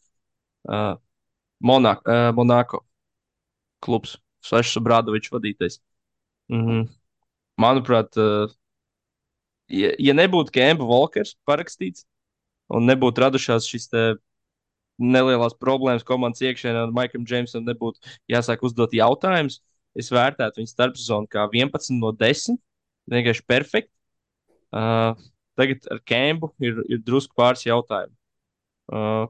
[0.64, 0.96] Uh,
[1.64, 2.84] Monako, uh, Monako
[3.84, 5.80] klubs, Svešs Brādovičs vadītais.
[6.52, 6.88] Mm -hmm.
[7.60, 8.52] Manuprāt, uh,
[9.68, 12.06] ja, ja nebūtu Kemba Walkers parakstīts
[12.68, 14.04] un nebūtu radušās šis te
[15.02, 18.02] nelielās problēmas komandas iekšēnē, un Maikam Džeimsam nebūtu
[18.32, 19.60] jāsāk uzdot jautājumus,
[19.98, 22.60] es vērtētu viņu starpsezonu kā 11 no 10.
[23.12, 23.92] Vienkārši perfekti.
[24.74, 25.14] Uh,
[25.60, 28.16] tagad ar Kembu ir, ir drusku pāris jautājumu.
[28.94, 29.28] Uh,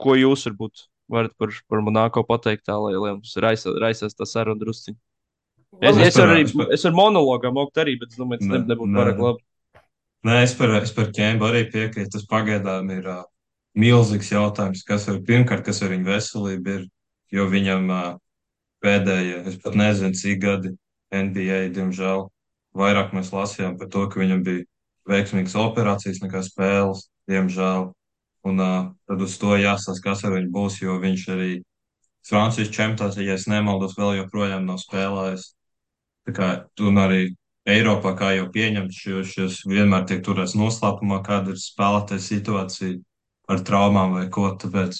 [0.00, 4.26] ko jūs varbūt varat par, par Monako pateikt, tā, lai, lai mums raisa, raisās tā
[4.28, 4.98] saruna drusciņi?
[5.82, 8.92] Es, es, ar, arī, es ar monologām moku arī, bet es domāju, tas ne, nebūtu
[8.92, 9.44] ne, pārāk labi.
[10.26, 12.12] Nē, es par, es par ķēmu arī piekrītu.
[12.16, 13.24] Tas pagaidām ir uh,
[13.76, 16.86] milzīgs jautājums, kas var pirmkārt, kas ar viņu veselību ir,
[17.34, 17.90] jo viņam
[18.84, 20.72] pēdējie, es pat nezinu, cik gadi
[21.14, 22.26] NBA, diemžēl.
[22.76, 24.66] Vairāk mēs lasījām par to, ka viņam bija
[25.08, 27.90] veiksmīgas operācijas nekā spēles, diemžēl.
[28.46, 31.50] Un uh, tad uz to jāsaka, kas ar viņu būs, jo viņš arī
[32.26, 35.48] Francijas čempionātā, ja es nemaldos, vēl joprojām nav spēlējis.
[36.26, 36.48] Tā kā
[36.82, 37.20] un arī
[37.66, 42.98] Eiropā, kā jau pieņemts, šis vienmēr tiek turēts noslēpumā, kāda ir spēlētāja situācija
[43.50, 44.98] ar traumām vai ko, tāpēc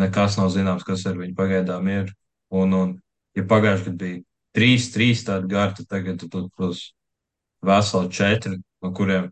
[0.00, 2.12] nekas nav zināms, kas ar viņu pagaidām ir.
[2.50, 2.94] Un, un
[3.38, 4.22] ja pagājušajā gadā bija
[4.56, 6.88] trīs, trīs tādi gari, tad tagad būs
[7.66, 9.30] veseli četri, no kuriem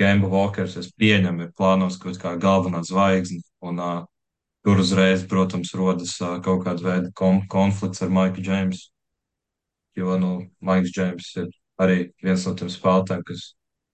[0.00, 3.44] Gamba Walkers, es pieņemu, ir plānos kaut kā galvenā zvaigzne.
[3.62, 4.00] Un, uh,
[4.66, 8.88] tur uzreiz, protams, rodas uh, kaut kāda veida kom konflikts ar Maiku Džeimsu.
[9.94, 13.52] Jo, nu, Maiks Džeims ir arī viens no tiem spēlētājiem, kas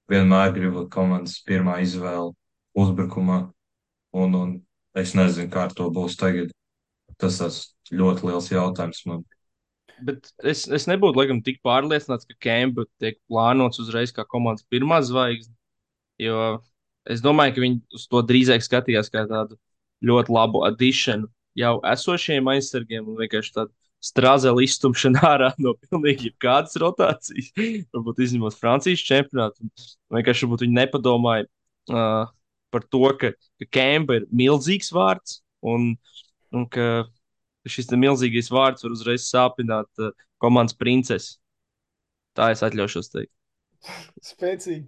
[0.08, 2.32] vienmēr grib būt komandas pirmā izvēle
[2.78, 3.42] uzbrukumā.
[4.16, 4.54] Un, un
[4.98, 6.50] es nezinu, kā ar to būs tagad.
[7.20, 7.60] Tas tas
[7.92, 9.24] ļoti liels jautājums man.
[10.00, 15.02] Bet es, es nebūtu laikam tik pārliecināts, ka Kemba tiek plānots uzreiz kā komandas pirmā
[15.04, 15.52] zvaigzne.
[16.20, 16.60] Jo
[17.08, 19.58] es domāju, ka viņi uz to drīzāk skatījās kā tādu
[20.04, 21.28] ļoti labu addišanu
[21.58, 27.52] jau esošiem aizsargiem un vienkārši tādu strāzeli izstumšanu ārā no pilnīgi jebkādas rotācijas.
[27.92, 29.68] Varbūt izņemot Francijas čempionātu.
[30.14, 31.46] Vienkārši varbūt viņi nepadomāja
[31.92, 32.30] uh,
[32.72, 35.92] par to, ka, ka Kemba ir milzīgs vārds un,
[36.54, 36.86] un ka
[37.68, 41.36] šis milzīgais vārds var uzreiz sāpināt uh, komandas princesi.
[42.38, 43.32] Tā es atļaušos teikt.
[44.24, 44.86] Spēcīgi.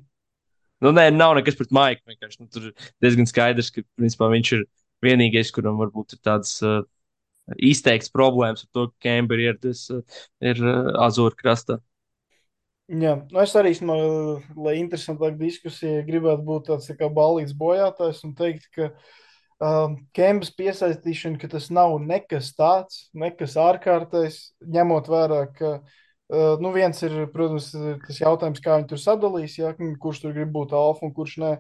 [0.83, 2.03] Nu, nē, nav nekas pret Maiku.
[2.11, 2.71] Vienkārši nu, tur
[3.03, 4.65] diezgan skaidrs, ka principā, viņš ir
[5.05, 6.83] vienīgais, kuram varbūt ir tādas uh,
[7.63, 10.03] izteikts problēmas ar to, ka Kemba ir ieradies uh,
[10.43, 11.79] ir, uh, Azūra krastā.
[12.91, 13.95] Jā, nu es arī, no,
[14.59, 18.89] lai interesantāka diskusija, gribētu būt tāds tā kā balīts bojātājs un teikt, ka
[19.63, 26.73] um, Kembas piesaistīšana, ka tas nav nekas tāds, nekas ārkārtais, ņemot vērā, ka uh, nu,
[26.75, 27.71] viens ir, protams,
[28.03, 31.53] tas jautājums, kā viņi tur sadalīs, ja, kurš tur grib būt alfa un kurš nē.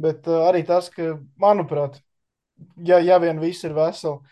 [0.00, 1.98] Bet uh, arī tas, ka, manuprāt,
[2.78, 4.22] ja, ja vien viss ir veseli,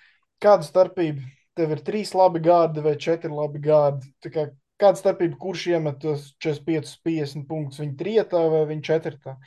[0.41, 1.27] kāda starpība?
[1.59, 4.07] Tev ir trīs labi gārdi vai četri labi gārdi.
[4.31, 4.47] Kā,
[4.81, 7.83] kāda starpība, kurš iemet tos 45, 50 punktus?
[7.83, 9.39] Viņa trietā vai viņa četrtā?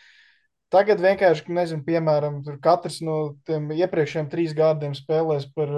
[0.72, 3.18] Tagad vienkārši, nezinu, piemēram, katrs no
[3.48, 5.74] tiem iepriekšējiem trīs gādiem spēlēs par,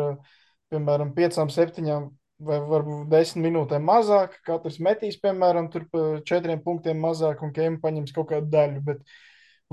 [0.74, 2.12] piemēram, piecām, septiņām
[2.44, 4.38] vai varbūt desmit minūtēm mazāk.
[4.46, 8.84] Katrs metīs, piemēram, tur pa četriem punktiem mazāk, un Kēma paņems kaut kādu daļu.
[8.86, 9.04] Bet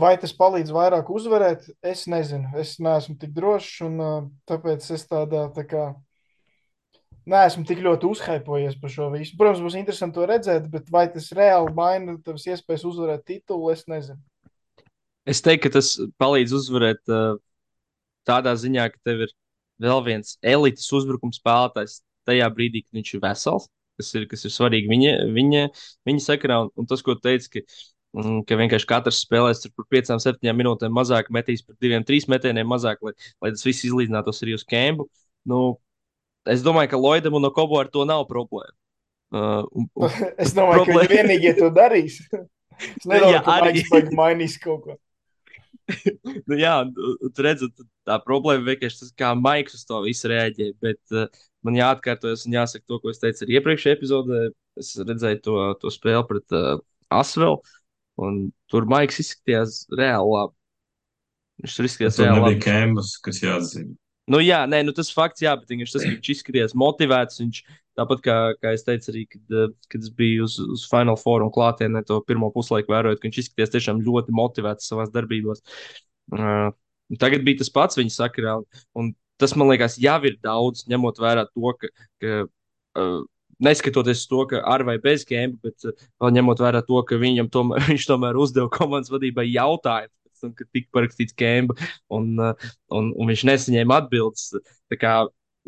[0.00, 2.52] vai tas palīdz vairāk uzvarēt, es nezinu.
[2.60, 5.90] Es neesmu tik drošs, un tāpēc es tādā tā kā.
[7.30, 9.36] Nē, esmu tik ļoti uzhaipojies par šo visu.
[9.38, 13.84] Protams, būs interesanti to redzēt, bet vai tas reāli maina tavas iespējas uzvarēt titulu, es
[13.90, 14.18] nezinu.
[15.28, 17.36] Es teiktu, ka tas palīdz uzvarēt uh,
[18.26, 19.34] tādā ziņā, ka tev ir
[19.84, 23.68] vēl viens elites uzbrukuma spēlētājs tajā brīdī, kad viņš ir vesels,
[24.00, 25.62] kas ir, kas ir svarīgi viņa, viņa,
[26.10, 26.58] viņa sakarā.
[26.64, 27.62] Un, un tas, ko teica, ka,
[28.18, 32.74] mm, ka vienkārši katrs spēlēs par 5, 7 minūtēm mazāk, metīs par 2, 3 metieniem
[32.74, 35.06] mazāk, lai, lai tas viss izlīdzinātos arī uz kēmu.
[35.48, 35.60] Nu,
[36.48, 38.76] es domāju, ka Loidam un Kobo ar to nav problēma.
[39.30, 40.08] Uh, un, un,
[40.42, 41.04] es domāju, problēma...
[41.06, 42.22] ka viņi vienīgie to darīs.
[42.80, 43.80] Es nedomāju, jā, ka arī...
[43.92, 44.94] viņi mainīs kaut ko.
[46.48, 46.74] nu, jā,
[47.36, 50.70] tur redzat, tā problēma vienkārši tas, kā Maiks uz to visu reaģē.
[50.80, 51.26] Bet uh,
[51.66, 54.40] man jāatkārtojas un jāsaka to, ko es teicu arī iepriekšējā epizodē.
[54.80, 56.80] Es redzēju to, to spēli pret uh,
[57.12, 57.60] Asvelu,
[58.22, 60.56] un tur Maiks izskatījās reāli labi.
[61.60, 62.60] Viņš tur izskatījās reāli labi.
[62.64, 63.92] Kēmas, kas jāatzina.
[64.30, 67.40] Nu, jā, nē, nu, tas fakts, jā, bet viņš, tas, viņš izskatījās motivēts.
[67.42, 67.62] Viņš,
[67.98, 71.42] tāpat kā, kā es teicu, arī, kad, eh, kad es biju uz, uz Final Four
[71.46, 75.64] un klātienē to pirmo puslaiku vērojot, ka viņš izskatījās tiešām ļoti motivēts savā darbībās.
[76.30, 76.70] Uh,
[77.18, 78.54] tagad bija tas pats viņa sakarā,
[78.94, 81.90] un tas man liekas, jau ir daudz, ņemot vērā to, ka,
[82.22, 83.20] ka uh,
[83.60, 87.82] neskatoties to, ka ar vai bez gēma, bet vēl ņemot vērā to, ka viņam tomēr,
[87.90, 90.14] viņš tomēr uzdeva komandas vadībai jautājumu.
[90.46, 91.76] Un, kad tika parakstīts Kemba,
[92.12, 94.50] un, uh, un, un viņš nesaņēma atbildes.
[95.00, 95.14] Kā,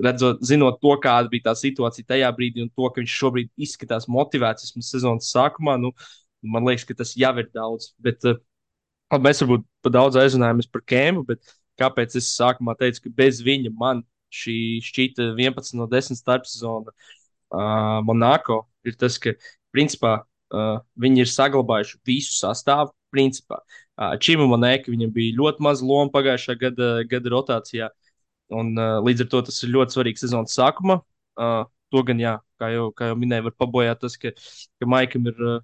[0.02, 4.08] redzot, zinot to, kāda bija tā situācija tajā brīdī, un to, ka viņš šobrīd izskatās
[4.10, 5.92] motivēts vismaz sezonas sākumā, nu,
[6.42, 7.92] man liekas, ka tas jau ir daudz.
[8.02, 8.40] Bet, uh,
[9.20, 13.72] mēs varbūt par daudz aizrunājamies par Kembu, bet kāpēc es sākumā teicu, ka bez viņa
[13.76, 19.34] man šī šķita 11 no 10 starpsezona uh, Monako ir tas, ka
[19.74, 22.92] principā uh, viņi ir saglabājuši visu sastāvu.
[23.12, 23.58] Principā
[23.98, 27.90] Čīma Monēka viņam bija ļoti maz loma pagājušā gada, gada rotācijā,
[28.56, 31.02] un līdz ar to tas ir ļoti svarīgs sezonas sākuma.
[31.92, 34.32] To gan, jā, kā jau, kā jau minēju, var pabojāt tas, ka,
[34.80, 35.58] ka Maikam ir uh,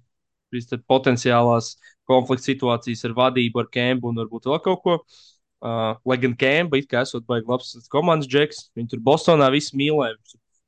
[0.89, 1.73] potenciālās
[2.09, 4.97] konflikts situācijas ar vadību, ar Kempu un varbūt vēl kaut ko.
[5.59, 9.75] Uh, lai gan Kemba it kā esot baigi labs komandas džeks, viņi tur Bostonā visi
[9.75, 10.15] mīlēja.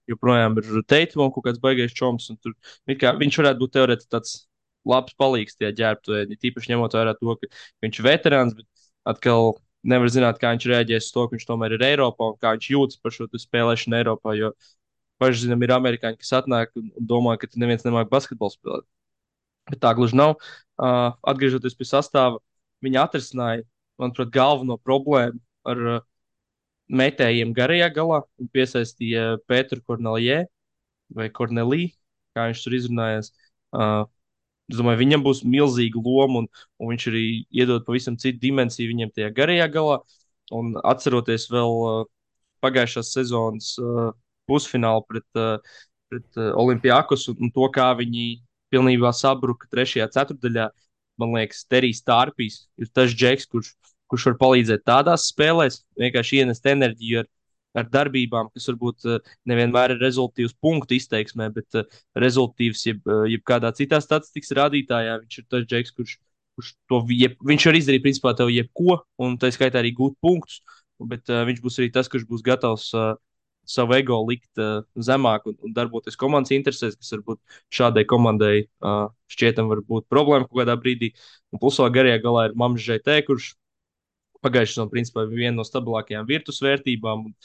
[0.09, 2.31] joprojām ir Teitumam kaut kāds baigais čoms.
[2.41, 2.57] Tur,
[2.99, 4.33] kā, viņš varētu būt teorētiski tāds
[4.87, 6.23] labs palīgs tajā ģērbtuvē.
[6.41, 7.49] Tīpaši ņemot vērā to, ka
[7.85, 8.67] viņš ir veterāns, bet
[9.11, 9.55] atkal
[9.87, 12.69] nevar zināt, kā viņš reaģēs uz to, ka viņš tomēr ir Eiropā un kā viņš
[12.73, 14.35] jūtas par šo spēlēšanu Eiropā.
[14.37, 14.53] Jo
[15.21, 18.87] paši zinām, ir amerikāņi, kas atnāk un domā, ka neviens nemāķi basketbolu spēlēt.
[19.69, 20.37] Bet tā gluži nav.
[20.81, 22.39] Uh, atgriežoties pie sastāvā,
[22.81, 23.65] viņi atrisināja,
[24.01, 25.37] manuprāt, galveno problēmu
[25.69, 25.99] ar uh,
[26.91, 30.41] metējiem garajā galā un piesaistīja Pēteru Kornelijē
[31.15, 31.91] vai Kornelī,
[32.35, 33.31] kā viņš tur izrunājās.
[33.71, 34.09] Uh,
[34.71, 36.49] Es domāju, viņam būs milzīga loma, un,
[36.79, 39.97] un viņš arī iedod pavisam citu dimensiju viņam tajā garajā galā.
[40.55, 42.05] Un atceroties vēl uh,
[42.63, 44.11] pagājušās sezonas uh,
[44.49, 45.59] pusfinālu pret, uh,
[46.11, 48.41] pret uh, Olimpijākos un, un to, kā viņi
[48.71, 50.69] pilnībā sabruka trešajā ceturdaļā,
[51.19, 53.73] man liekas, Terijs Tārpīs ir tas džeks, kurš,
[54.11, 57.29] kurš var palīdzēt tādās spēlēs, vienkārši ienest enerģiju ar,
[57.77, 63.23] ar darbībām, kas varbūt uh, nevienmēr ir rezultātīvs punktu izteiksmē, bet uh, rezultātīvs jeb, uh,
[63.31, 65.17] jebkādā citā statistikas rādītājā.
[65.23, 66.17] Viņš ir tas džeks, kurš,
[66.59, 70.61] kurš to jeb, viņš var izdarīt principā tev jebko, un tā skaitā arī gūt punktus.
[71.01, 73.13] Bet uh, viņš būs arī tas, kurš būs gatavs uh,
[73.65, 77.39] savu ego likt uh, zemāk un, un darboties komandas interesēs, kas varbūt
[77.73, 81.13] šādai komandai uh, šķietam var būt problēma kaut kādā brīdī.
[81.53, 83.53] Un plusā garajā galā ir Mams Žētē, kurš
[84.45, 87.27] pagājušajā sezonā principā viena no stabilākajām virtus vērtībām.
[87.27, 87.35] Un,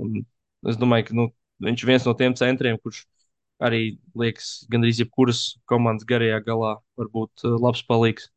[0.00, 1.28] un es domāju, ka nu,
[1.64, 3.04] viņš ir viens no tiem centriem, kurš
[3.62, 3.82] arī
[4.18, 8.30] liekas, gandrīz jebkuras komandas garajā galā var būt uh, labs palīgs.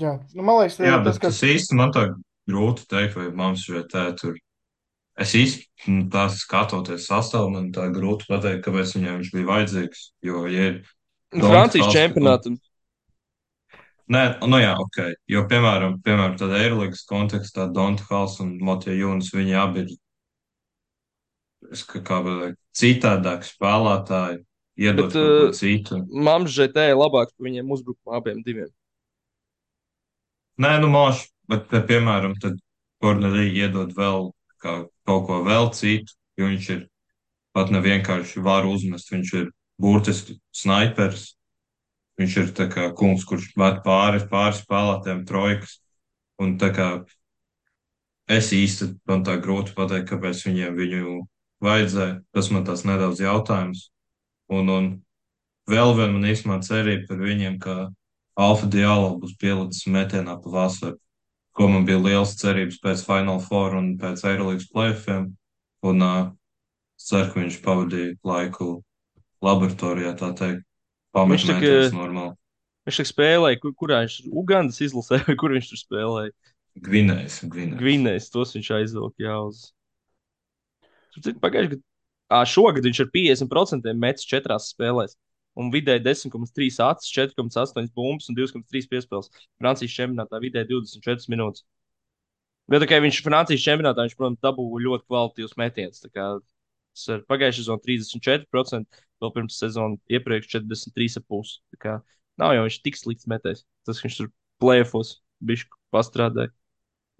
[0.00, 2.08] Jā, nu, man liekas, Jā, tas, bet ka tas īsti man tā
[2.50, 4.34] grūti teikt, vai mums vai tā tur.
[5.14, 10.00] Es īsti nu, tā skatoties sastāvā, man tā grūti pateikt, kāpēc viņam viņš bija vajadzīgs.
[10.26, 10.72] Jo, ja
[11.34, 12.58] Donta Francijas čempionātam.
[14.12, 14.98] Nē, nu jā, ok.
[15.32, 19.94] Jo, piemēram, piemēram tādā Eirolandes kontekstā Donta Hals un Motija Jūnas, viņi abi ir
[21.72, 22.18] es kā, kā
[22.76, 24.42] citādāki spēlētāji,
[24.84, 26.00] iedot Bet, kaut ko uh, citu.
[26.28, 28.68] Mams Žētē ir labāks par viņiem uzbrukumā abiem diviem.
[30.60, 32.60] Nē, nu māš, bet, pie- piemēram, tad
[33.02, 34.28] Kornelija iedod vēl
[34.62, 34.74] kā,
[35.08, 36.84] kaut ko vēl citu, jo viņš ir
[37.56, 39.48] pat ne vienkārši var uzmest, viņš ir
[39.80, 41.32] burtiski snaiperis.
[42.20, 45.80] Viņš ir kā kungs, kurš met pāri, pāri spēlētēm trojkas.
[46.42, 46.88] Un kā
[48.30, 51.16] es īsti man tā grūti pateikt, kāpēc viņiem viņu
[51.64, 52.20] vajadzēja.
[52.34, 53.88] Tas man tas nedaudz jautājums.
[54.52, 54.90] Un, un
[55.70, 57.76] vēl viena man īstenībā cerība par viņiem, ka
[58.34, 60.98] Alfa Dialo būs pielicis metienā pa vasaru,
[61.54, 65.32] ko man bija liels cerības pēc Final Four un pēc Eirolandes playoffiem.
[65.84, 66.30] Un uh,
[66.98, 68.68] ceru, ka viņš pavadīja laiku
[69.44, 70.64] laboratorijā, tā teikt.
[71.14, 72.34] Viņš tā metienus normāli.
[72.84, 76.34] Viņš tā spēlēja, kur, kurā viņš ir Ugandas izlasē, vai kur viņš tur spēlēja.
[76.84, 77.80] Gvinējs, Gvinējs.
[77.80, 79.68] Gvinējas, tos viņš aizvilka jā, uz.
[81.14, 81.82] Pagājušajā gadā,
[82.50, 85.14] šogad viņš ar 50% metis četrās spēlēs.
[85.54, 89.30] Un vidēji 10,3 acis, 4,8 bumbas un 2,3 piespēles.
[89.62, 91.62] Francijas čempionātā vidēji 24 minūtes.
[92.66, 96.02] Bet kā viņš Francijas čempionātā, viņš, protams, dabūja ļoti kvalitīvus metienus.
[97.10, 101.60] Ir pagājušā sezonā 34%, vēl pirms sezonas iepriekš 43,5%.
[101.74, 101.94] Tā kā
[102.40, 103.64] nav jau viņš tik slikts metējs.
[103.86, 104.30] Tas, viņš tur
[104.62, 106.54] plēfos, bišķi pastrādāja.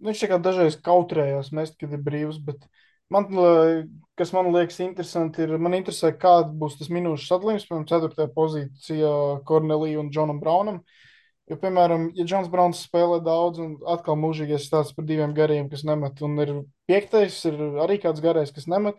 [0.04, 2.66] viņš tā kā dažreiz kautrējās mest, kad ir brīvs, bet
[3.12, 3.28] man,
[4.18, 9.14] kas man liekas interesanti, ir, man interesē, kāda būs tas minūšu sadalījums, piemēram, ceturtajā pozīcijā
[9.48, 10.80] Kornelija un Džonam Braunam.
[11.50, 15.82] Jo, piemēram, ja Džons Browns spēlē daudz, un atkal mūžīgais stāsts par diviem gariem, kas
[15.84, 16.52] nemet, un ir
[16.88, 18.96] piektais, ir arī kāds garais, kas nemet.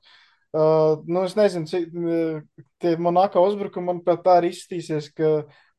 [0.55, 5.31] Uh, nu, es nezinu, cik uh, tie Monako uzbrukumi, manuprāt, tā arī izskatīsies, ka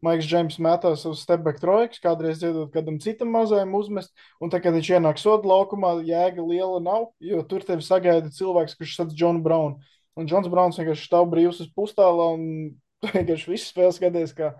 [0.05, 4.77] Maiks Džeims metā savus stepback trojkus, kādreiz iedod kādam citam mazajam uzmest, un tad, kad
[4.77, 9.41] viņš ienāk soda laukumā, jēga liela nav, jo tur tevi sagaida cilvēks, kurš sadz Džonu
[9.47, 9.81] Braunu.
[10.17, 12.77] Un Džons Brauns vienkārši stāv brīvs uz pustālā, un
[13.17, 14.53] vienkārši viss spēles skaties, kā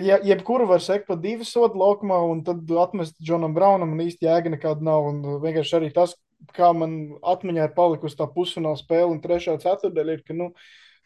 [0.00, 4.28] ja, jebkuru var sekt pa divu sodu laukumā, un tad atmest Džonam Braunam, un īsti
[4.28, 5.08] jēga nekāda nav.
[5.12, 6.16] Un vienkārši arī tas,
[6.56, 10.50] kā man atmiņā ir palikusi tā pusfināla spēle un trešā ceturdaļa, ir, ka, nu,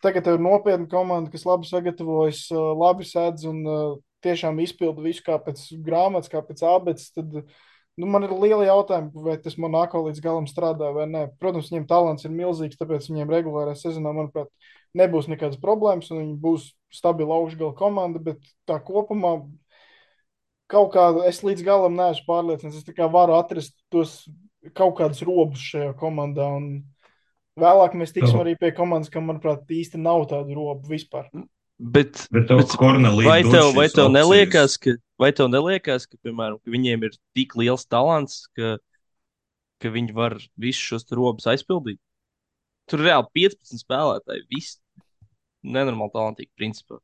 [0.04, 3.62] tagad ir nopietna komanda, kas labi sagatavojas, labi sēdz un
[4.26, 7.10] tiešām izpilda visu kā pēc grāmatas, kā pēc abecas.
[7.16, 7.36] Tad,
[7.96, 11.26] nu, man ir liela jautājuma, vai tas man nāko līdz galam strādā vai nē.
[11.42, 14.50] Protams, viņiem talants ir milzīgs, tāpēc viņiem regulārā sezonā, manuprāt,
[14.96, 19.38] nebūs nekādas problēmas, viņi būs stabila augšgala komanda, bet tā kopumā
[20.72, 22.80] kaut kā es līdz galam neesmu pārliecināts.
[22.80, 24.24] Es tikai varu atrast tos
[24.74, 26.48] kaut kādus robus šajā komandā.
[26.58, 26.68] Un
[27.60, 31.28] vēlāk mēs tiksim arī pie komandas, kam, manuprāt, īsti nav tādu robu vispār.
[31.76, 32.74] Bet, Bet bet
[33.20, 37.52] vai, tev, vai, tev neliekas, ka, vai tev neliekas, ka, piemēram, ka viņiem ir tik
[37.60, 38.78] liels talants, ka,
[39.84, 42.00] ka viņi var visus šos robus aizpildīt?
[42.88, 44.46] Tur ir reāli 15 spēlētāji.
[44.48, 44.78] Viss
[45.66, 47.00] nenormāli talantīgi, principā.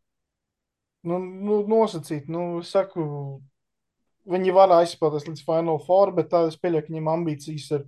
[1.03, 3.05] Nu, nu, nosacīt, nu, saku,
[4.29, 7.87] viņi var aizspēlēties līdz Final Four, bet tā es pieļauju, ka viņiem ambīcijas ir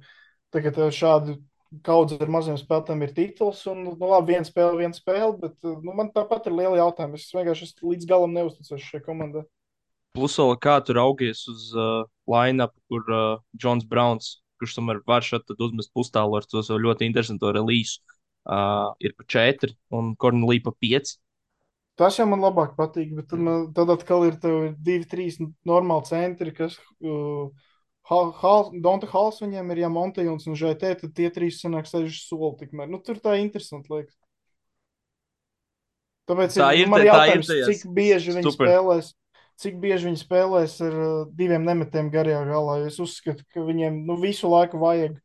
[0.55, 1.37] tagad eh, šādi
[1.85, 3.65] kaudze ar maziem spēlētājiem ir tituls.
[3.71, 7.21] Un, nu, labi, viena spēle, viena spēle, bet eh, nu, man tāpat ir liela jautājuma.
[7.21, 9.45] Es vienkārši es līdz galam neusticos šai komandai.
[10.15, 14.29] Plus, vēl kā tur augies uz uh, line-up, kur uh, Jons Browns,
[14.63, 17.99] kurš tomēr var šeit uzmest pustālu ar to ļoti interesantu relīzu,
[18.47, 21.17] uh, ir pa četri un Kornelī pa pieci.
[22.01, 26.55] Tas jau man labāk patīk, bet tad, man, tad atkal ir divi, trīs normāli centri,
[26.57, 26.81] kas.
[26.99, 27.53] Uh,
[28.05, 32.91] Hal, Donta Hals viņiem ir Jamontejons un Žaitē, tad tie trīs sanāk seši soli tikmēr.
[32.93, 34.19] Nu, tur tā interesanti liekas.
[36.29, 38.69] Tāpēc Tā ir, ir man ir jautājums, tajās cik bieži viņi super.
[38.69, 39.09] spēlēs,
[39.61, 42.77] cik bieži viņi spēlēs ar uh, diviem nemetiem garajā galā.
[42.91, 45.17] Es uzskatu, ka viņiem nu, visu laiku vajag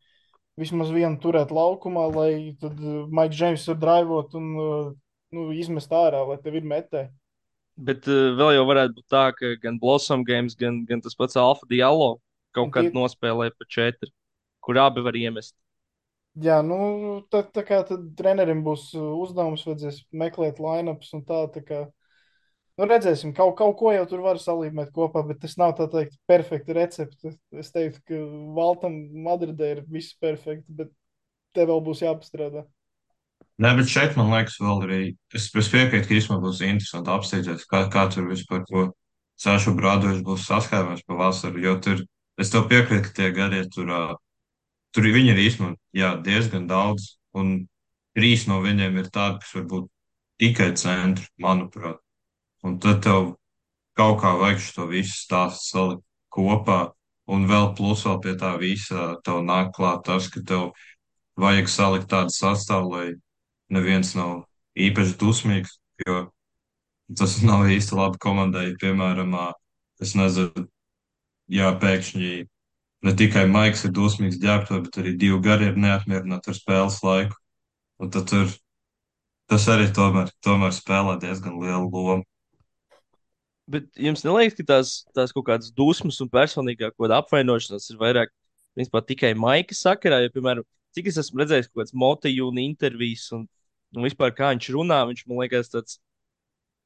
[0.60, 2.32] vismaz vienu turēt laukumā, lai
[2.64, 4.90] tad uh, Mike James var drivot un uh,
[5.36, 7.08] nu, izmest ārā, lai tev ir metē.
[7.90, 11.38] Bet uh, vēl jau varētu būt tā, ka gan Blossom Games, gan, gan tas pats
[11.40, 12.18] Alfa Diallo
[12.56, 14.12] kaut kad tie- nospēlē pa četri,
[14.66, 15.56] kur abi var iemest.
[16.40, 16.76] Jā, nu,
[17.32, 21.80] tā, tā kā tad trenerim būs uh, uzdevums, vajadzēs meklēt line-ups un tā, tā kā,
[22.80, 26.20] nu, redzēsim, kaut, kaut ko jau tur var salīmēt kopā, bet tas nav tā teikt
[26.30, 27.34] perfekta recepte.
[27.52, 28.22] Es teiktu, ka
[28.60, 28.96] Valtam
[29.26, 30.94] Madridē ir viss perfekti, bet
[31.58, 32.66] te vēl būs jāpastrādā.
[33.60, 35.00] Nē, bet šeit man liekas, vēl arī.
[35.36, 38.86] Es, es piekrītu, ka īstenībā būs interesanti apstīties, kā, kā tur vispār ko
[39.40, 41.60] Sāšu Brādovičs būs saskāries pa vasaru.
[41.64, 42.06] Jo tur,
[42.40, 43.92] es tev piekrītu, ka tie gadie tur,
[44.96, 47.18] tur viņi ir īstenībā jā, diezgan daudz.
[47.36, 47.68] Un
[48.16, 49.92] trīs no viņiem ir tādi, kas varbūt
[50.40, 52.00] tikai centri, manuprāt.
[52.64, 53.34] Un tad tev
[54.00, 56.82] kaut kā vajag šo visu stāstu salikt kopā.
[57.30, 60.72] Un vēl plus vēl pie tā visa tev nāk klāt tas, ka tev
[61.40, 63.10] vajag salikt tādu sastāvu, lai
[63.74, 64.44] neviens nav
[64.80, 66.22] īpaši dusmīgs, jo
[67.18, 68.72] tas nav īsti labi komandai.
[68.82, 69.36] Piemēram,
[70.02, 70.68] es nezinu,
[71.50, 72.32] jā, pēkšņi
[73.06, 77.38] ne tikai Maiks ir dusmīgs ģērbto, bet arī divi gari ir neapmierināti ar spēles laiku.
[78.00, 78.52] Un tad tur
[79.50, 82.26] tas arī tomēr, tomēr spēlē diezgan lielu lomu.
[83.70, 88.32] Bet jums neliekas, ka tās, tās kaut kādas dusmas un personīgā apvainošanās ir vairāk
[88.74, 90.24] principā, tikai Maika sakarā?
[90.24, 90.66] Jo, piemēram,
[90.98, 93.46] cik es esmu redzējis kaut kādas motīvas intervijas un,
[93.96, 96.00] un vispār kā viņš runā, viņš man liekas tāds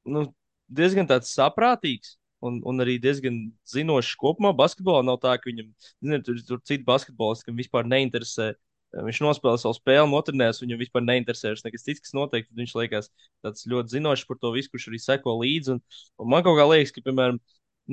[0.04, 0.28] nu,
[0.68, 2.18] diezgan tāds saprātīgs.
[2.44, 3.38] Un, un arī diezgan
[3.72, 4.50] zinošs kopumā.
[4.52, 5.70] Basketbolā nav tā, ka viņam
[6.04, 8.50] zini, tur, tur citi basketbolisti, kam vispār neinteresē.
[8.94, 12.44] Viņš nospēlē savu spēli, notrenēs, viņam vispār neinteresē vairs nekas cits, kas notiek.
[12.54, 13.08] Viņš liekas
[13.42, 15.78] tāds ļoti zinošs par to visu, kurš arī seko līdzi.
[15.78, 15.80] Un,
[16.20, 17.40] un man kaut kā liekas, ka, piemēram,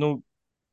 [0.03, 0.11] nu,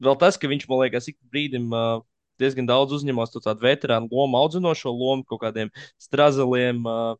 [0.05, 2.03] vēl tas, ka viņš man liekas, ik brīdim uh,
[2.43, 5.71] diezgan daudz uzņemas to tādu veterānu lomu, audzinošo lomu, kaut kādiem
[6.03, 6.83] strazeliem.
[6.83, 7.15] Uh,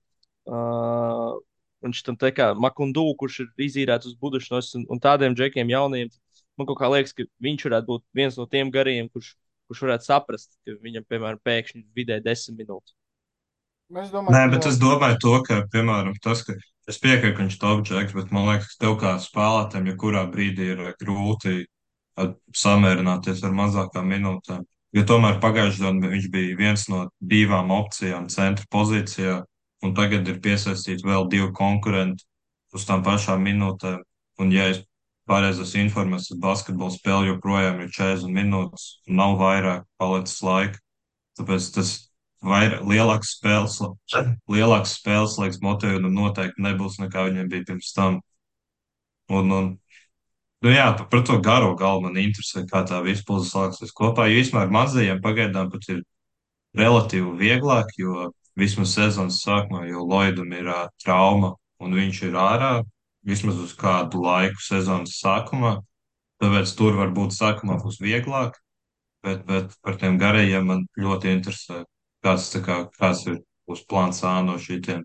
[0.49, 1.37] uh,
[1.85, 6.11] Viņš tam tā kā Makundu, kurš ir izīrēts uz budušanos un, un tādiem džekiem jauniem.
[6.59, 9.37] Man kaut kā liekas, ka viņš varētu būt viens no tiem garajiem, kurš,
[9.71, 12.97] kurš varētu saprast, ka viņam, piemēram, pēkšņi vidē desmit minūtes.
[13.95, 16.57] Es domāju, Nē, bet es domāju to, ka, piemēram, tas, ka
[16.91, 19.95] es piekrītu, ka viņš ir top džeks, bet man liekas, ka tev kā spēlētājam, ja
[20.03, 24.67] kurā brīdī ir eh, grūti eh, samierināties ar mazākām minūtēm.
[24.97, 29.39] Jo tomēr pagājušajā gadā viņš bija viens no divām opcijām centra pozīcijā,
[29.85, 32.27] un tagad ir piesaistīti vēl divi konkurenti
[32.75, 34.03] uz tām pašām minūtēm.
[34.39, 40.43] Un, ja es informēts, tad basketbola spēle joprojām ir 40 minūtes, un nav vairāk palicis
[40.43, 40.79] laika.
[41.39, 41.91] Tāpēc tas
[42.45, 43.79] vairāk, lielāks spēles,
[44.49, 48.21] lielāks spēles laiks motīvam noteikti nebūs nekā viņiem bija pirms tam.
[49.29, 49.67] Un, un,
[50.65, 54.29] nu jā, par, to garo galvu man interesē, kā tā vispār salāksies kopā.
[54.31, 56.03] Jo vispār mazajiem pagaidām pat ir
[56.79, 62.73] relatīvi vieglāk, jo vismaz sezonas sākumā jau Lloydam ir uh, trauma un viņš ir ārā
[63.27, 65.79] vismaz uz kādu laiku sezonas sākumā.
[66.43, 68.59] Tāpēc tur varbūt sākumā būs vieglāk,
[69.27, 71.83] bet, bet par tiem garajiem man ļoti interesē,
[72.23, 75.03] kāds, kā, kāds ir uz plāns A no šitiem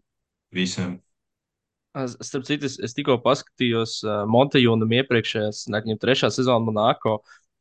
[0.54, 1.00] visiem.
[1.94, 7.20] Starp citu, es, es tikko paskatījos uh, Montejūnam iepriekšējās, ne, viņam trešā sezona Monako,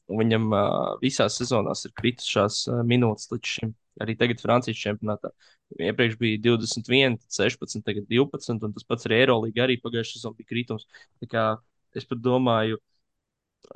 [0.09, 0.63] un viņam uh,
[1.03, 3.75] visās sezonās ir kritušās uh, minūtes līdz šim.
[4.01, 5.33] Arī tagad Francijas čempionātā.
[5.77, 10.39] Iepriekš bija 21, tad 16, tagad 12, un tas pats arī Eirolandā arī pagājušajā sezonā
[10.39, 10.87] bija kritums.
[11.21, 11.45] Tā kā
[11.99, 12.79] es pat domāju,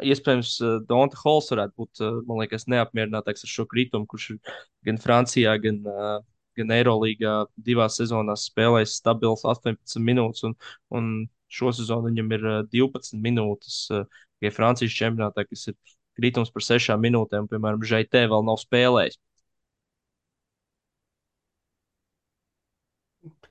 [0.02, 4.56] iespējams, uh, Donta Hols varētu būt, uh, man liekas, neapmierinātāks ar šo kritumu, kurš ir
[4.88, 6.18] gan Francijā, gan, uh,
[6.56, 7.36] gan Eirolandā
[7.68, 10.56] divās sezonās spēlējis stabils 18 minūtes, un,
[10.96, 11.12] un
[11.52, 15.76] šo sezonu viņam ir uh, 12 minūtes tikai Francijas čempionātā, kas ir
[16.16, 17.48] kritums par 6 minūtēm.
[17.50, 19.20] Piemēram, Žaitē vēl nav spēlējis.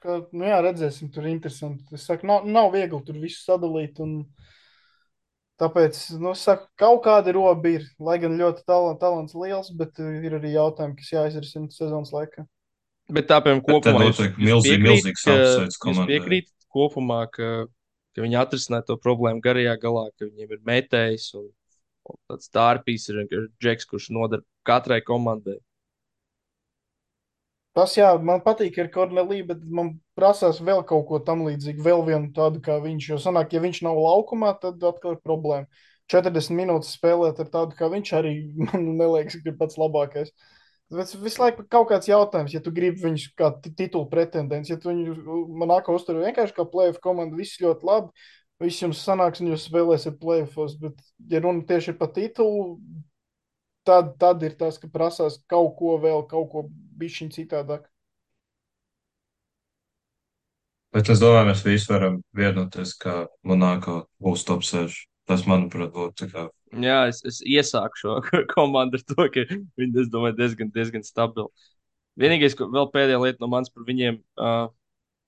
[0.06, 1.88] Ka, nu jā, redzēsim, tur ir interesanti.
[1.98, 4.00] Es saku, nav, nav viegli tur visu sadalīt.
[4.06, 4.20] Un...
[5.62, 7.86] Tāpēc, nu, saku, kaut kāda roba ir.
[8.04, 12.44] Lai gan ļoti talants, talants liels, bet ir arī jautājumi, kas jāizrisina sezonas laikā.
[13.14, 16.08] Bet tā, piemēram, kopumā jūs milzīgi, piekrīt, apsveic jūs komandai.
[16.10, 17.50] piekrītat kopumā, ka,
[18.18, 21.46] ka viņi atrisināja to problēmu garajā galā, ka viņiem ir metējs un,
[22.10, 25.60] un tāds tārpīs ir vienkārši džeks, kurš nodara katrai komandai.
[27.76, 32.06] Tas, jā, man patīk ar Korneliju, bet man prasās vēl kaut ko tam līdzīgu, vēl
[32.08, 33.10] vienu tādu kā viņš.
[33.10, 35.68] Jo sanāk, ja viņš nav laukumā, tad atkal ir problēma.
[36.12, 38.36] 40 minūtes spēlēt ar tādu kā viņš arī
[38.70, 40.32] man neliekas, ka ir pats labākais.
[40.94, 44.92] Bet visu laiku kaut kāds jautājums, ja tu gribi viņus kā titulu pretendents, ja tu
[44.92, 48.28] viņu manāko uztver vienkārši kā playoff komandu, viss ļoti labi,
[48.62, 52.78] viss jums sanāks un jūs spēlēsiet playoffos, bet ja runa tieši par titulu,
[53.84, 56.68] tad, tad ir tas, ka prasās kaut ko vēl, kaut ko
[57.00, 57.90] bišķiņ citādāk.
[60.96, 65.04] Bet es domāju, mēs visi varam vienoties, ka Monako būs top 6.
[65.26, 66.44] Tas, manuprāt, būtu tā kā
[66.84, 68.16] Jā, es, es iesāku šo
[68.56, 69.44] komandu ar to, ka
[69.80, 71.48] viņi, es domāju, diezgan, diezgan stabili.
[72.20, 74.68] Vienīgais, ko vēl pēdējā lieta no manis par viņiem, uh,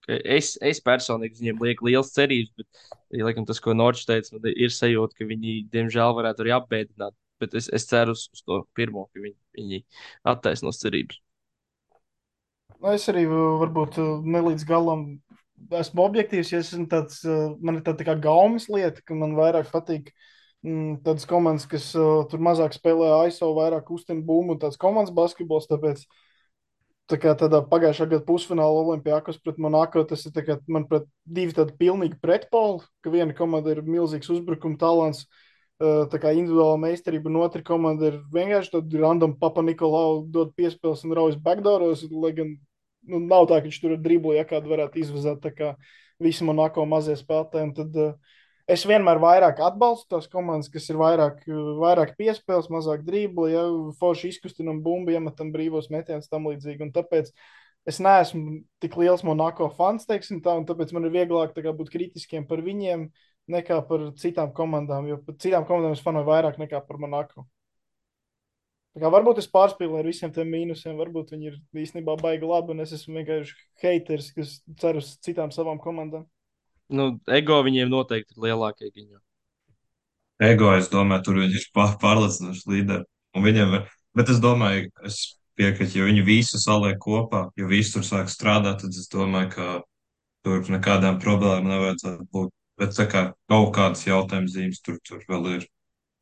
[0.08, 2.84] ka es, es personīgi viņiem lieku liels cerības, bet,
[3.16, 7.16] ja, laikam, tas, ko Norčs teica, man ir sajūta, ka viņi, diemžēl, varētu arī apbēdināt.
[7.44, 9.84] Bet es, es ceru uz, uz to pirmo, ka viņi, viņi
[10.28, 11.20] attaisnos cerības.
[12.78, 13.98] Nu, es arī varbūt
[14.28, 15.08] ne līdz galam
[15.80, 20.12] esmu objektīvs, ja esmu tāds, man ir tāda tā gaumas lieta, ka man vairāk patīk
[20.66, 25.16] mm, tādas komandas, kas uh, tur mazāk spēlē ASO, vairāk kustina bumbu un tāds komandas
[25.18, 26.06] basketbols, tāpēc
[27.10, 31.74] tā kā tādā pagājušā gada pusfināla Olimpijākos pret Monako, tas ir, kā, manuprāt, divi tādi
[31.82, 35.47] pilnīgi pretpoli, ka viena komanda ir milzīgs uzbrukuma talants, uh,
[35.78, 41.14] kā individuāla meistarība, un otra komanda ir vienkārši tāda random papa Nikolau dod piespēles un
[41.14, 42.56] raujas backdooros, lai gan
[43.08, 45.76] nu, nav tā, ka viņš tur ir dribli, ja kādu varētu izvazāt, tā kā
[46.24, 47.74] visi Monako mazie spēlētāji.
[47.78, 51.46] Tad uh, es vienmēr vairāk atbalstu tās komandas, kas ir vairāk,
[51.82, 53.64] vairāk piespēles, mazāk dribli, ja
[54.02, 56.88] forši izkustinam bumbu, iemetam brīvos metienus tam līdzīgi.
[56.88, 57.32] Un tāpēc
[57.88, 61.94] es neesmu tik liels Monako fans, teiksim tā, un tāpēc man ir vieglāk kā, būt
[61.94, 63.08] kritiskiem par viņiem
[63.52, 67.46] nekā par citām komandām, jo par citām komandām es fanoju vairāk nekā par Monako.
[68.98, 72.74] Tā kā varbūt es pārspīlēju ar visiem tiem mīnusiem, varbūt viņi ir īstenībā baigi labi,
[72.74, 73.54] un es esmu vienkārši
[73.84, 76.26] haters, kas cer uz citām savām komandām.
[76.90, 78.90] Nu, ego viņiem noteikti ir lielākie.
[78.96, 79.20] Viņu.
[80.42, 83.06] ego, es domāju, tur viņi ir pār, pārliecinoši līderi.
[83.38, 83.78] Un viņiem,
[84.18, 85.20] bet es domāju, es
[85.60, 89.68] piekrītu, ja viņi visu saliek kopā, ja visi tur sāk strādāt, tad es domāju, ka
[90.42, 92.57] tur nekādām problēmām nevajadzētu būt.
[92.78, 95.66] Bet kā kaut kādas jautājums zīmes tur, tur vēl ir.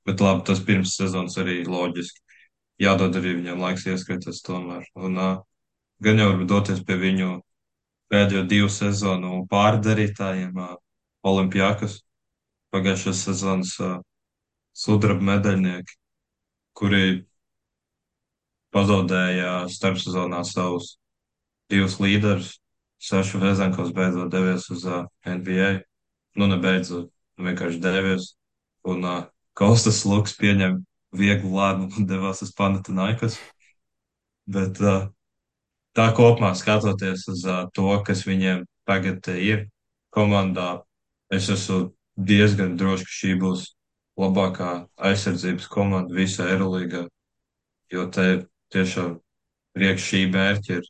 [0.06, 2.22] Bet labi, tas pirms sezonas arī loģiski.
[2.80, 4.86] Jādod arī viņam laiks ieskaities tomēr.
[4.95, 5.36] Un uh,
[6.03, 7.30] gan jau varbūt doties pie viņu
[8.11, 10.76] pēdējo divu sezonu pārdarītājiem, uh,
[11.26, 12.02] Olimpijākas
[12.76, 13.98] pagājušās sezonas uh,
[14.76, 15.98] sudraba medaļnieki,
[16.76, 17.06] kuri
[18.76, 20.95] pazaudēja starpsezonā savus
[21.72, 22.56] divus līderus.
[23.06, 25.80] Saša Vezenkovs beidzot devies uz uh, NBA.
[26.36, 28.34] Nu, nebeidzot, vienkārši devies.
[28.86, 29.24] Un uh,
[29.56, 30.82] Kostas Luks pieņem
[31.16, 33.38] vieglu lēmumu un devās uz Panathinaikos.
[34.52, 35.07] Bet uh,
[35.95, 39.66] tā kopumā skatoties uz uh, to, kas viņiem tagad ir
[40.16, 40.84] komandā,
[41.34, 43.66] es esmu diezgan drošs, ka šī būs
[44.20, 44.74] labākā
[45.10, 47.06] aizsardzības komanda visā Eirolandā.
[47.91, 48.45] Jo te
[48.76, 49.18] tiešām
[49.76, 50.88] priekš šī mērķa ir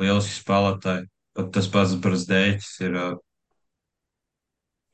[0.00, 1.08] lieliski spēlētāji.
[1.38, 3.16] Pat tas pats Brazdēķis ir uh,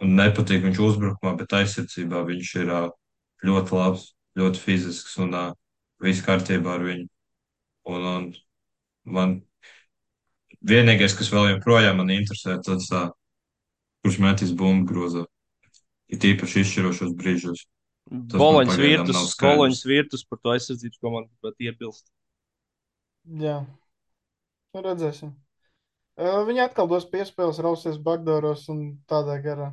[0.03, 2.73] un nepatīk viņš uzbrukumā, bet aizsardzībā viņš ir
[3.45, 4.09] ļoti labs,
[4.39, 5.51] ļoti fizisks un uh,
[6.03, 7.07] viss kārtībā ar viņu.
[7.93, 8.31] Un, un
[9.05, 9.37] man
[10.65, 13.13] vienīgais, kas vēl joprojām man interesē, tas, uh,
[14.05, 15.25] kurš metīs bumbu grozā.
[16.13, 17.65] Ir tīpaši izšķirošos brīžos.
[18.11, 19.23] Boloņas virtus.
[19.41, 22.05] Boloņas virtus par to aizsardzības komandu pat iebilst.
[23.41, 23.63] Jā,
[24.75, 25.33] nu, redzēsim.
[26.21, 29.73] Viņi atkal dos piespēles, rausies Bagdāros un tādā garā.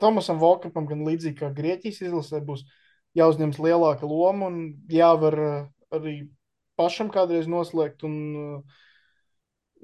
[0.00, 2.64] Tomasam Volkapam gan līdzīgi kā Grieķijas izlasē būs
[3.18, 4.60] jāuzņems lielāka loma un
[4.90, 5.58] jāvar uh,
[5.94, 6.14] arī
[6.80, 8.04] pašam kādreiz noslēgt.
[8.08, 8.80] Un, uh,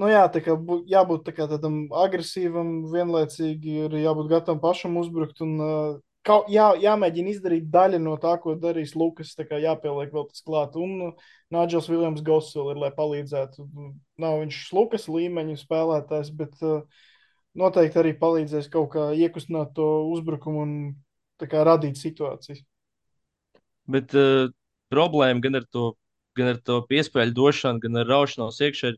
[0.01, 4.99] nu jā, tā kā bū, jābūt tā kā tādam agresīvam, vienlaicīgi ir jābūt gatavam pašam
[5.01, 9.35] uzbrukt un uh, kaut, jā, jāmēģina izdarīt daļa no tā, ko darīs Lukas.
[9.39, 10.79] Tā kā jāpieliek vēl tas klāt.
[10.79, 11.13] Un
[11.55, 13.67] Nāģels Viljams vēl ir, lai palīdzētu.
[14.23, 16.83] Nav viņš Lukas līmeņa spēlētājs, bet uh,
[17.57, 20.73] noteikti arī palīdzēs kaut kā iekustināt to uzbrukumu un
[21.45, 22.63] kā radīt situācijas.
[23.91, 24.49] Bet uh,
[24.93, 25.91] problēma gan ar to,
[26.39, 28.93] gan ar to piespēļu došanu, gan ar raušanos iekšā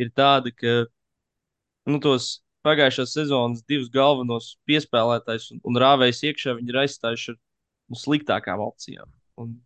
[0.00, 0.74] ir, tāda, ka
[1.88, 7.38] nu, tos pagājušās sezonas divus galvenos piespēlētājus un, un rāvējs iekšā, viņi ir aizstājuši ar
[7.38, 9.10] nu, sliktākām opcijām.
[9.42, 9.56] Un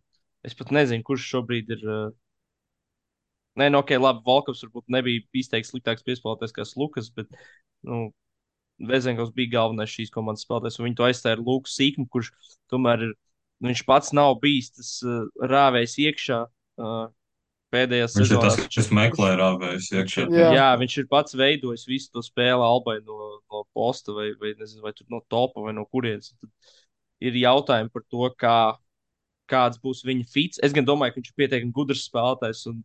[0.47, 1.83] es pat nezinu, kurš šobrīd ir.
[1.85, 2.07] Uh,
[3.57, 7.31] Nē, nu, ok, labi, Volkovs varbūt nebija izteikti sliktāks piespēlētājs kā Lukas, bet
[7.89, 8.11] nu,
[8.77, 10.79] Vezenkovs bija galvenais šīs komandas spēlētājs.
[10.83, 12.31] Viņu to aizstāja Lukas Sīkmu, kurš
[12.71, 13.13] tomēr ir,
[13.61, 16.43] nu, viņš pats nav bijis tas uh, rāvējs iekšā.
[16.77, 17.07] Uh,
[17.73, 18.43] pēdējā Viņš ir sezonā.
[18.47, 20.25] tas, kas meklē rāvējus iekšā.
[20.31, 20.49] Jā.
[20.55, 23.17] Jā, viņš ir pats veidojis visu to spēli Albai no,
[23.51, 26.33] no posta vai, vai, nezinu, vai no topa vai no kurienes.
[26.37, 26.77] Tad
[27.27, 28.57] ir jautājumi par to, kā,
[29.51, 30.61] kāds būs viņa fits.
[30.63, 32.81] Es gan domāju, ka viņš ir pietiekami gudrs spēlētājs un,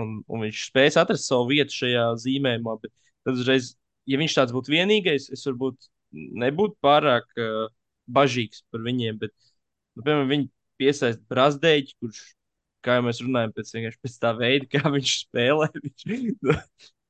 [0.00, 2.78] un, un viņš spēs atrast savu vietu šajā zīmējumā.
[2.82, 2.94] Bet
[3.26, 3.74] tad uzreiz,
[4.10, 7.66] ja viņš tāds būtu vienīgais, es varbūt nebūtu pārāk uh,
[8.06, 9.18] bažīgs par viņiem.
[9.22, 9.34] Bet,
[9.96, 10.50] nu, piemēram, viņi
[10.80, 12.22] piesaista Brasdeļu, kurš
[12.84, 13.72] kā jau mēs runājam, pēc,
[14.04, 15.70] pēc tā veida, kā viņš spēlē.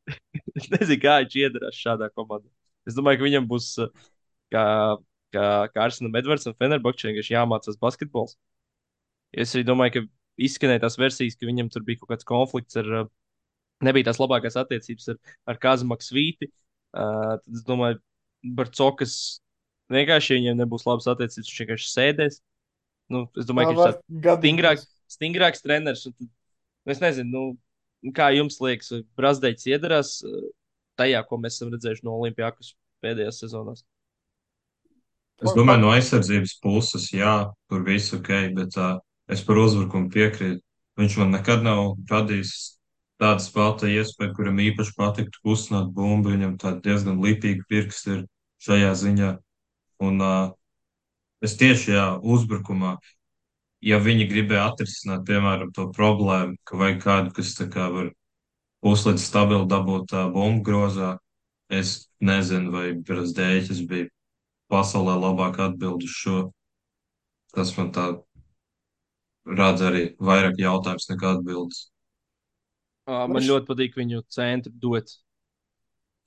[0.05, 2.51] Viņš, es nezinu, kā viņš iedarās šādā komandā.
[2.85, 4.03] Es domāju, ka viņam būs uh,
[4.53, 4.65] kā,
[5.33, 8.35] kā, kā Arsenal Edvards un viņš jāmācās basketbols.
[9.33, 10.03] Es arī domāju, ka
[10.45, 13.09] izskanēja tās versijas, ka viņam tur bija kaut kāds konflikts ar, uh,
[13.81, 16.51] nebija tās labākās attiecības ar, ar Kazmaku Svīti.
[16.51, 16.64] Uh,
[16.95, 18.01] tad es domāju,
[18.57, 19.15] Barcokas
[19.93, 22.41] vienkārši, viņiem nebūs labas attiecības, viņš vienkārši sēdēs.
[23.13, 26.05] Nu, es domāju, ka viņš tāds stingrāks, stingrāks treneris.
[26.09, 27.31] Nu, es nezinu,
[28.05, 30.47] nu, kā jums liekas, Brasdeļs iedarās uh,
[31.01, 33.85] tajā, ko mēs esam redzējuši no Olimpijas pēdējās sezonās.
[35.45, 37.35] Es domāju, no aizsardzības puses, jā,
[37.69, 40.63] tur viss ok, bet uh, es par uzbrukumu piekrītu.
[41.01, 42.53] Viņš man nekad nav radījis
[43.23, 46.35] tādu spēlētāju iespēju, kuram īpaši patiktu kustināt bumbu.
[46.35, 48.25] Viņam tāda diezgan lipīga pirksts ir
[48.65, 49.35] šajā ziņā.
[50.05, 50.55] Un uh,
[51.45, 52.97] es tieši, jā, uzbrukumā
[53.85, 58.11] ja viņi gribēja atrisināt, piemēram, to problēmu, ka vajag kādu, kas tā kā var
[58.85, 61.15] puslīdz stabili dabūt tā bumbu grozā,
[61.69, 64.11] es nezinu, vai Brazdēķis bija
[64.73, 66.39] pasaulē labāk atbild uz šo.
[67.55, 68.07] Tas man tā
[69.47, 71.89] rada arī vairāk jautājums nekā atbildes.
[73.07, 75.13] Man ļoti patīk viņu centru dot.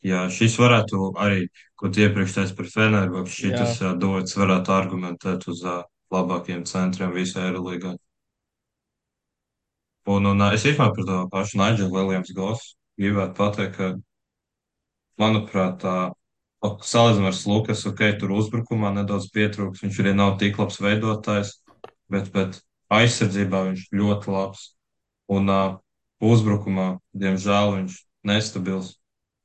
[0.05, 3.95] Jā, šis varētu arī, ko tu iepriekš teici par Fenerbahču, šitas Jā.
[3.97, 5.81] dots varētu argumentēt uz uh,
[6.13, 7.95] labākiem centriem visā Eirolandā.
[10.07, 13.89] Un, un es īstenībā par to pašu Nigelu Viljams Gosu gribētu pateikt, ka,
[15.21, 15.95] manuprāt, tā,
[16.63, 21.57] salīdzinot ar Lukas, ok, tur uzbrukumā nedaudz pietrūks, viņš arī nav tik labs veidotājs,
[22.13, 22.61] bet, bet
[22.93, 24.63] aizsardzībā viņš ļoti labs.
[25.33, 25.75] Un uh,
[26.23, 28.95] uzbrukumā, diemžēl, viņš nestabils.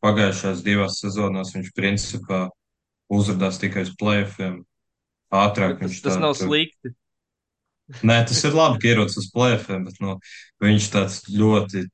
[0.03, 2.49] Pagājušajās divās sezonās viņš principā
[3.13, 4.63] uzrādās tikai uz plēfiem.
[5.33, 6.93] Ātrāk Tas, viņš tas tā nav tur slikti.
[8.03, 10.17] Nē, tas ir labi, ka ierodas uz plēfiem, bet nu,
[10.63, 11.85] viņš tāds ļoti,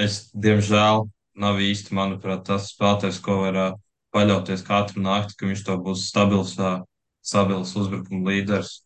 [0.00, 1.04] es diemžēl
[1.40, 3.78] nav īsti, manuprāt, tas spēlētājs, ko var uh,
[4.14, 6.80] paļauties katru nakti, ka viņš to būs stabils, uh,
[7.26, 8.80] stabils uzbrukuma līderis.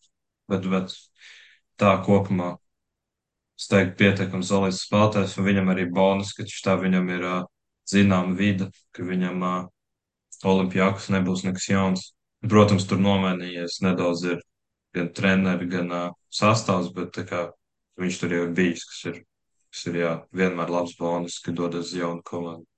[0.50, 0.92] Bet, bet
[1.80, 2.54] tā kopumā
[3.64, 7.44] es teiktu, pietiekami solids spēlētājs, un viņam arī bonus, ka viņš tā viņam ir uh,
[7.88, 9.62] zināma vide, ka viņam uh,
[10.44, 12.10] Olimpijākus nebūs nekas jauns.
[12.44, 14.42] Protams, tur nomainījies nedaudz ir
[14.94, 17.46] gan treneri, gan uh, sastāvs, bet kā
[18.00, 19.18] viņš tur jau ir bijis, kas ir,
[19.72, 22.68] kas ir jā, vienmēr labs bonus, kad dodas uz jaunu komandu.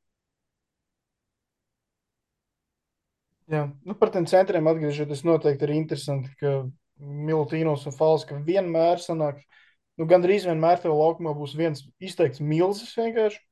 [3.51, 6.65] Jā, nu, par tiem centriem atgriežoties, noteikti ir interesanti, ka
[6.97, 9.43] Milutīnos un Falska vienmēr sanāk,
[9.97, 13.43] nu, gandrīz vienmēr tev laukumā būs viens izteikts milzis vienkārši.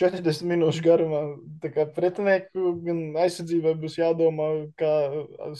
[0.00, 1.20] 40 minūšu garumā.
[1.94, 4.90] Pretinieku gan aizsardzībai būs jādomā, kā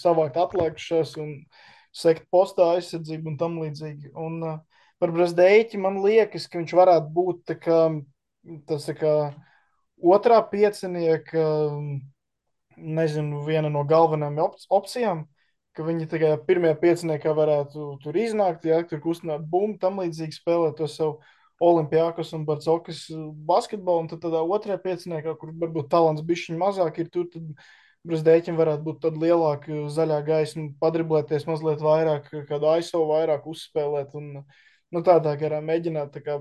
[0.00, 1.36] savākt atlikušās un
[1.94, 4.10] sekt postā aizsardzību un tam līdzīgi.
[4.18, 4.56] Un uh,
[4.98, 7.78] par Brazdeiķi man liekas, ka viņš varētu būt kā,
[8.66, 9.14] tas kā
[10.02, 11.44] otrā piecinieka,
[12.74, 15.24] nezinu, viena no galvenajām op opcijām,
[15.74, 20.76] ka viņi tikai pirmajā pieciniekā varētu tur iznākt, ja tur kustināt bumbu, tam līdzīgi spēlēt
[20.78, 21.18] to savu
[21.62, 23.06] Olimpijākas un Barcokas
[23.48, 27.50] basketbolu, un tad tādā otrajā pieciniekā, kur varbūt talants bišķiņ mazāk ir, tur tad
[28.04, 34.26] Brazdēķim varētu būt tāda lielāka zaļā gaisma, padriblēties mazliet vairāk, kādu aiso vairāk uzspēlēt un
[34.34, 36.36] nu, tādā garā mēģināt tā kā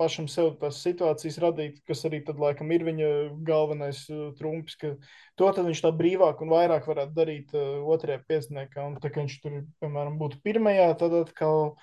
[0.00, 3.10] pašam sev tās situācijas radīt, kas arī tad laikam ir viņa
[3.46, 4.94] galvenais uh, trumps, ka
[5.38, 9.22] to tad viņš tā brīvāk un vairāk varētu darīt uh, otrajā pieciniekā, un tā kā
[9.22, 11.76] viņš tur, piemēram, būtu pirmajā, tad atkal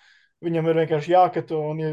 [0.43, 1.83] viņam ir vienkārši jākato un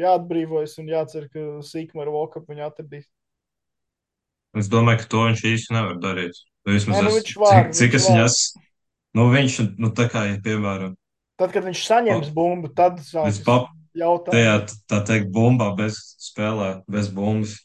[0.00, 3.06] jāatbrīvojas un jācer, ka sīkuma ar Volkapu viņu atradīs.
[4.58, 6.42] Es domāju, ka to viņš īsti nevar darīt.
[6.68, 8.66] Vismaz Nē, nu, es, viņš var, cik, cik es esmu,
[9.18, 10.98] nu viņš, nu tā kā, piemēram,
[11.40, 14.74] Tad, kad viņš saņems bumbu, tad sākas pap- tajā, jautājums.
[14.90, 17.58] tā teikt, bumbā bez spēlē, bez bumbas.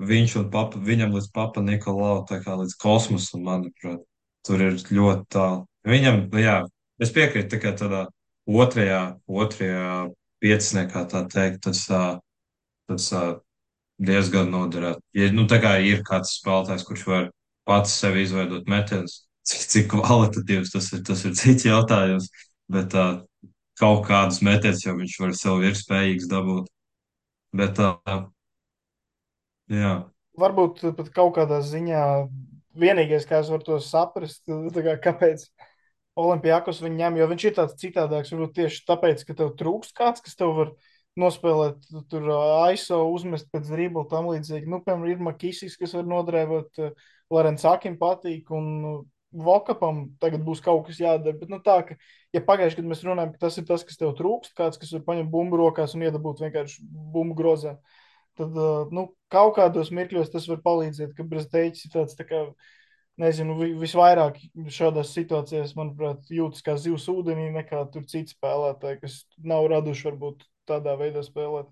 [0.00, 4.00] viņš un papa, viņam līdz papa Nikolau, tā kā līdz kosmosam, manuprāt,
[4.46, 5.66] tur ir ļoti tālu.
[5.84, 6.62] Viņam, jā,
[7.00, 8.06] es piekrītu tikai tādā
[8.48, 10.08] otrajā, otrajā
[10.40, 11.84] pieciniekā, tā teikt, tas,
[12.88, 13.10] tas
[14.00, 15.02] diezgan noderētu.
[15.16, 17.28] Ja, nu, tā kā ir kāds spēlētājs, kurš var
[17.68, 22.30] pats sev izveidot metienus, cik, cik kvalitatīvs tas ir, tas ir cits jautājums,
[22.72, 23.20] bet uh,
[23.80, 26.70] kaut kādus metienus jau viņš var sev ir spējīgs dabūt.
[27.56, 28.28] Bet, uh,
[29.72, 29.94] jā,
[30.40, 32.04] Varbūt pat kaut kādā ziņā
[32.80, 35.44] vienīgais, kā es varu to saprast, kā, kāpēc
[36.20, 38.32] Olimpijākos viņu ņem, jo viņš ir tāds citādāks.
[38.34, 40.72] Varbūt tieši tāpēc, ka tev trūkst kāds, kas tev var
[41.20, 44.70] nospēlēt, tur AISO uzmest pēc dribla tam līdzīgi.
[44.70, 46.80] Nu, piemēram, ir Makīsis, kas var nodrēvot,
[47.34, 51.36] Lorenz Akim patīk, un Vokapam tagad būs kaut kas jādara.
[51.38, 51.96] Bet, nu, tā, ka,
[52.34, 55.04] ja pagājušajā gadā mēs runājam, ka tas ir tas, kas tev trūkst, kāds, kas var
[55.06, 56.82] paņemt bumbu rokās un iedabūt vienkārši
[57.14, 57.76] bumbu grozā,
[58.40, 58.58] tad,
[58.94, 62.44] nu, kaut kādos mirkļos tas var palīdzēt, ka Brezdeļs ir tāds tā kā
[63.20, 64.38] nezinu, visvairāk
[64.72, 70.46] šādās situācijās, manuprāt, jūtas kā zivs ūdenī, nekā tur citi spēlētāji, kas nav raduši varbūt
[70.70, 71.68] tādā veidā spēlēt.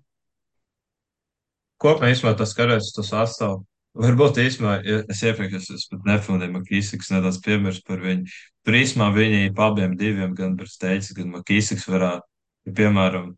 [1.79, 3.61] kopumā īstenībā tas karēs, tas atstāv.
[3.97, 4.75] Varbūt īstenībā,
[5.09, 8.29] es iepriekš es, pat nefunēju Makīsiks, nedaudz piemirst par viņu.
[8.67, 12.23] Tur īstenībā viņi pa abiem diviem, gan Brsteicis, gan Makīsiks varētu,
[12.69, 13.31] ja, piemēram,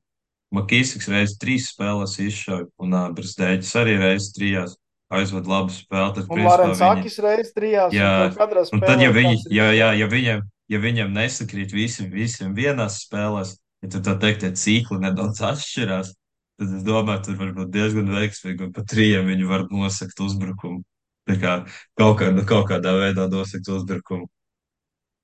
[0.52, 4.76] Makīsiks reiz trīs spēles izšauja, un uh, Brsteicis arī reiz trijās
[5.12, 6.14] aizved labu spēli.
[6.18, 8.88] Tad, Un viņi, Akis reizes trijās, Jā, un katrā un spēlē.
[8.92, 10.00] tad, ja, viņi, ja, izšāvis.
[10.04, 15.00] ja, viņiem, ja viņiem nesakrīt visi, visiem vienās spēlēs, ja tur tā teikt, tie cikli
[15.04, 16.14] nedaudz atšķirās,
[16.62, 20.84] tad es domāju, tur var būt diezgan veiksmīgi, un pat trījiem viņi var nosakt uzbrukumu.
[21.30, 21.56] Tā kā
[21.98, 24.30] kaut, kā, kaut kādā veidā nosakt uzbrukumu.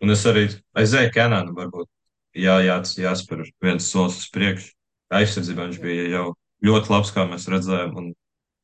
[0.02, 0.48] Un es arī
[0.78, 1.90] aizēju Kenānu, varbūt
[2.38, 4.74] jā, jā, jāspēr viens solis uz priekšu.
[5.14, 6.26] Aizsardzībā viņš bija jau
[6.66, 8.10] ļoti labs, kā mēs redzējām, un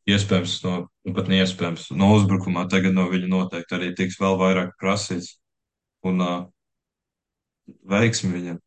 [0.10, 0.76] iespējams, no,
[1.06, 5.38] nu, pat neiespējams, no uzbrukumā tagad no viņa noteikti arī tiks vēl vairāk prasīts.
[6.04, 6.40] Un uh,
[7.88, 8.60] veiksmi viņam.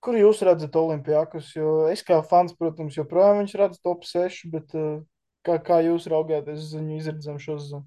[0.00, 1.50] Kur jūs redzat Olimpijākus?
[1.56, 5.02] Jo es kā fans, protams, joprojām viņš redz top 6, bet uh,
[5.44, 7.86] kā, kā jūs raugāties uz viņu izredzam šo sezonu?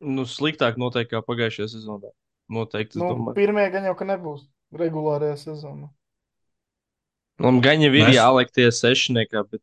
[0.00, 2.10] Nu, sliktāk noteikti kā pagājušajā sezonā.
[2.50, 5.90] Noteikti, es Nu, pirmie gan jau, ka nebūs regulārajā sezonā.
[7.40, 9.62] Nu, gan jau ir Mēs- jāliek tie sešniekā, bet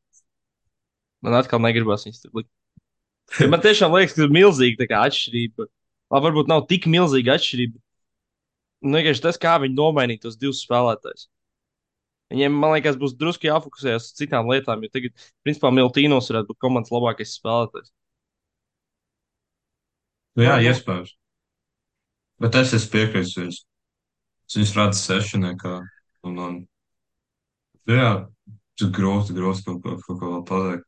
[1.21, 2.53] man atkal negribas viņus tur likt.
[3.51, 5.67] Man tiešām liekas, ka ir milzīga tā kā atšķirība.
[6.13, 7.81] Labi, varbūt nav tik milzīga atšķirība.
[8.87, 11.27] Nu, tas, kā viņi nomainīja tos divus spēlētājus.
[12.31, 16.59] Viņiem, man liekas, būs drusku jāfokusējas uz citām lietām, jo tagad, principā, Miltīnos varētu būt
[16.63, 17.93] komandas labākais spēlētājs.
[20.37, 21.13] Nu, jā, iespējams.
[22.43, 23.61] Bet es esmu piekrītis viņus.
[24.47, 25.77] Es viņus redzu sešniekā.
[26.27, 26.59] Un, un,
[27.87, 28.11] nu jā,
[28.77, 30.85] tas grūti, grūti kaut ko, kaut ko vēl pateikt.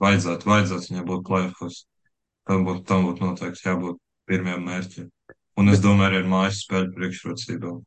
[0.00, 1.80] Vajadzētu, vajadzētu viņai būt plēfos.
[2.48, 3.98] Tam būtu, tam būtu noteikti jābūt
[4.30, 5.08] pirmajam mērķim.
[5.60, 7.78] Un es domāju, arī ar mājas spēļu priekšrocībām.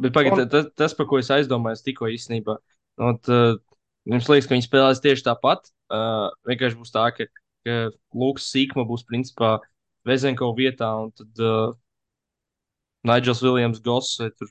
[0.00, 2.58] Bet pagaidiet, tas, tas, par ko es aizdomājos tikko īstenībā,
[3.00, 3.62] nu, tad,
[4.08, 5.70] jums liekas, ka viņi spēlēs tieši tāpat.
[5.92, 7.28] Uh, vienkārši būs tā, ka,
[7.66, 7.76] ka
[8.16, 9.56] Lūks Sīkma būs principā
[10.06, 11.74] Vezenko vietā, un tad uh,
[13.06, 14.50] Nigels Viljams Goss vai tur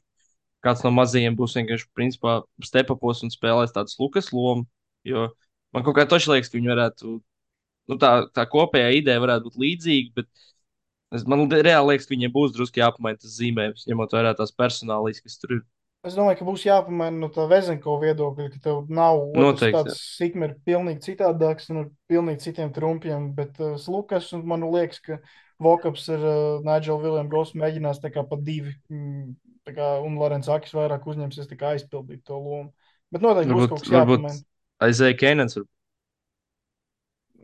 [0.65, 4.65] kāds no mazajiem būs vienkārši principā stepapos un spēlēs tādas Lukas lomu.
[5.05, 5.29] Jo
[5.75, 7.17] man kaut kā toši liekas, ka viņi varētu,
[7.91, 10.47] nu tā, tā kopējā ideja varētu būt līdzīga, bet
[11.15, 15.23] es, man reāli liekas, ka viņiem būs drusku jāpamaina tas zīmējums, ņemot vērā tās personālijas,
[15.23, 15.63] kas tur ir.
[16.05, 20.51] Es domāju, ka būs jāpamaina no tā Vezenko viedokļa, ka tev nav Noteikti, tāds sikme
[20.51, 25.17] ir pilnīgi citādāks un ar pilnīgi citiem trumpiem, bet uh, Lukas, un man liekas, ka
[25.65, 26.37] Vokaps ar uh,
[26.67, 29.31] Nigel William Gosu mēģinās tā kā pa divi, mm,
[29.65, 32.69] tā kā, un Lorenz Akis vairāk uzņemsies tā kā aizpildīt to lomu.
[33.09, 34.45] Bet noteikti būs kaut Varbūt, kas varbūt jāpamaina.
[34.85, 35.57] aizēja Keinens.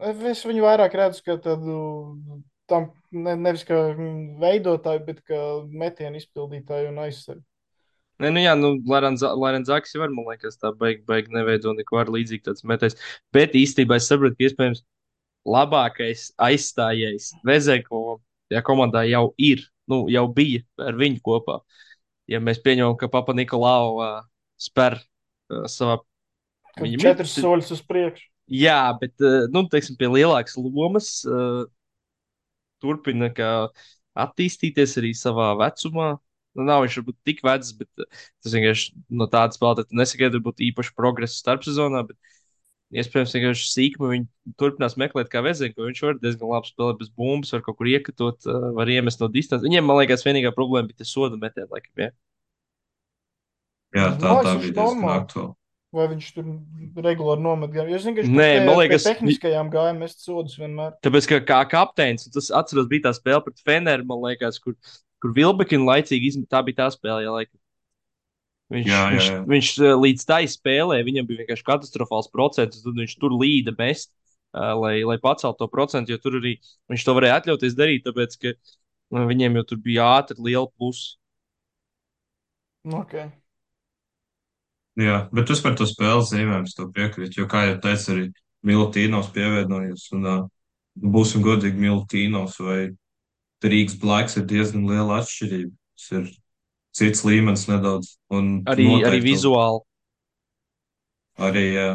[0.02, 1.80] Es viņu vairāk redzu kā tādu,
[2.72, 3.78] tam ne, nevis kā
[4.42, 5.40] veidotāju, bet kā
[5.84, 7.46] metienu izpildītāju un aizsardzību.
[8.22, 12.46] Nē, nu jā, nu, jau var, man liekas, tā beig, beig neveido neko ar līdzīgu
[12.46, 12.94] tāds metais.
[13.34, 14.84] Bet īstenībā es saprotu, ka iespējams
[15.50, 18.20] labākais aizstājējs Vezeko
[18.52, 21.62] tajā komandā jau ir, nu, jau bija ar viņu kopā.
[22.30, 24.20] Ja mēs pieņemam, ka Papa Nikolau uh,
[24.62, 25.98] spēr uh, savā.
[26.78, 28.28] Viņam ir- Četras soļus uz priekšu.
[28.52, 31.66] Jā, bet, uh, nu, teiksim, pie lielākas lomas uh,
[32.82, 33.52] turpina kā
[34.20, 36.14] attīstīties arī savā vecumā.
[36.58, 40.66] Nu, nav viņš varbūt tik vecs, bet uh, tas vienkārši no tādas spēlētājas nesagaida, varbūt
[40.68, 42.02] īpaši progresu starpsezonā.
[42.10, 42.18] Bet,
[42.92, 47.14] iespējams, vienkārši sīkumi viņi turpinās meklēt, kā vezīgi, ko viņš var diezgan labi spēlēt bez
[47.16, 49.64] bumbas, var kaut kur iekatot, uh, var iemest no distances.
[49.70, 52.04] Viņiem, man liekas, vienīgā problēma bija tas soda metiens, laikam.
[52.04, 52.12] Ja?
[53.96, 55.56] Jā, tā, tā bija diezgan aktuāla.
[55.92, 56.46] Vai viņš tur
[57.04, 57.72] regulāri nomet?
[57.74, 60.94] gan- Jo es ka viņš Nē, pie, man liekas, pie tehniskajām gājām mest sodus vienmēr.
[61.04, 64.78] Tāpēc, ka kā kapteinis, tas atceros, bija tā spēle pret Feneru, man liekas, kur,
[65.20, 66.48] kur Vilbekina laicīgi izmet.
[66.48, 67.58] Tā bija tā spēle, jā, laikam.
[68.72, 69.40] Viņš, Jā, jā, viņš, jā.
[69.52, 74.14] viņš eh, līdz tai spēlē, viņam bija vienkārši katastrofāls procents, tad viņš tur līda mest,
[74.56, 76.54] eh, lai, lai paceltu to procentu, jo tur arī
[76.88, 78.54] viņš to varēja atļauties darīt, tāpēc, ka
[79.12, 81.18] nu, viņiem jau tur bija ātri liela plusa.
[82.88, 83.28] Okay.
[85.00, 88.26] Jā, bet tas par to spēles zīmēm to piekrīt, jo, kā jau teicu, arī
[88.68, 90.42] Milutīnos pievienojies, un uh,
[91.00, 92.92] būsim godīgi, Milutīnos vai
[93.64, 95.72] Rīgas Blacks ir diezgan liela atšķirība.
[95.98, 96.28] Tas ir
[96.98, 99.82] cits līmenis nedaudz, un Arī, arī noteikti- vizuāli.
[101.42, 101.90] Arī, jā.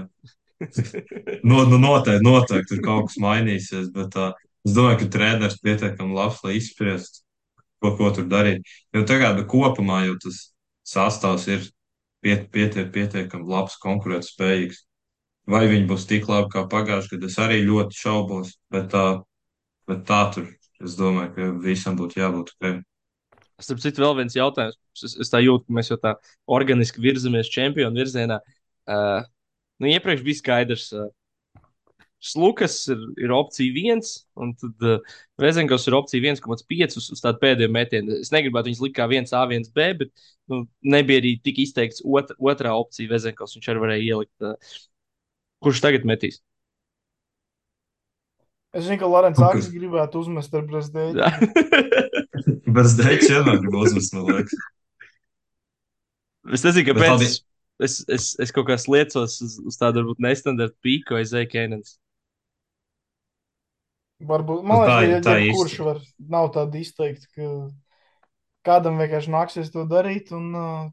[1.45, 4.33] No, nu, noteikti, noteikti tur kaut kas mainīsies, bet uh,
[4.67, 7.21] es domāju, ka treneris pietiekami labs, lai izspriestu,
[7.83, 8.65] ko, ko tur darīt.
[8.97, 10.47] Jo tagad kopumā jau tas
[10.89, 11.67] sastāvs ir
[12.27, 14.83] piet, pietiek, pietiekami labs, konkurētspējīgs.
[15.47, 19.05] Vai viņi būs tik labi kā pagājušajā gadā, es arī ļoti šaubos, bet tā,
[19.87, 20.49] bet tā tur,
[20.83, 22.81] es domāju, ka visam būtu jābūt ok.
[23.63, 24.77] Starp citu, vēl viens jautājums.
[24.99, 26.17] Es, es tā jūtu, ka mēs jau tā
[26.59, 28.41] organiski virzamies čempionu virzienā.
[28.91, 29.23] Uh,
[29.81, 31.07] nu, iepriekš bija skaidrs, uh,
[32.23, 37.43] Slukas ir, ir opcija viens, un tad uh, Vezenkovs ir opcija 1,5 uz, uz tādu
[37.43, 38.17] pēdējo metienu.
[38.25, 42.73] Es negribētu viņus likt kā 1A, 1B, bet nu, nebija arī tik izteikts ot, otrā
[42.75, 43.55] opcija Vezenkovs.
[43.59, 44.35] Viņš arī varēja ielikt.
[44.41, 44.79] Uh,
[45.63, 46.41] kurš tagad metīs?
[48.77, 50.65] Es zinu, ka Lorence Akis gribētu uzmest ar
[52.83, 54.65] es teicu, vienmēr gribu uzmest, man liekas.
[56.53, 57.39] es nezinu, kāpēc.
[57.77, 61.99] Es, es, es kaut kā sliecos uz, uz tādu varbūt nestandarta pīku vai Zeikēnens.
[64.23, 65.85] Varbūt, Nu, man tā liekas, ir- tā ka jebkurš īsti.
[65.85, 65.99] var,
[66.33, 67.49] nav tāda izteikta, ka
[68.65, 70.89] kādam vienkārši nāksies to darīt, un uh,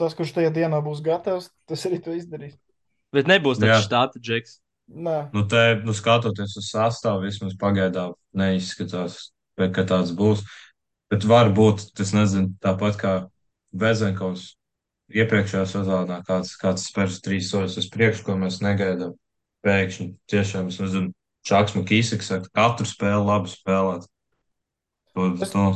[0.00, 2.56] tas, kurš tajā dienā būs gatavs, tas arī to izdarīs.
[3.12, 4.60] Bet nebūs tāds štāta džeks.
[4.88, 10.40] Nē, Nu, te, nu, skatoties uz sastāvu, vismaz pagaidām neizskatās, bet, ka tāds būs.
[11.12, 13.12] Bet varbūt tas nezinu, tāpat kā
[13.76, 14.54] Bezenkovs
[15.12, 19.12] iepriekšējā sezonā, kāds, kāds spērs trīs soļus uz priekšu, ko mēs negaidām.
[19.64, 21.12] Pēkšņi tiešām, es nezinu,
[21.48, 24.04] Čaks Makīsiks saka, katru spēli labi spēlēt.
[25.16, 25.66] To, Es- to,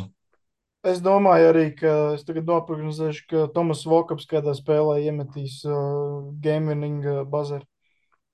[0.85, 7.01] es domāju arī, ka es tagad noprognozēšu, ka Tomas Vokaps kādā spēlē iemetīs uh, gaming
[7.07, 7.65] uh, bazaru.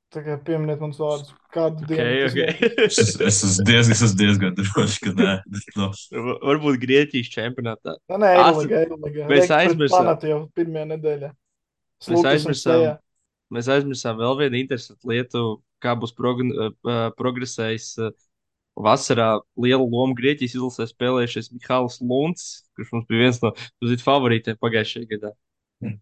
[0.09, 2.29] Tā kā pieminiet man vārdus, kādu Okay, dienu.
[2.31, 2.69] okay.
[2.87, 5.35] es, es, es esmu diezgan, es esmu diezgan drošs, ka nē.
[5.77, 5.89] Nu,
[6.25, 7.93] Va- Varbūt Grieķijas čempionātā.
[8.09, 9.27] Nē, nē, Ast- Eirolandā, Eirolandā.
[9.29, 10.47] Mēs aizmirsām.
[10.57, 11.31] Pirmajā nedēļā.
[12.09, 12.87] Mēs aizmirsām.
[13.55, 15.45] Mēs aizmirsām vēl vienu interesantu lietu,
[15.83, 18.11] kā būs progn- uh, progresējis uh,
[18.79, 23.53] vasarā lielu lomu Grieķijas izlasē spēlējušies Mihāls Lunds, kurš mums bija viens no
[23.83, 25.33] zinu, favorītiem pagājušajā gadā.
[25.83, 25.99] Mm.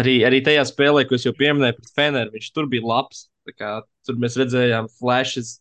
[0.00, 3.26] Arī, arī tajā spēlē, ko es jau pieminēju, pret Feneru, viņš tur bija labs.
[3.58, 5.56] Kā, tur mēs redzējām flashes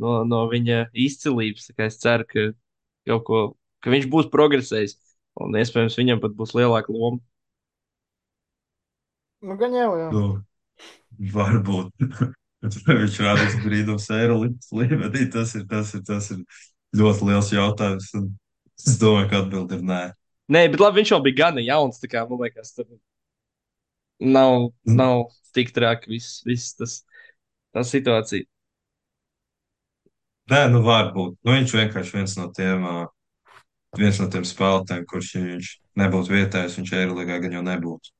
[0.00, 1.68] no, no viņa izcilības.
[1.76, 2.44] Es ceru, ka,
[3.26, 3.40] ko,
[3.84, 4.96] ka viņš būs progresējis
[5.44, 7.20] un iespējams viņam pat būs lielāka loma.
[9.44, 10.08] Nu, gan jau, jā.
[10.14, 10.24] nu,
[11.34, 11.92] varbūt.
[12.88, 15.26] Viņš rādīs brīnums Eirolandas līmenī.
[15.32, 16.40] Tas ir, tas, ir, tas ir
[16.96, 18.08] ļoti liels jautājums.
[18.16, 18.30] un
[18.74, 19.98] Es domāju, ka atbildi ir nē.
[20.50, 22.00] Nē, bet labi, viņš jau bija gana jauns.
[22.02, 22.88] Tā kā man liekas, tur
[24.20, 24.96] nav, Mm.
[24.98, 25.22] nav
[25.54, 26.96] tik traki viss, viss tas,
[27.74, 28.44] tā situācija.
[30.50, 31.38] Nē, nu varbūt.
[31.44, 32.82] Nu, viņš vienkārši viens no tiem,
[33.96, 35.70] viens no tiem spēlētājiem, kurš viņš
[36.02, 38.12] nebūtu vietējais, viņš Eirolandā gan jau nebūtu.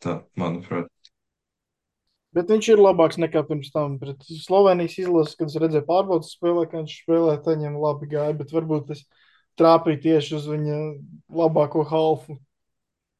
[0.00, 0.88] Tā, manuprāt.
[2.36, 3.96] Bet viņš ir labāks nekā pirms tam.
[3.98, 8.36] Pret Slovenijas izlases, kad es redzēju pārbaudas spēlē, ka viņš spēlē, tad viņam labi gāja.
[8.38, 9.02] Bet varbūt tas
[9.58, 10.78] trāpīja tieši uz viņa
[11.40, 12.38] labāko halfu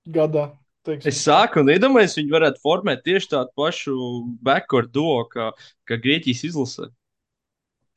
[0.07, 0.53] gadā.
[0.87, 1.11] teiksim.
[1.11, 3.97] Es sāku un iedomājos, viņi varētu formēt tieši tādu pašu
[4.47, 5.51] backcourt duo kā,
[5.85, 6.89] kā Grieķijas izlasē.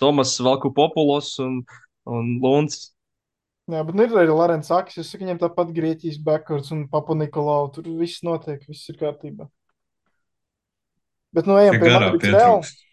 [0.01, 1.61] Tomas Valkupopulos un,
[2.09, 2.89] un Lunds.
[3.71, 4.97] Jā, bet nu ir arī Lorence Akis.
[4.99, 7.69] Es saku, viņam tāpat Grieķijas backwards un Papa Nikolau.
[7.71, 9.47] Tur viss notiek, viss ir kārtībā.
[11.33, 12.57] Bet nu ejam Tik pie garā Madrids Real.
[12.59, 12.83] pietrūkst.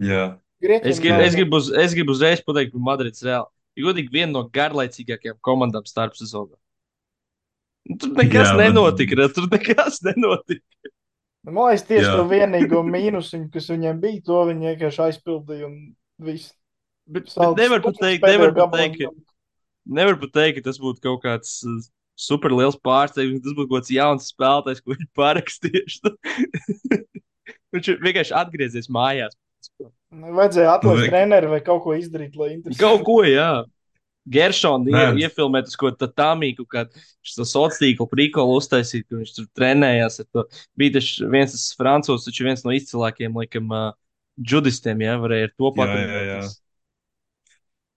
[0.00, 0.22] Jā,
[0.64, 3.48] Grieķiem Es, grib, nav- es, gribu, uz, es gribu uzreiz pateikt par Madrids Reāli.
[3.78, 6.56] Ir godīgi viena no garlaicīgākajām komandām starp sezonā.
[8.00, 9.16] Tur nekas Jā, Jā, bet- nenotika.
[9.20, 9.36] Bet...
[9.36, 10.90] Tur nekas nenotika.
[11.44, 12.16] Man liekas, tieši Jā.
[12.18, 15.76] to vienīgo mīnusu, kas viņam bija, to viņi vienkārši aizpildīja un
[16.20, 16.50] viss.
[17.08, 19.29] Bet, bet nevar pat Salds teikt, pēdējo nevar pat gabalu teikt, ka,
[19.86, 21.80] nevar pat teikt, ka tas būtu kaut kāds uh,
[22.20, 23.42] super liels pārsteigums.
[23.44, 26.14] Tas būtu kaut kāds jauns spēlētājs, ko viņi parakstījuši.
[27.74, 29.36] Viņš vienkārši atgriezies mājās.
[30.10, 32.80] Vajadzēja atlaist Nu, treneri vai kaut ko izdarīt, lai interesētu.
[32.82, 33.62] Kaut ko, jā.
[34.90, 39.46] Ie, iefilmēt ko tādu tāmīgu, kad viņš to sociālo tīklu prikolu uztaisīja, ka viņš tur
[39.56, 40.18] trenējās.
[40.78, 43.94] Bija tas viens tas francūzs, taču viens no izcilākajiem, laikam, uh,
[44.52, 45.80] judistiem, ja varēja ar to Jā, jā, jā.
[45.80, 46.58] patrenēties.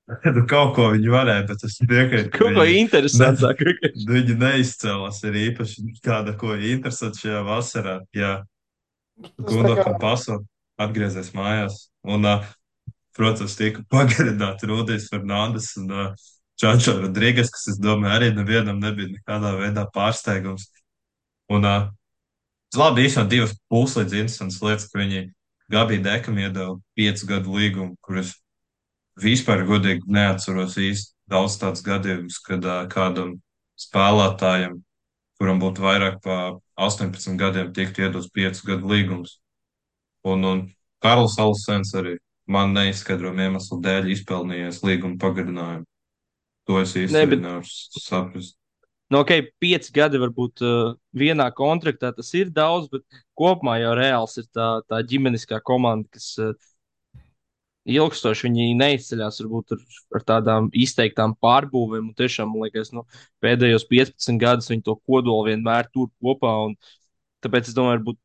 [0.04, 2.32] Nu, kaut ko viņi varēja, bet es piekrītu.
[2.34, 3.72] ka Kaut ko viņi- interesantāku.
[4.12, 7.94] Viņi neizcēlās arī īpaši kāda, ko interesanti šajā vasarā.
[8.12, 8.34] Jā,
[9.40, 10.42] tā kā- Kampaso
[10.78, 11.86] atgriezies mājās.
[12.04, 12.28] Un,
[13.16, 15.88] protams, tika pagarināti Rudijs Fernandes un
[16.60, 20.68] Čančo Rodrīgas, kas, es domāju, arī nevienam nebija nekādā veidā pārsteigums.
[21.50, 21.64] Un,
[22.76, 25.24] labi, īstenībā divas puslīdz interesantas lietas, ka viņi
[25.72, 28.36] Gabija Dekam iedeva piecu gadu līgumu, kurus
[29.20, 33.38] vispār godīgi neatceros īsti daudz tādus gadījumus, kad uh, kādam
[33.80, 34.80] spēlētājam,
[35.40, 39.40] kuram būtu vairāk par 18 gadiem, tiktu iedots 5 gadu līgums.
[40.24, 40.66] Un, un
[41.04, 42.18] Karls Alsens arī
[42.48, 45.88] man neizskaidrojama iemesla dēļ izpelnījies līguma pagarinājumu.
[46.68, 48.58] To es bet- nevaru saprast.
[49.12, 49.30] Nu, ok,
[49.62, 53.04] pieci gadi varbūt uh, vienā kontraktā tas ir daudz, bet
[53.38, 56.56] kopumā jau reāls ir tā, tā ģimeniskā komanda, kas uh,
[57.90, 59.84] ilgstoši viņi neizceļas varbūt ar,
[60.18, 62.12] ar tādām izteiktām pārbūvēm.
[62.18, 63.06] Tiešām, man liekas, nu,
[63.44, 66.54] pēdējos 15 gadus viņi to kodolu vienmēr tur kopā.
[67.44, 68.20] Tāpēc es domāju, varbūt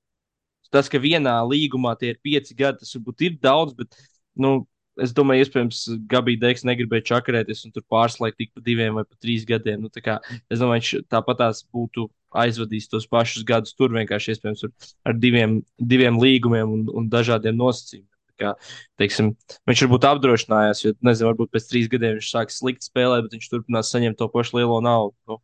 [0.74, 3.98] tas, ka vienā līgumā tie ir pieci gadi, tas varbūt ir daudz, bet
[4.38, 4.60] nu,
[5.02, 5.80] es domāju, iespējams,
[6.10, 9.82] Gabija Deiks negribēja čakarēties un tur pārslēgt tik pa diviem vai pa trīs gadiem.
[9.84, 10.18] Nu, tā kā,
[10.50, 12.08] es domāju, viņš tāpat tās būtu
[12.38, 14.66] aizvadījis tos pašus gadus tur vienkārši iespējams
[15.08, 18.17] ar diviem, diviem līgumiem un, un dažādiem nosacījumiem.
[18.38, 18.52] Kā,
[19.00, 19.32] teiksim,
[19.66, 23.48] viņš varbūt apdrošinājās, jo, nezinu, varbūt pēc trīs gadiem viņš sāks slikti spēlēt, bet viņš
[23.50, 25.16] turpinās saņemt to pašu lielo naudu.
[25.26, 25.40] Nu,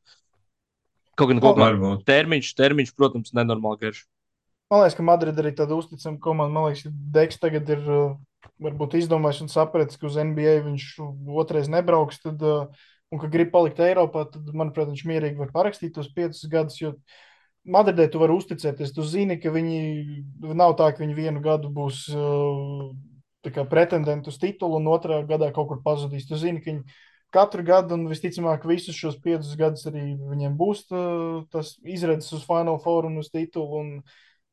[1.19, 4.05] kaut gan kopumā termiņš, termiņš, protams, nenormāli garš.
[4.73, 6.55] Man liekas, ka Madrid arī tāda uzticama komanda.
[6.55, 8.15] Man liekas, ka Deks tagad ir uh,
[8.65, 10.89] varbūt izdomājis un sapratis, ka uz NBA viņš
[11.43, 12.23] otrais nebrauks.
[12.25, 16.47] Tad, uh, un ka grib palikt Eiropā, tad, manuprāt, viņš mierīgi var parakstīt tos piecus
[16.51, 16.81] gadus.
[16.81, 16.95] Jo
[17.65, 18.93] Madridē tu vari uzticēties.
[18.93, 19.79] Tu zini, ka viņi
[20.53, 22.91] nav tā, ka viņi vienu gadu būs uh,
[23.53, 26.29] kā pretendenti uz titulu, un otrā gadā kaut kur pazudīs.
[26.29, 26.85] Tu zini, ka viņi
[27.35, 31.03] katru gadu, un visticamāk, visus šos piecus gadus arī viņiem būs tā,
[31.53, 33.81] tas izredzes uz Final Four un uz titulu.
[33.81, 33.91] Un,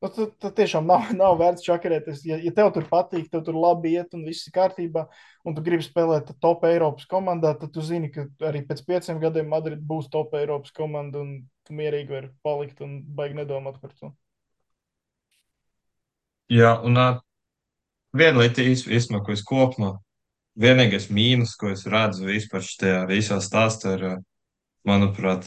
[0.02, 2.24] Nu, tad, tad tiešām nav, nav vērts čakarēties.
[2.26, 5.06] Ja, ja tev tur patīk, tev tur labi iet un viss ir kārtībā,
[5.46, 9.52] un tu gribi spēlēt top Eiropas komandā, tad tu zini, ka arī pēc pieciem gadiem
[9.52, 14.12] Madrid būs top Eiropas komanda, un tu mierīgi vari palikt un baigi nedomāt par to.
[16.52, 17.22] Jā, un uh,
[18.18, 19.94] viena lieta īstenībā, ko es kopumā,
[20.60, 24.20] vienīgais mīnus, ko es redzu vispār šajā visā stāstā, ir,
[24.88, 25.46] manuprāt,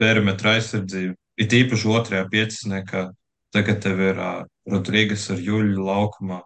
[0.00, 1.14] perimetra aizsardzība.
[1.40, 3.10] It īpaši otrajā pieciniekā,
[3.54, 6.40] tagad tev ir uh, Rodrīgas ar Juļu laukumā.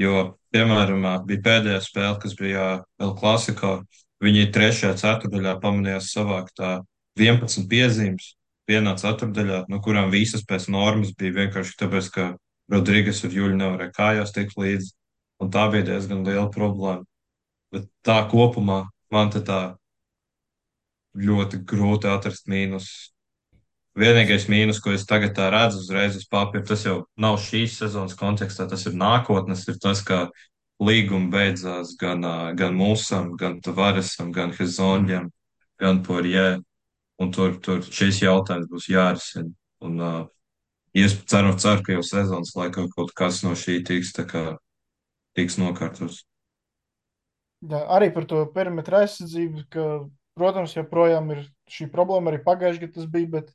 [0.00, 2.68] Jo, piemēram, ā, bija pēdējā spēle, kas bija
[3.00, 3.80] vēl klasikā.
[4.20, 6.78] Viņi trešajā ceturdaļā pamanījās savākt ā,
[7.20, 8.34] 11 piezīmes
[8.70, 12.26] vienā ceturdaļā, no kurām visas pēc normas bija vienkārši tāpēc, ka
[12.70, 14.92] Rodrīgas ar Juļu nevarēja kājās tikt līdzi.
[15.40, 17.06] Un tā bija diezgan liela problēma.
[17.72, 19.60] Bet tā kopumā man tā
[21.16, 23.10] ļoti grūti atrast mīnus.
[23.98, 28.68] Vienīgais mīnus, ko es tagad redzu uzreiz uz papīra, tas jau nav šīs sezonas kontekstā,
[28.70, 30.28] tas ir nākotnes, ir tas, ka
[30.80, 32.22] līguma beidzās gan,
[32.56, 35.30] gan Mūsam, gan Tavaresam, gan Hezonģam,
[35.82, 36.60] gan Porjē.
[37.20, 39.50] Un tur, tur šis jautājums būs jārisina.
[39.84, 40.22] Un, uh,
[40.96, 44.54] es ceru, ceru, ka jau sezonas laikā kaut kas no šī tiks, kā,
[45.36, 46.22] tiks nokārtots.
[47.68, 49.86] Jā, arī par to perimetra aizsardzību, ka,
[50.38, 52.32] protams, joprojām ir šī problēma.
[52.32, 53.32] Arī pagājušajā gadā tas bija.
[53.34, 53.52] Bet,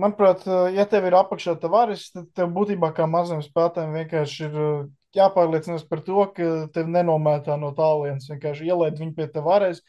[0.00, 0.44] manuprāt,
[0.74, 4.84] ja tev ir apakšā tavares, tad tev būtībā kā mazam spēlētājam vienkārši ir uh,
[5.16, 8.30] jāpārliecinās par to, ka tev nenomētā no tālienes.
[8.32, 9.82] Vienkārši ielaid viņu pie tavares.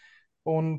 [0.50, 0.76] Un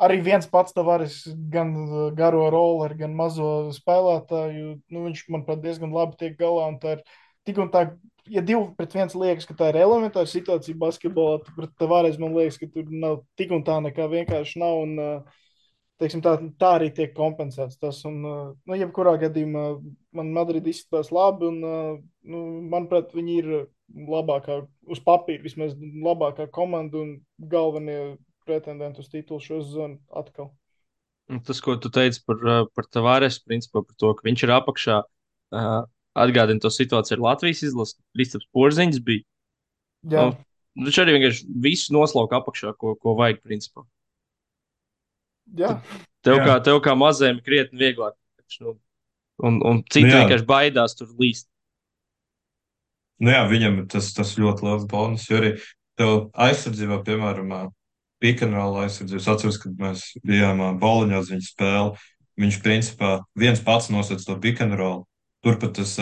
[0.00, 1.22] arī viens pats tavares,
[1.52, 6.70] gan uh, garo roli, gan mazo spēlētāju, nu, viņš, manuprāt, diezgan labi tiek galā.
[6.72, 7.06] Un tā ir
[7.44, 7.88] tik un tā
[8.30, 12.36] ja divi pret viens liekas, ka tā ir elementāra situācija basketbolā, tad pret Tavares man
[12.36, 14.84] liekas, ka tur nav tik un tā nekā vienkārši nav.
[14.86, 15.42] Un, uh,
[16.02, 17.78] teiksim, tā, tā arī tiek kompensēts.
[17.80, 19.64] Tas, un, uh, nu, jebkurā gadījumā
[20.16, 21.96] man Madrid izskatās labi, un, uh,
[22.30, 22.42] nu,
[22.72, 23.50] manuprāt, viņi ir
[23.94, 28.16] labākā, uz papīra vismaz labākā komanda un galvenie
[28.48, 30.52] pretendenti uz titulu šo zonu atkal.
[31.46, 32.40] Tas, ko tu teici par,
[32.76, 34.98] par Tavares, principā par to, ka viņš ir apakšā,
[36.20, 37.96] atgādina to situāciju ar Latvijas izlasi.
[38.12, 39.24] Kristaps Porziņš bija.
[40.12, 40.26] Jā,
[40.74, 43.84] Nu, Viņš arī vienkārši visu noslauka apakšā, ko, ko vajag, principā.
[45.52, 45.76] Jā.
[46.24, 46.44] Tev, Jā.
[46.46, 48.16] kā, tev kā mazajam ir krietni vieglāk.
[48.62, 48.78] Nu,
[49.44, 51.50] un, un citi Nu vienkārši baidās tur līst.
[53.20, 55.52] Nu jā, viņam tas, tas ļoti liels bonus, jo arī
[56.00, 56.14] tev
[56.46, 57.60] aizsardzībā, piemēram, ā,
[58.24, 59.28] pikantrola aizsardzības.
[59.34, 61.92] Atceros, kad mēs bijām ā, Boliņos viņa spēle.
[62.40, 65.04] Viņš principā viens pats nosacīja to pikantrolu.
[65.44, 65.92] Turpat tas,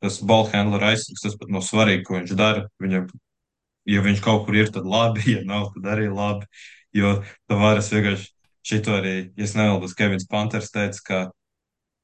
[0.00, 2.68] tas ballhandler aizsargs, tas pat nav svarīgi, ko viņš dara.
[2.80, 3.10] Viņam,
[3.90, 6.46] ja viņš kaut kur ir, tad labi, ja nav, tad arī labi.
[6.96, 7.18] Jo
[7.50, 8.30] Tavares vienkārši
[8.66, 11.20] šito arī, ja nemaldos, Kevins Panters teica, ka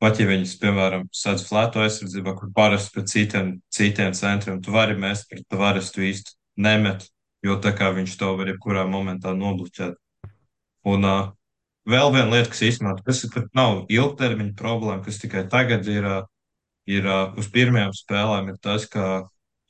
[0.02, 4.96] pat ja viņas, piemēram, sadz flētu aizsardzībā, kur parasti pret citiem, citiem centriem, tu vari
[4.98, 7.08] mest pret Tavares, tu īsti nemet,
[7.44, 9.96] jo tā kā viņš to var jebkurā momentā nobloķēt.
[10.86, 11.32] Un uh,
[11.88, 16.06] vēl viena lieta, kas īstenībā, kas ir, nav ilgtermiņa problēma, kas tikai tagad ir,
[16.86, 19.26] ir uh, uz pirmajām spēlēm, ir tas, ka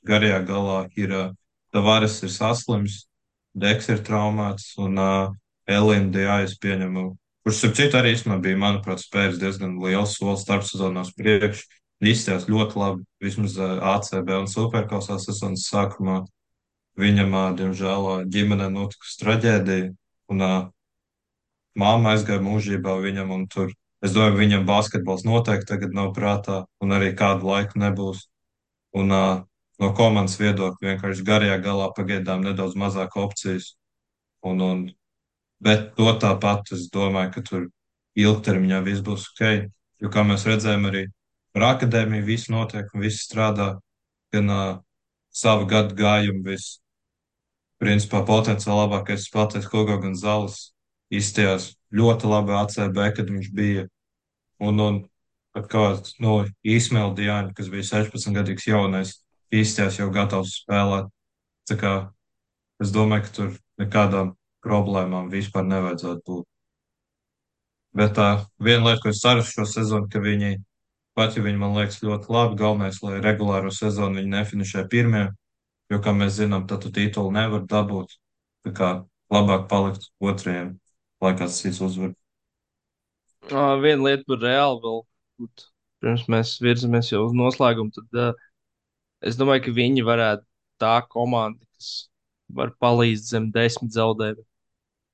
[0.07, 1.27] garajā galā ir uh,
[1.75, 3.03] Tavares ir saslims,
[3.57, 5.31] Deks ir traumēts un uh,
[5.67, 7.03] Elīna Dijājas pieņemu,
[7.43, 11.65] kurš, starp citu, arī īstenībā bija, manuprāt, spējis diezgan liels solis starpsezonās priekš.
[11.97, 16.21] Izstājās ļoti labi, vismaz uh, ACB un Superkausā sezonas sākumā.
[16.97, 19.89] Viņam, diemžēl, ģimenē notikusi traģēdija,
[20.33, 20.43] un
[21.77, 26.95] māma aizgāja mūžībā viņam, un tur, es domāju, viņam basketbols noteikti tagad nav prātā, un
[26.97, 28.25] arī kādu laiku nebūs.
[28.97, 33.75] Un no komandas viedokļa vienkārši garajā galā pagaidām nedaudz mazāk opcijas.
[34.45, 34.83] Un, un,
[35.63, 37.67] bet to tāpat es domāju, ka tur
[38.17, 39.69] ilgtermiņā viss būs ok.
[40.01, 41.07] Jo, kā mēs redzējām, arī
[41.57, 43.71] ar akadēmiju viss notiek un viss strādā,
[44.33, 44.77] gan uh,
[45.33, 46.77] savu gadu gājumu viss.
[47.81, 50.71] Principā potenciāli labākais spēlētājs Kogo Gonzales
[51.13, 53.85] izstājās ļoti labi ACB, kad viņš bija.
[54.61, 54.97] Un, un
[55.53, 59.13] pat kāds no Īsmēla Diāņa, kas bija 16 gadīgs jaunais,
[59.53, 61.11] izstājās jau gatavs spēlēt.
[61.69, 61.93] Tā kā
[62.81, 64.33] es domāju, ka tur nekādām
[64.67, 66.45] problēmām vispār nevajadzētu būt.
[67.97, 68.27] Bet tā
[68.61, 70.57] viena lieta, ko es ceru šo sezonu, ka viņi,
[71.17, 75.23] pat ja viņi man liekas ļoti labi, galvenais, lai regulāro sezonu viņi nefinišē pirmie,
[75.89, 78.13] jo, kā mēs zinām, tad tu titulu nevar dabūt.
[78.67, 78.89] Tā kā
[79.33, 80.75] labāk palikt otrajiem,
[81.23, 82.13] lai kāds cits uzvar.
[83.47, 85.01] Uh, viena lieta par reāli vēl,
[86.03, 88.45] pirms mēs virzamies jau uz noslēgumu, tad uh,
[89.23, 90.45] es domāju, ka viņi varētu
[90.81, 92.09] tā komanda, kas
[92.59, 94.45] var palīdzt zem desmit zaudējumiem.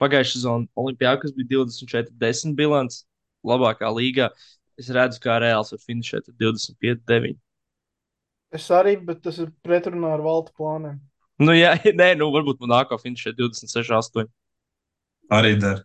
[0.04, 3.04] Pagājušā sezonā Olimpijā, kas bija 24-10 bilants,
[3.48, 4.30] labākā līgā.
[4.80, 7.36] Es redzu, kā reāls var finišēt ar 25-9.
[8.54, 11.00] Es arī, bet tas ir pretrunā ar valta plāniem.
[11.42, 11.72] Nu, jā,
[12.02, 14.28] nē, nu, varbūt man nākamā finišē 26-8.
[15.34, 15.82] Arī der.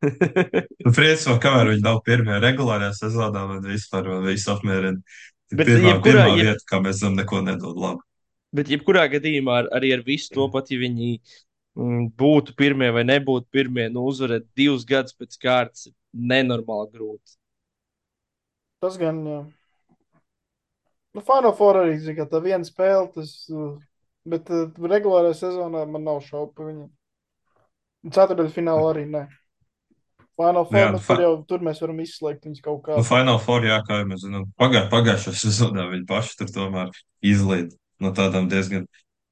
[0.80, 4.96] Nu, Principā, kamēr viņi nav pirmie regulārajā sezonā, man vispār man viss apmierina.
[5.52, 8.00] Bet Pirmā, jebkurā- pirmā jeb- vieta, kā mēs zinām, neko nedod labu.
[8.56, 11.10] Bet, jebkurā gadījumā, ar, arī ar visu to pat, ja viņi
[11.76, 17.36] būtu pirmie vai nebūtu pirmie, nu, uzvarēt divus gadus pēc kārtas, ir nenormāli grūti.
[18.82, 19.40] Tas gan, jā.
[21.14, 23.74] Nu, Final Four arī, zina, tā viena spēle, tas, uh,
[24.28, 26.90] bet uh, regulārajā sezonā man nav šaubu par viņiem.
[28.14, 29.24] Ceturtajā finālā arī nē.
[30.40, 32.96] Final Four, Jā, nu, fa- tur jau tur mēs varam izslēgt viņus kaut kā.
[32.96, 36.94] Nu, Final Four, jā, kā jau mēs zinām, pagā, pagājušā sezonā viņi paši tur tomēr
[37.26, 38.86] izlīd no tādām diezgan,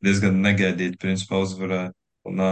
[0.05, 1.95] diezgan negaidīt, principā uzvarēja.
[2.29, 2.51] Un, ā,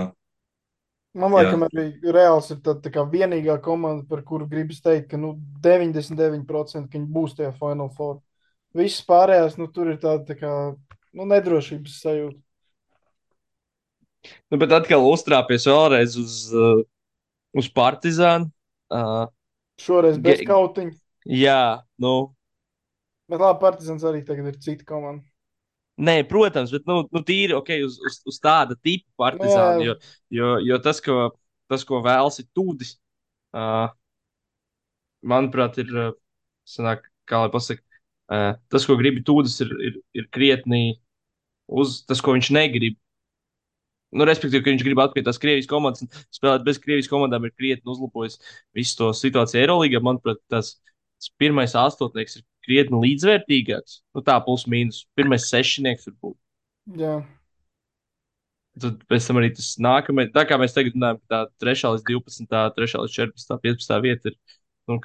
[1.16, 5.20] Man liekas, arī Reāls ir tā, tā kā vienīgā komanda, par kuru gribas teikt, ka
[5.20, 5.32] nu,
[5.65, 8.19] 99% ka būs tajā Final Four.
[8.77, 12.36] Visas pārējās, nu, tur ir tāda tā kā nu, nedrošības sajūta.
[14.53, 16.85] Nu, bet atkal uztrāpies vēlreiz uz, uh,
[17.57, 18.51] uz Partizānu.
[18.93, 19.24] Uh,
[19.81, 20.93] Šoreiz bez kautiņa.
[21.32, 21.62] jā,
[22.03, 22.12] nu,
[23.27, 25.24] Bet labi, Partizans arī tagad ir cita komanda.
[25.97, 29.81] Nē, protams, bet nu, nu, tīri okay, uz, uz, uz tāda tipa partizāna.
[29.85, 29.94] Jo,
[30.35, 31.31] jo, jo tas, ko,
[31.73, 32.98] tas, ko vēlas, ir tūdis.
[33.56, 33.89] Uh,
[35.24, 35.93] manuprāt, ir.
[36.66, 37.78] Sanāk, kā lai pasakā,
[38.35, 40.97] uh, tas, ko grib tūdis, ir, ir, ir krietni
[41.66, 42.97] uz tas, ko viņš negrib.
[44.16, 47.55] Nu, respektīvi, ka viņš grib atpakaļ tās Krievijas komandas un spēlēt bez Krievijas komandām, ir
[47.55, 48.39] krietni uzlabojis
[48.74, 50.02] visu to situāciju Eirolandā.
[50.02, 50.77] Manuprāt, tas,
[51.18, 54.01] tas pirmais astotnieks ir krietni līdzvērtīgāks.
[54.16, 55.05] Nu, tā plus mīnus.
[55.18, 56.36] Pirmais sešnieks varbūt.
[57.01, 57.16] Jā,
[58.76, 62.48] Tad pēc tam arī tas nākamais, tā kā mēs tagad runājam, tā 3 līdz 12,
[62.76, 64.36] 3 līdz 14, 15 vieta ir.
[64.90, 64.98] Nu,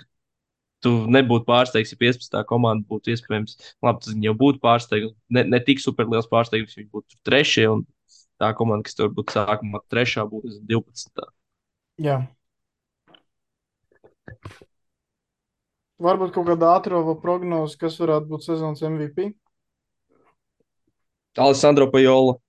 [0.84, 2.42] tu nebūtu pārsteigts, ja 15.
[2.50, 3.56] komanda būtu iespējams.
[3.86, 5.16] Labi, tas jau būtu pārsteigts.
[5.32, 7.70] Ne, ne tik super liels pārsteigums, ja viņi būtu trešie.
[7.72, 7.86] Un
[8.42, 11.26] tā komanda, kas tur būtu sākumā trešā, būtu 12.
[12.10, 12.20] jā.
[16.02, 19.32] Varbūt kaut kāda ātrā prognoze, kas varētu būt sezonas MVP.
[21.38, 22.40] Alessandro Pajola.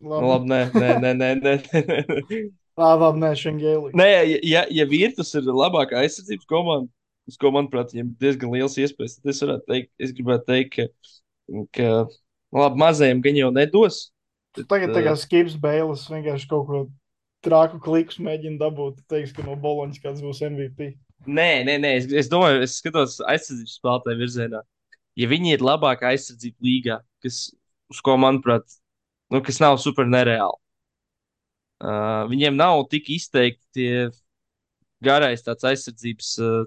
[0.00, 2.38] Nu, Labi, labi, nē, nē, nē, nē, nē,
[2.80, 3.90] labi nē, Šengēlī.
[3.92, 4.06] nē
[4.40, 6.88] ja, ja, Virtus ir labākā aizsardzības komanda,
[7.28, 10.78] uz ko, manuprāt, viņiem ir diezgan liels iespējas, tad es varētu teikt, es gribētu teikt,
[10.78, 10.86] ka,
[11.76, 14.00] ka nu, labi, mazajiem gan jau nedos.
[14.56, 16.82] Bet, Tagad tā kā Skips Bēlis vienkārši kaut ko
[17.44, 19.02] trāku klikus mēģina dabūt.
[19.10, 20.94] Teiks, ka no Boloņas kāds būs MVP.
[21.26, 21.92] Nē, nē, nē.
[22.00, 24.62] Es, es domāju, es skatos aizsardzības spēlētāju virzienā.
[25.18, 27.46] Ja viņi ir labākā aizsardzība līgā, kas,
[27.92, 28.66] uz ko, manuprāt,
[29.32, 30.58] nu, kas nav super nereāli.
[31.84, 33.88] Uh, viņiem nav tik izteikti
[35.04, 36.60] garais tāds aizsardzības uh,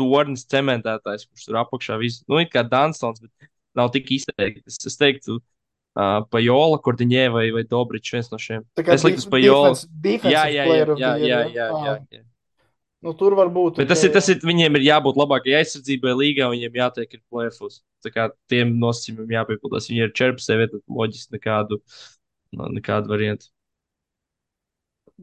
[0.00, 4.64] tornis, cementētājs, kurš tur apakšā visu, nu, it kā Dansons, bet nav tik izteikti.
[4.70, 8.64] Es, es teiktu, uh, Pajola, Kordiņē vai, vai Dobričs, viens no šiem.
[8.84, 9.74] Es liktu uz Pajola.
[10.04, 12.24] Jā, jā, jā, of jā, the jā, jā, jā, jā.
[13.04, 13.82] Nu, tur var būt.
[13.82, 17.82] Bet tas ir, tas ir, viņiem ir jābūt labākajai aizsardzībai līgā, viņiem jātiek ir plēfus.
[18.04, 19.90] Tā kā tiem nosacījumiem jāpiepildās.
[19.90, 21.82] Viņi ir 14 vietā, loģiski nekādu,
[22.56, 23.50] no, nekādu variantu.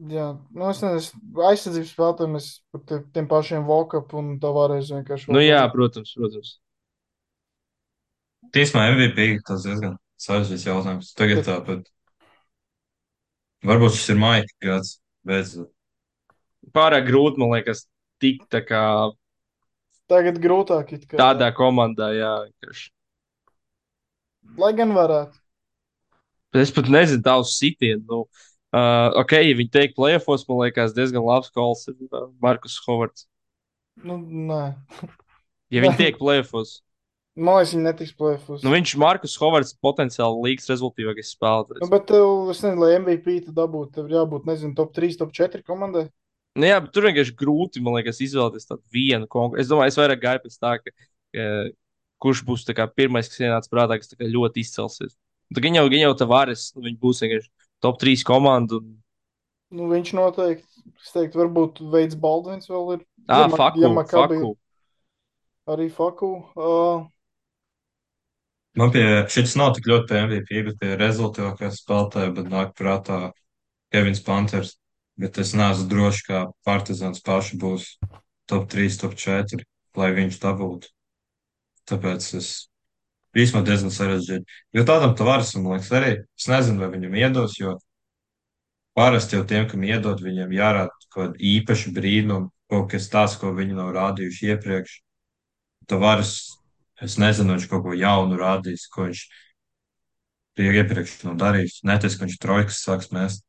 [0.08, 5.34] Jā, nu es nezinu, aizsardzības spēlētājiem es par te, tiem pašiem Volkap un Tavārēs vienkārši.
[5.34, 6.54] Nu jā, protams, protams.
[8.54, 11.12] Tīsmā MVP tas diezgan sarežģīts jautājums.
[11.18, 11.84] Tagad tāpat.
[13.66, 14.96] Varbūt šis ir Maika gads,
[15.26, 15.52] bet
[16.70, 17.86] Pārāk grūti, man liekas,
[18.22, 18.82] tikt tā kā
[20.10, 21.16] Tagad grūtāk it kā.
[21.18, 22.32] tādā komandā, jā.
[22.48, 22.90] vienkārši.
[24.60, 25.38] Lai gan varētu.
[26.52, 28.04] Bet es pat nezinu tavus sitienus.
[28.10, 28.18] Nu,
[28.76, 33.24] uh, ok, ja viņi teikt plēfos, man liekas, diezgan labs kols ir uh, Markus Hovards.
[34.04, 34.62] Nu, nē.
[35.72, 36.80] Ja viņi tiek plēfos,
[37.32, 38.60] Man liekas, viņi netiks plēfus.
[38.60, 41.88] nu viņš Markus Hovards potenciāli līgas rezultīvākais Nu, spēlētājs.
[41.94, 45.62] bet tev, es nezinu, lai MVP tu dabūtu, tev jābūt, nezinu, top 3, top 4
[45.64, 46.10] komandai.
[46.58, 49.62] Nu, jā, tur vienkārši grūti, man liekas, izvēlēties tādu vienu konkrētu.
[49.62, 50.92] Es domāju, es vairāk gāju pēc tā, ka,
[51.32, 51.46] ka
[52.22, 55.16] kurš būs tā kā, pirmais, kas ienāca prātā, kas tā kā ļoti izcelsies.
[55.52, 57.50] Tad viņi jau, viņi jau tā varas, nu, viņi būs vienkārši
[57.84, 58.80] top 3 komanda.
[58.80, 58.92] Un...
[59.72, 63.06] Nu, viņš noteikti, es teiktu, varbūt Veids Baldvins vēl ir.
[63.26, 64.52] Ah, Ma- faku, ja Makabi faku.
[65.72, 66.28] Arī Faku.
[66.58, 67.04] Uh,
[68.74, 73.28] man pie šis nav tik ļoti MVP, bet pie rezultātā spēlētāja, bet nāk prātā
[73.94, 74.74] Kevins Panthers.
[75.22, 77.92] Bet es neesmu drošs, ka Partizans paši būs
[78.50, 79.62] top 3, top 4,
[79.98, 80.90] lai viņš dabūtu.
[81.90, 82.48] Tāpēc es
[83.36, 84.58] īstenībā diezgan sarežģīti.
[84.76, 87.76] Jo tādam tavaram, man liekas, arī es nezinu, vai viņam iedos, jo
[88.98, 93.52] parasti jau tiem, kam iedod, viņiem jārāda kaut kāda īpaša brīnuma, kaut kas tāds, ko
[93.56, 94.98] viņi nav rādījuši iepriekš.
[95.90, 96.34] Tavares,
[97.02, 99.24] es nezinu, viņš kaut ko jaunu rādīs, ko viņš
[100.62, 101.80] iepriekš nav darījis.
[101.88, 103.46] Neties, ka viņš trojkas sāks mest.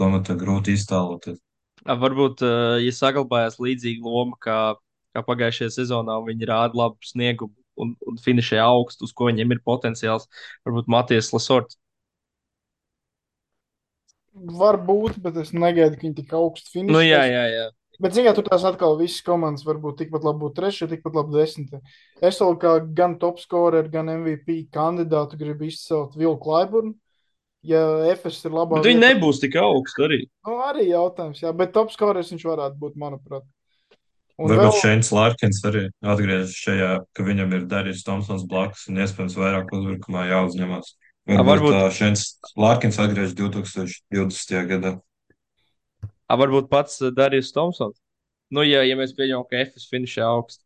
[0.00, 1.38] To man tā grūti iztēloties.
[1.84, 2.42] Varbūt,
[2.80, 4.58] ja saglabājās līdzīga loma kā,
[5.14, 9.54] kā pagājušajā sezonā, un viņi rāda labu sniegumu un, un finišē augstu, uz ko viņiem
[9.54, 10.28] ir potenciāls,
[10.66, 11.78] varbūt Matijas Lasorts.
[14.34, 16.94] var būt, bet es negaidu, ka viņi tik augstu finišēs.
[16.96, 17.66] Nu, jā, jā, jā.
[18.02, 21.14] Bet, zināmā mērā, tur tās atkal visas komandas var būt tikpat labi būt trešā, tikpat
[21.14, 21.78] labi desmitā.
[22.18, 26.96] Es vēl kā gan top scorer, gan MVP kandidātu gribu izcelt Vilku Klaiburnu.
[27.64, 27.80] Ja
[28.12, 30.18] FS ir labāk, viņi nebūs tik augsti arī.
[30.44, 33.46] Nu, arī jautājums, jā, bet top scorers viņš varētu būt, manuprāt.
[34.34, 38.98] Un Varbūt vēl, Šeins Lārkins arī atgriežas šajā, ka viņam ir Darījis Tomsons blakus un
[38.98, 40.90] iespējams vairāk uzbrukumā jāuzņemas.
[41.24, 41.96] Varbūt, varbūt- varbūt...
[41.96, 42.24] Šeins
[42.58, 44.58] Lārkins atgriežas 2020.
[44.74, 44.92] gadā.
[46.28, 47.96] A, varbūt pats Darījus Thompsons.
[48.52, 50.60] Nu, ja, ja mēs pieņemam, ka FS finišē augstu.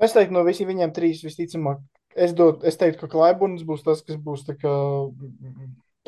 [0.00, 1.82] es teiktu, no visiem viņiem trīs visticamāk,
[2.20, 4.74] es, dot, es teiktu, ka Klaiburns būs tas, kas būs kā,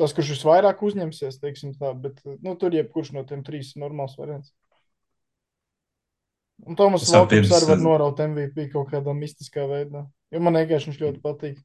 [0.01, 4.17] tas, kurš visvairāk uzņemsies, teiksim tā, bet, nu, tur jebkurš no tiem trīs ir normāls
[4.19, 4.53] variants.
[6.61, 10.91] Un Tomas Lokums pirms- arī var noraut MVP kaut kādā mistiskā veidā, jo man vienkārši
[10.91, 11.59] viņš ļoti patīk.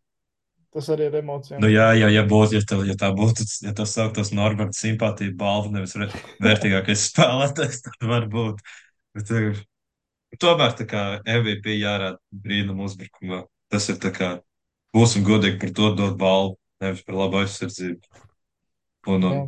[0.77, 1.61] Tas arī ir emocijām.
[1.63, 5.33] Nu, jā, jā, ja, būs, ja, tev, ja tā būtu, ja tas sauktos Norberts simpātija
[5.39, 8.61] balva, nevis vērtīgākais spēlētājs, tad var būt.
[9.17, 9.63] Bet, eh,
[10.43, 13.45] tomēr tā kā MVP jārāda brīnum uzbrukumā.
[13.73, 14.31] Tas ir tā kā,
[14.95, 18.25] būsim godīgi par to dot balvu, nevis par labu aizsardzību.
[19.11, 19.41] Un, un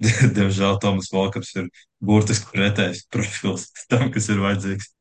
[0.36, 1.70] diemžēl Tomas Volkaps ir
[2.04, 4.92] burtiski pretējs profils tam, kas ir vajadzīgs.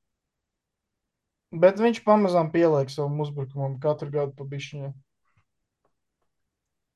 [1.55, 4.91] Bet viņš pamazām pieliek savam uzbrukumam katru gadu pa bišķiņai.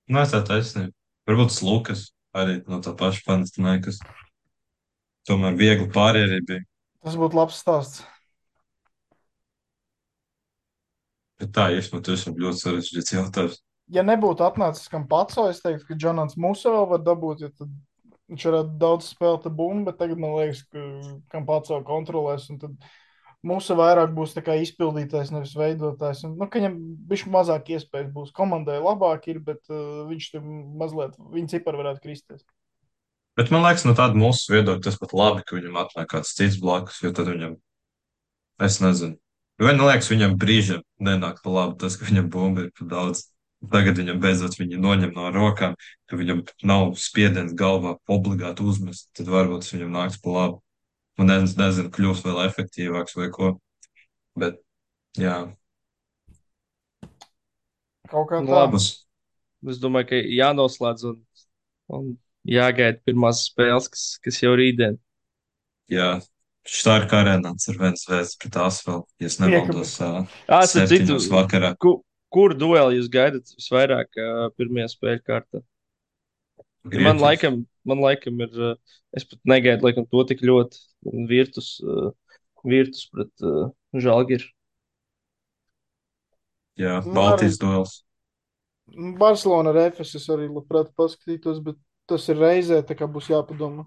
[0.10, 0.92] Nē, tā taisnība.
[1.30, 4.02] Varbūt Lukas arī no tā paša Panathinaikos.
[5.30, 6.64] Tomēr viegli pārējie arī bija.
[7.06, 8.02] Tas būtu labs stāsts.
[11.40, 13.60] Bet tā, iespējams, tas ir ļoti sarežģīts jautājums.
[13.90, 17.72] Ja nebūtu atnācis kam pats, es teiktu, ka Džonans Musa vēl var dabūt, jo tad
[18.30, 20.84] viņš varētu daudz spēlēt bumbu, bet tagad man liekas, ka
[21.34, 22.50] kam pats vēl kontrolēs.
[22.54, 22.90] Un tad
[23.50, 26.26] Musa vairāk būs tā kā izpildītājs, nevis veidotājs.
[26.28, 26.76] Un, nu, ka viņam
[27.10, 28.34] viņš mazāk iespējas būs.
[28.36, 30.44] Komandai labāk ir, bet uh, viņš tur
[30.82, 32.44] mazliet, viņa cipari varētu kristies.
[33.40, 36.60] Bet man liekas, no tāda mūsu viedokļa tas pat labi, ka viņam atnāk kāds cits
[36.60, 37.56] blakus, jo tad viņam,
[38.68, 39.16] es nezinu.
[39.60, 43.26] Vai neliekas, viņam brīžiem nenāk pa labi tas, ka viņam bumba ir pa daudz.
[43.74, 45.74] Tagad viņam beidzot viņi noņem no rokām,
[46.08, 49.10] ka viņam nav spiediens galvā obligāti uzmest.
[49.20, 50.62] Tad varbūt tas viņam nāks pa labu.
[51.20, 53.50] Un es nezinu, kļūs vēl efektīvāks vai ko.
[54.40, 54.62] Bet,
[55.20, 55.42] jā,
[58.10, 58.64] Kaut kā Nu, tā.
[58.64, 58.80] labi.
[59.70, 61.18] Es domāju, ka jānoslēdz un,
[61.94, 62.08] un
[62.48, 64.96] jāgaida pirmās spēles, kas, kas jau rītdien.
[65.92, 66.20] jā.
[66.70, 69.96] Štārka arēnāts ar viens vēsts pret asfaltu, ja es nemaldos,
[70.70, 71.74] septiņos vakarā.
[71.82, 71.96] ku,
[72.34, 74.20] kur dueli jūs gaidat visvairāk
[74.60, 75.64] pirmajā spēļu kārtā?
[76.86, 77.24] Man Grieķijas.
[77.24, 77.58] laikam,
[77.90, 78.62] man laikam ir,
[79.18, 80.80] es pat negaidu laikam to tik ļoti.
[81.30, 81.74] Virtus,
[82.64, 83.50] virtus pret
[83.96, 84.48] Žalgiru.
[86.80, 87.98] Jā, Baltijas duels.
[89.20, 91.78] Barcelona ar Efes es arī labprāt paskatītos, bet
[92.10, 93.86] tas ir reizē, tā kā būs jāpadomā.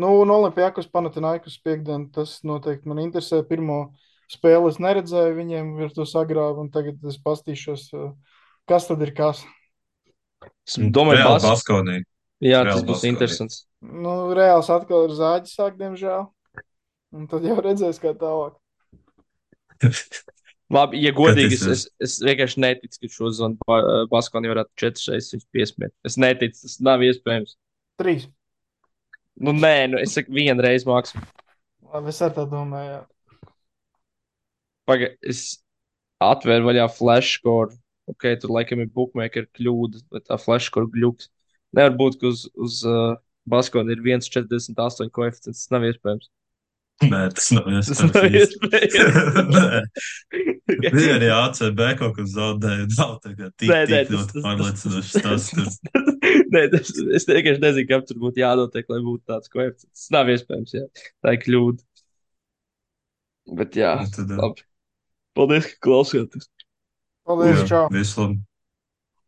[0.00, 3.44] Nu, un Olimpijākos Panatinaikus piekdien, tas noteikti man interesē.
[3.46, 3.78] Pirmo
[4.32, 8.10] spēli es neredzēju, viņiem ir to sagrāvu, un tagad es pastīšos, uh,
[8.70, 9.44] kas tad ir kas.
[10.66, 11.46] Es domāju, Reāli Bas...
[11.46, 12.00] Baskonī.
[12.42, 13.12] Jā, Reāli tas būs Baskonī.
[13.14, 13.62] interesants.
[13.84, 16.26] Nu, Reāls atkal ir zāģis sāk, diemžēl.
[17.14, 18.58] Un tad jau redzēs, kā tālāk.
[20.74, 24.72] Labi, ja godīgi, es, tas es, es vienkārši neticu, ka šo zonu ba Baskonī varētu
[24.80, 25.92] četras reizes piesmiet.
[26.08, 27.54] Es neticu, tas nav iespējams.
[28.00, 28.26] Trīs.
[29.34, 31.22] Nu, nē, nu, es saku, vienu reizi mākslu.
[31.90, 33.00] Labi, es arī tā domāju.
[34.88, 35.44] Pagaid, es
[36.22, 37.74] atvēru vaļā flashcore.
[38.10, 41.30] Ok, tur laikam ir bookmaker kļūda, bet tā flashcore gluks.
[41.74, 43.14] Nevar būt, ka uz, uz uh,
[43.50, 45.64] Baskoni ir 1,48 koeficients.
[45.64, 46.30] Tas nav iespējams.
[47.02, 49.00] Nē, tas nav Tas nav iespējams.
[50.94, 52.86] Viņa arī ACB kaut ko zaudēja.
[52.96, 55.48] Nav tagad tik, Nē, nē, tik ļoti pārliecinoši tas.
[56.54, 59.90] Nē, tas, es vienkārši nezinu, kam tur būtu jānotiek, lai būtu tāds koeficients.
[60.06, 60.72] Tas nav iespējams.
[60.78, 60.86] Jā.
[61.20, 61.84] Tā ir kļūda.
[63.60, 64.64] Bet jā, Nu, tad, labi.
[65.36, 66.48] Paldies, ka klausāties.
[67.28, 67.86] Paldies, čau!
[67.92, 68.40] Visu labi.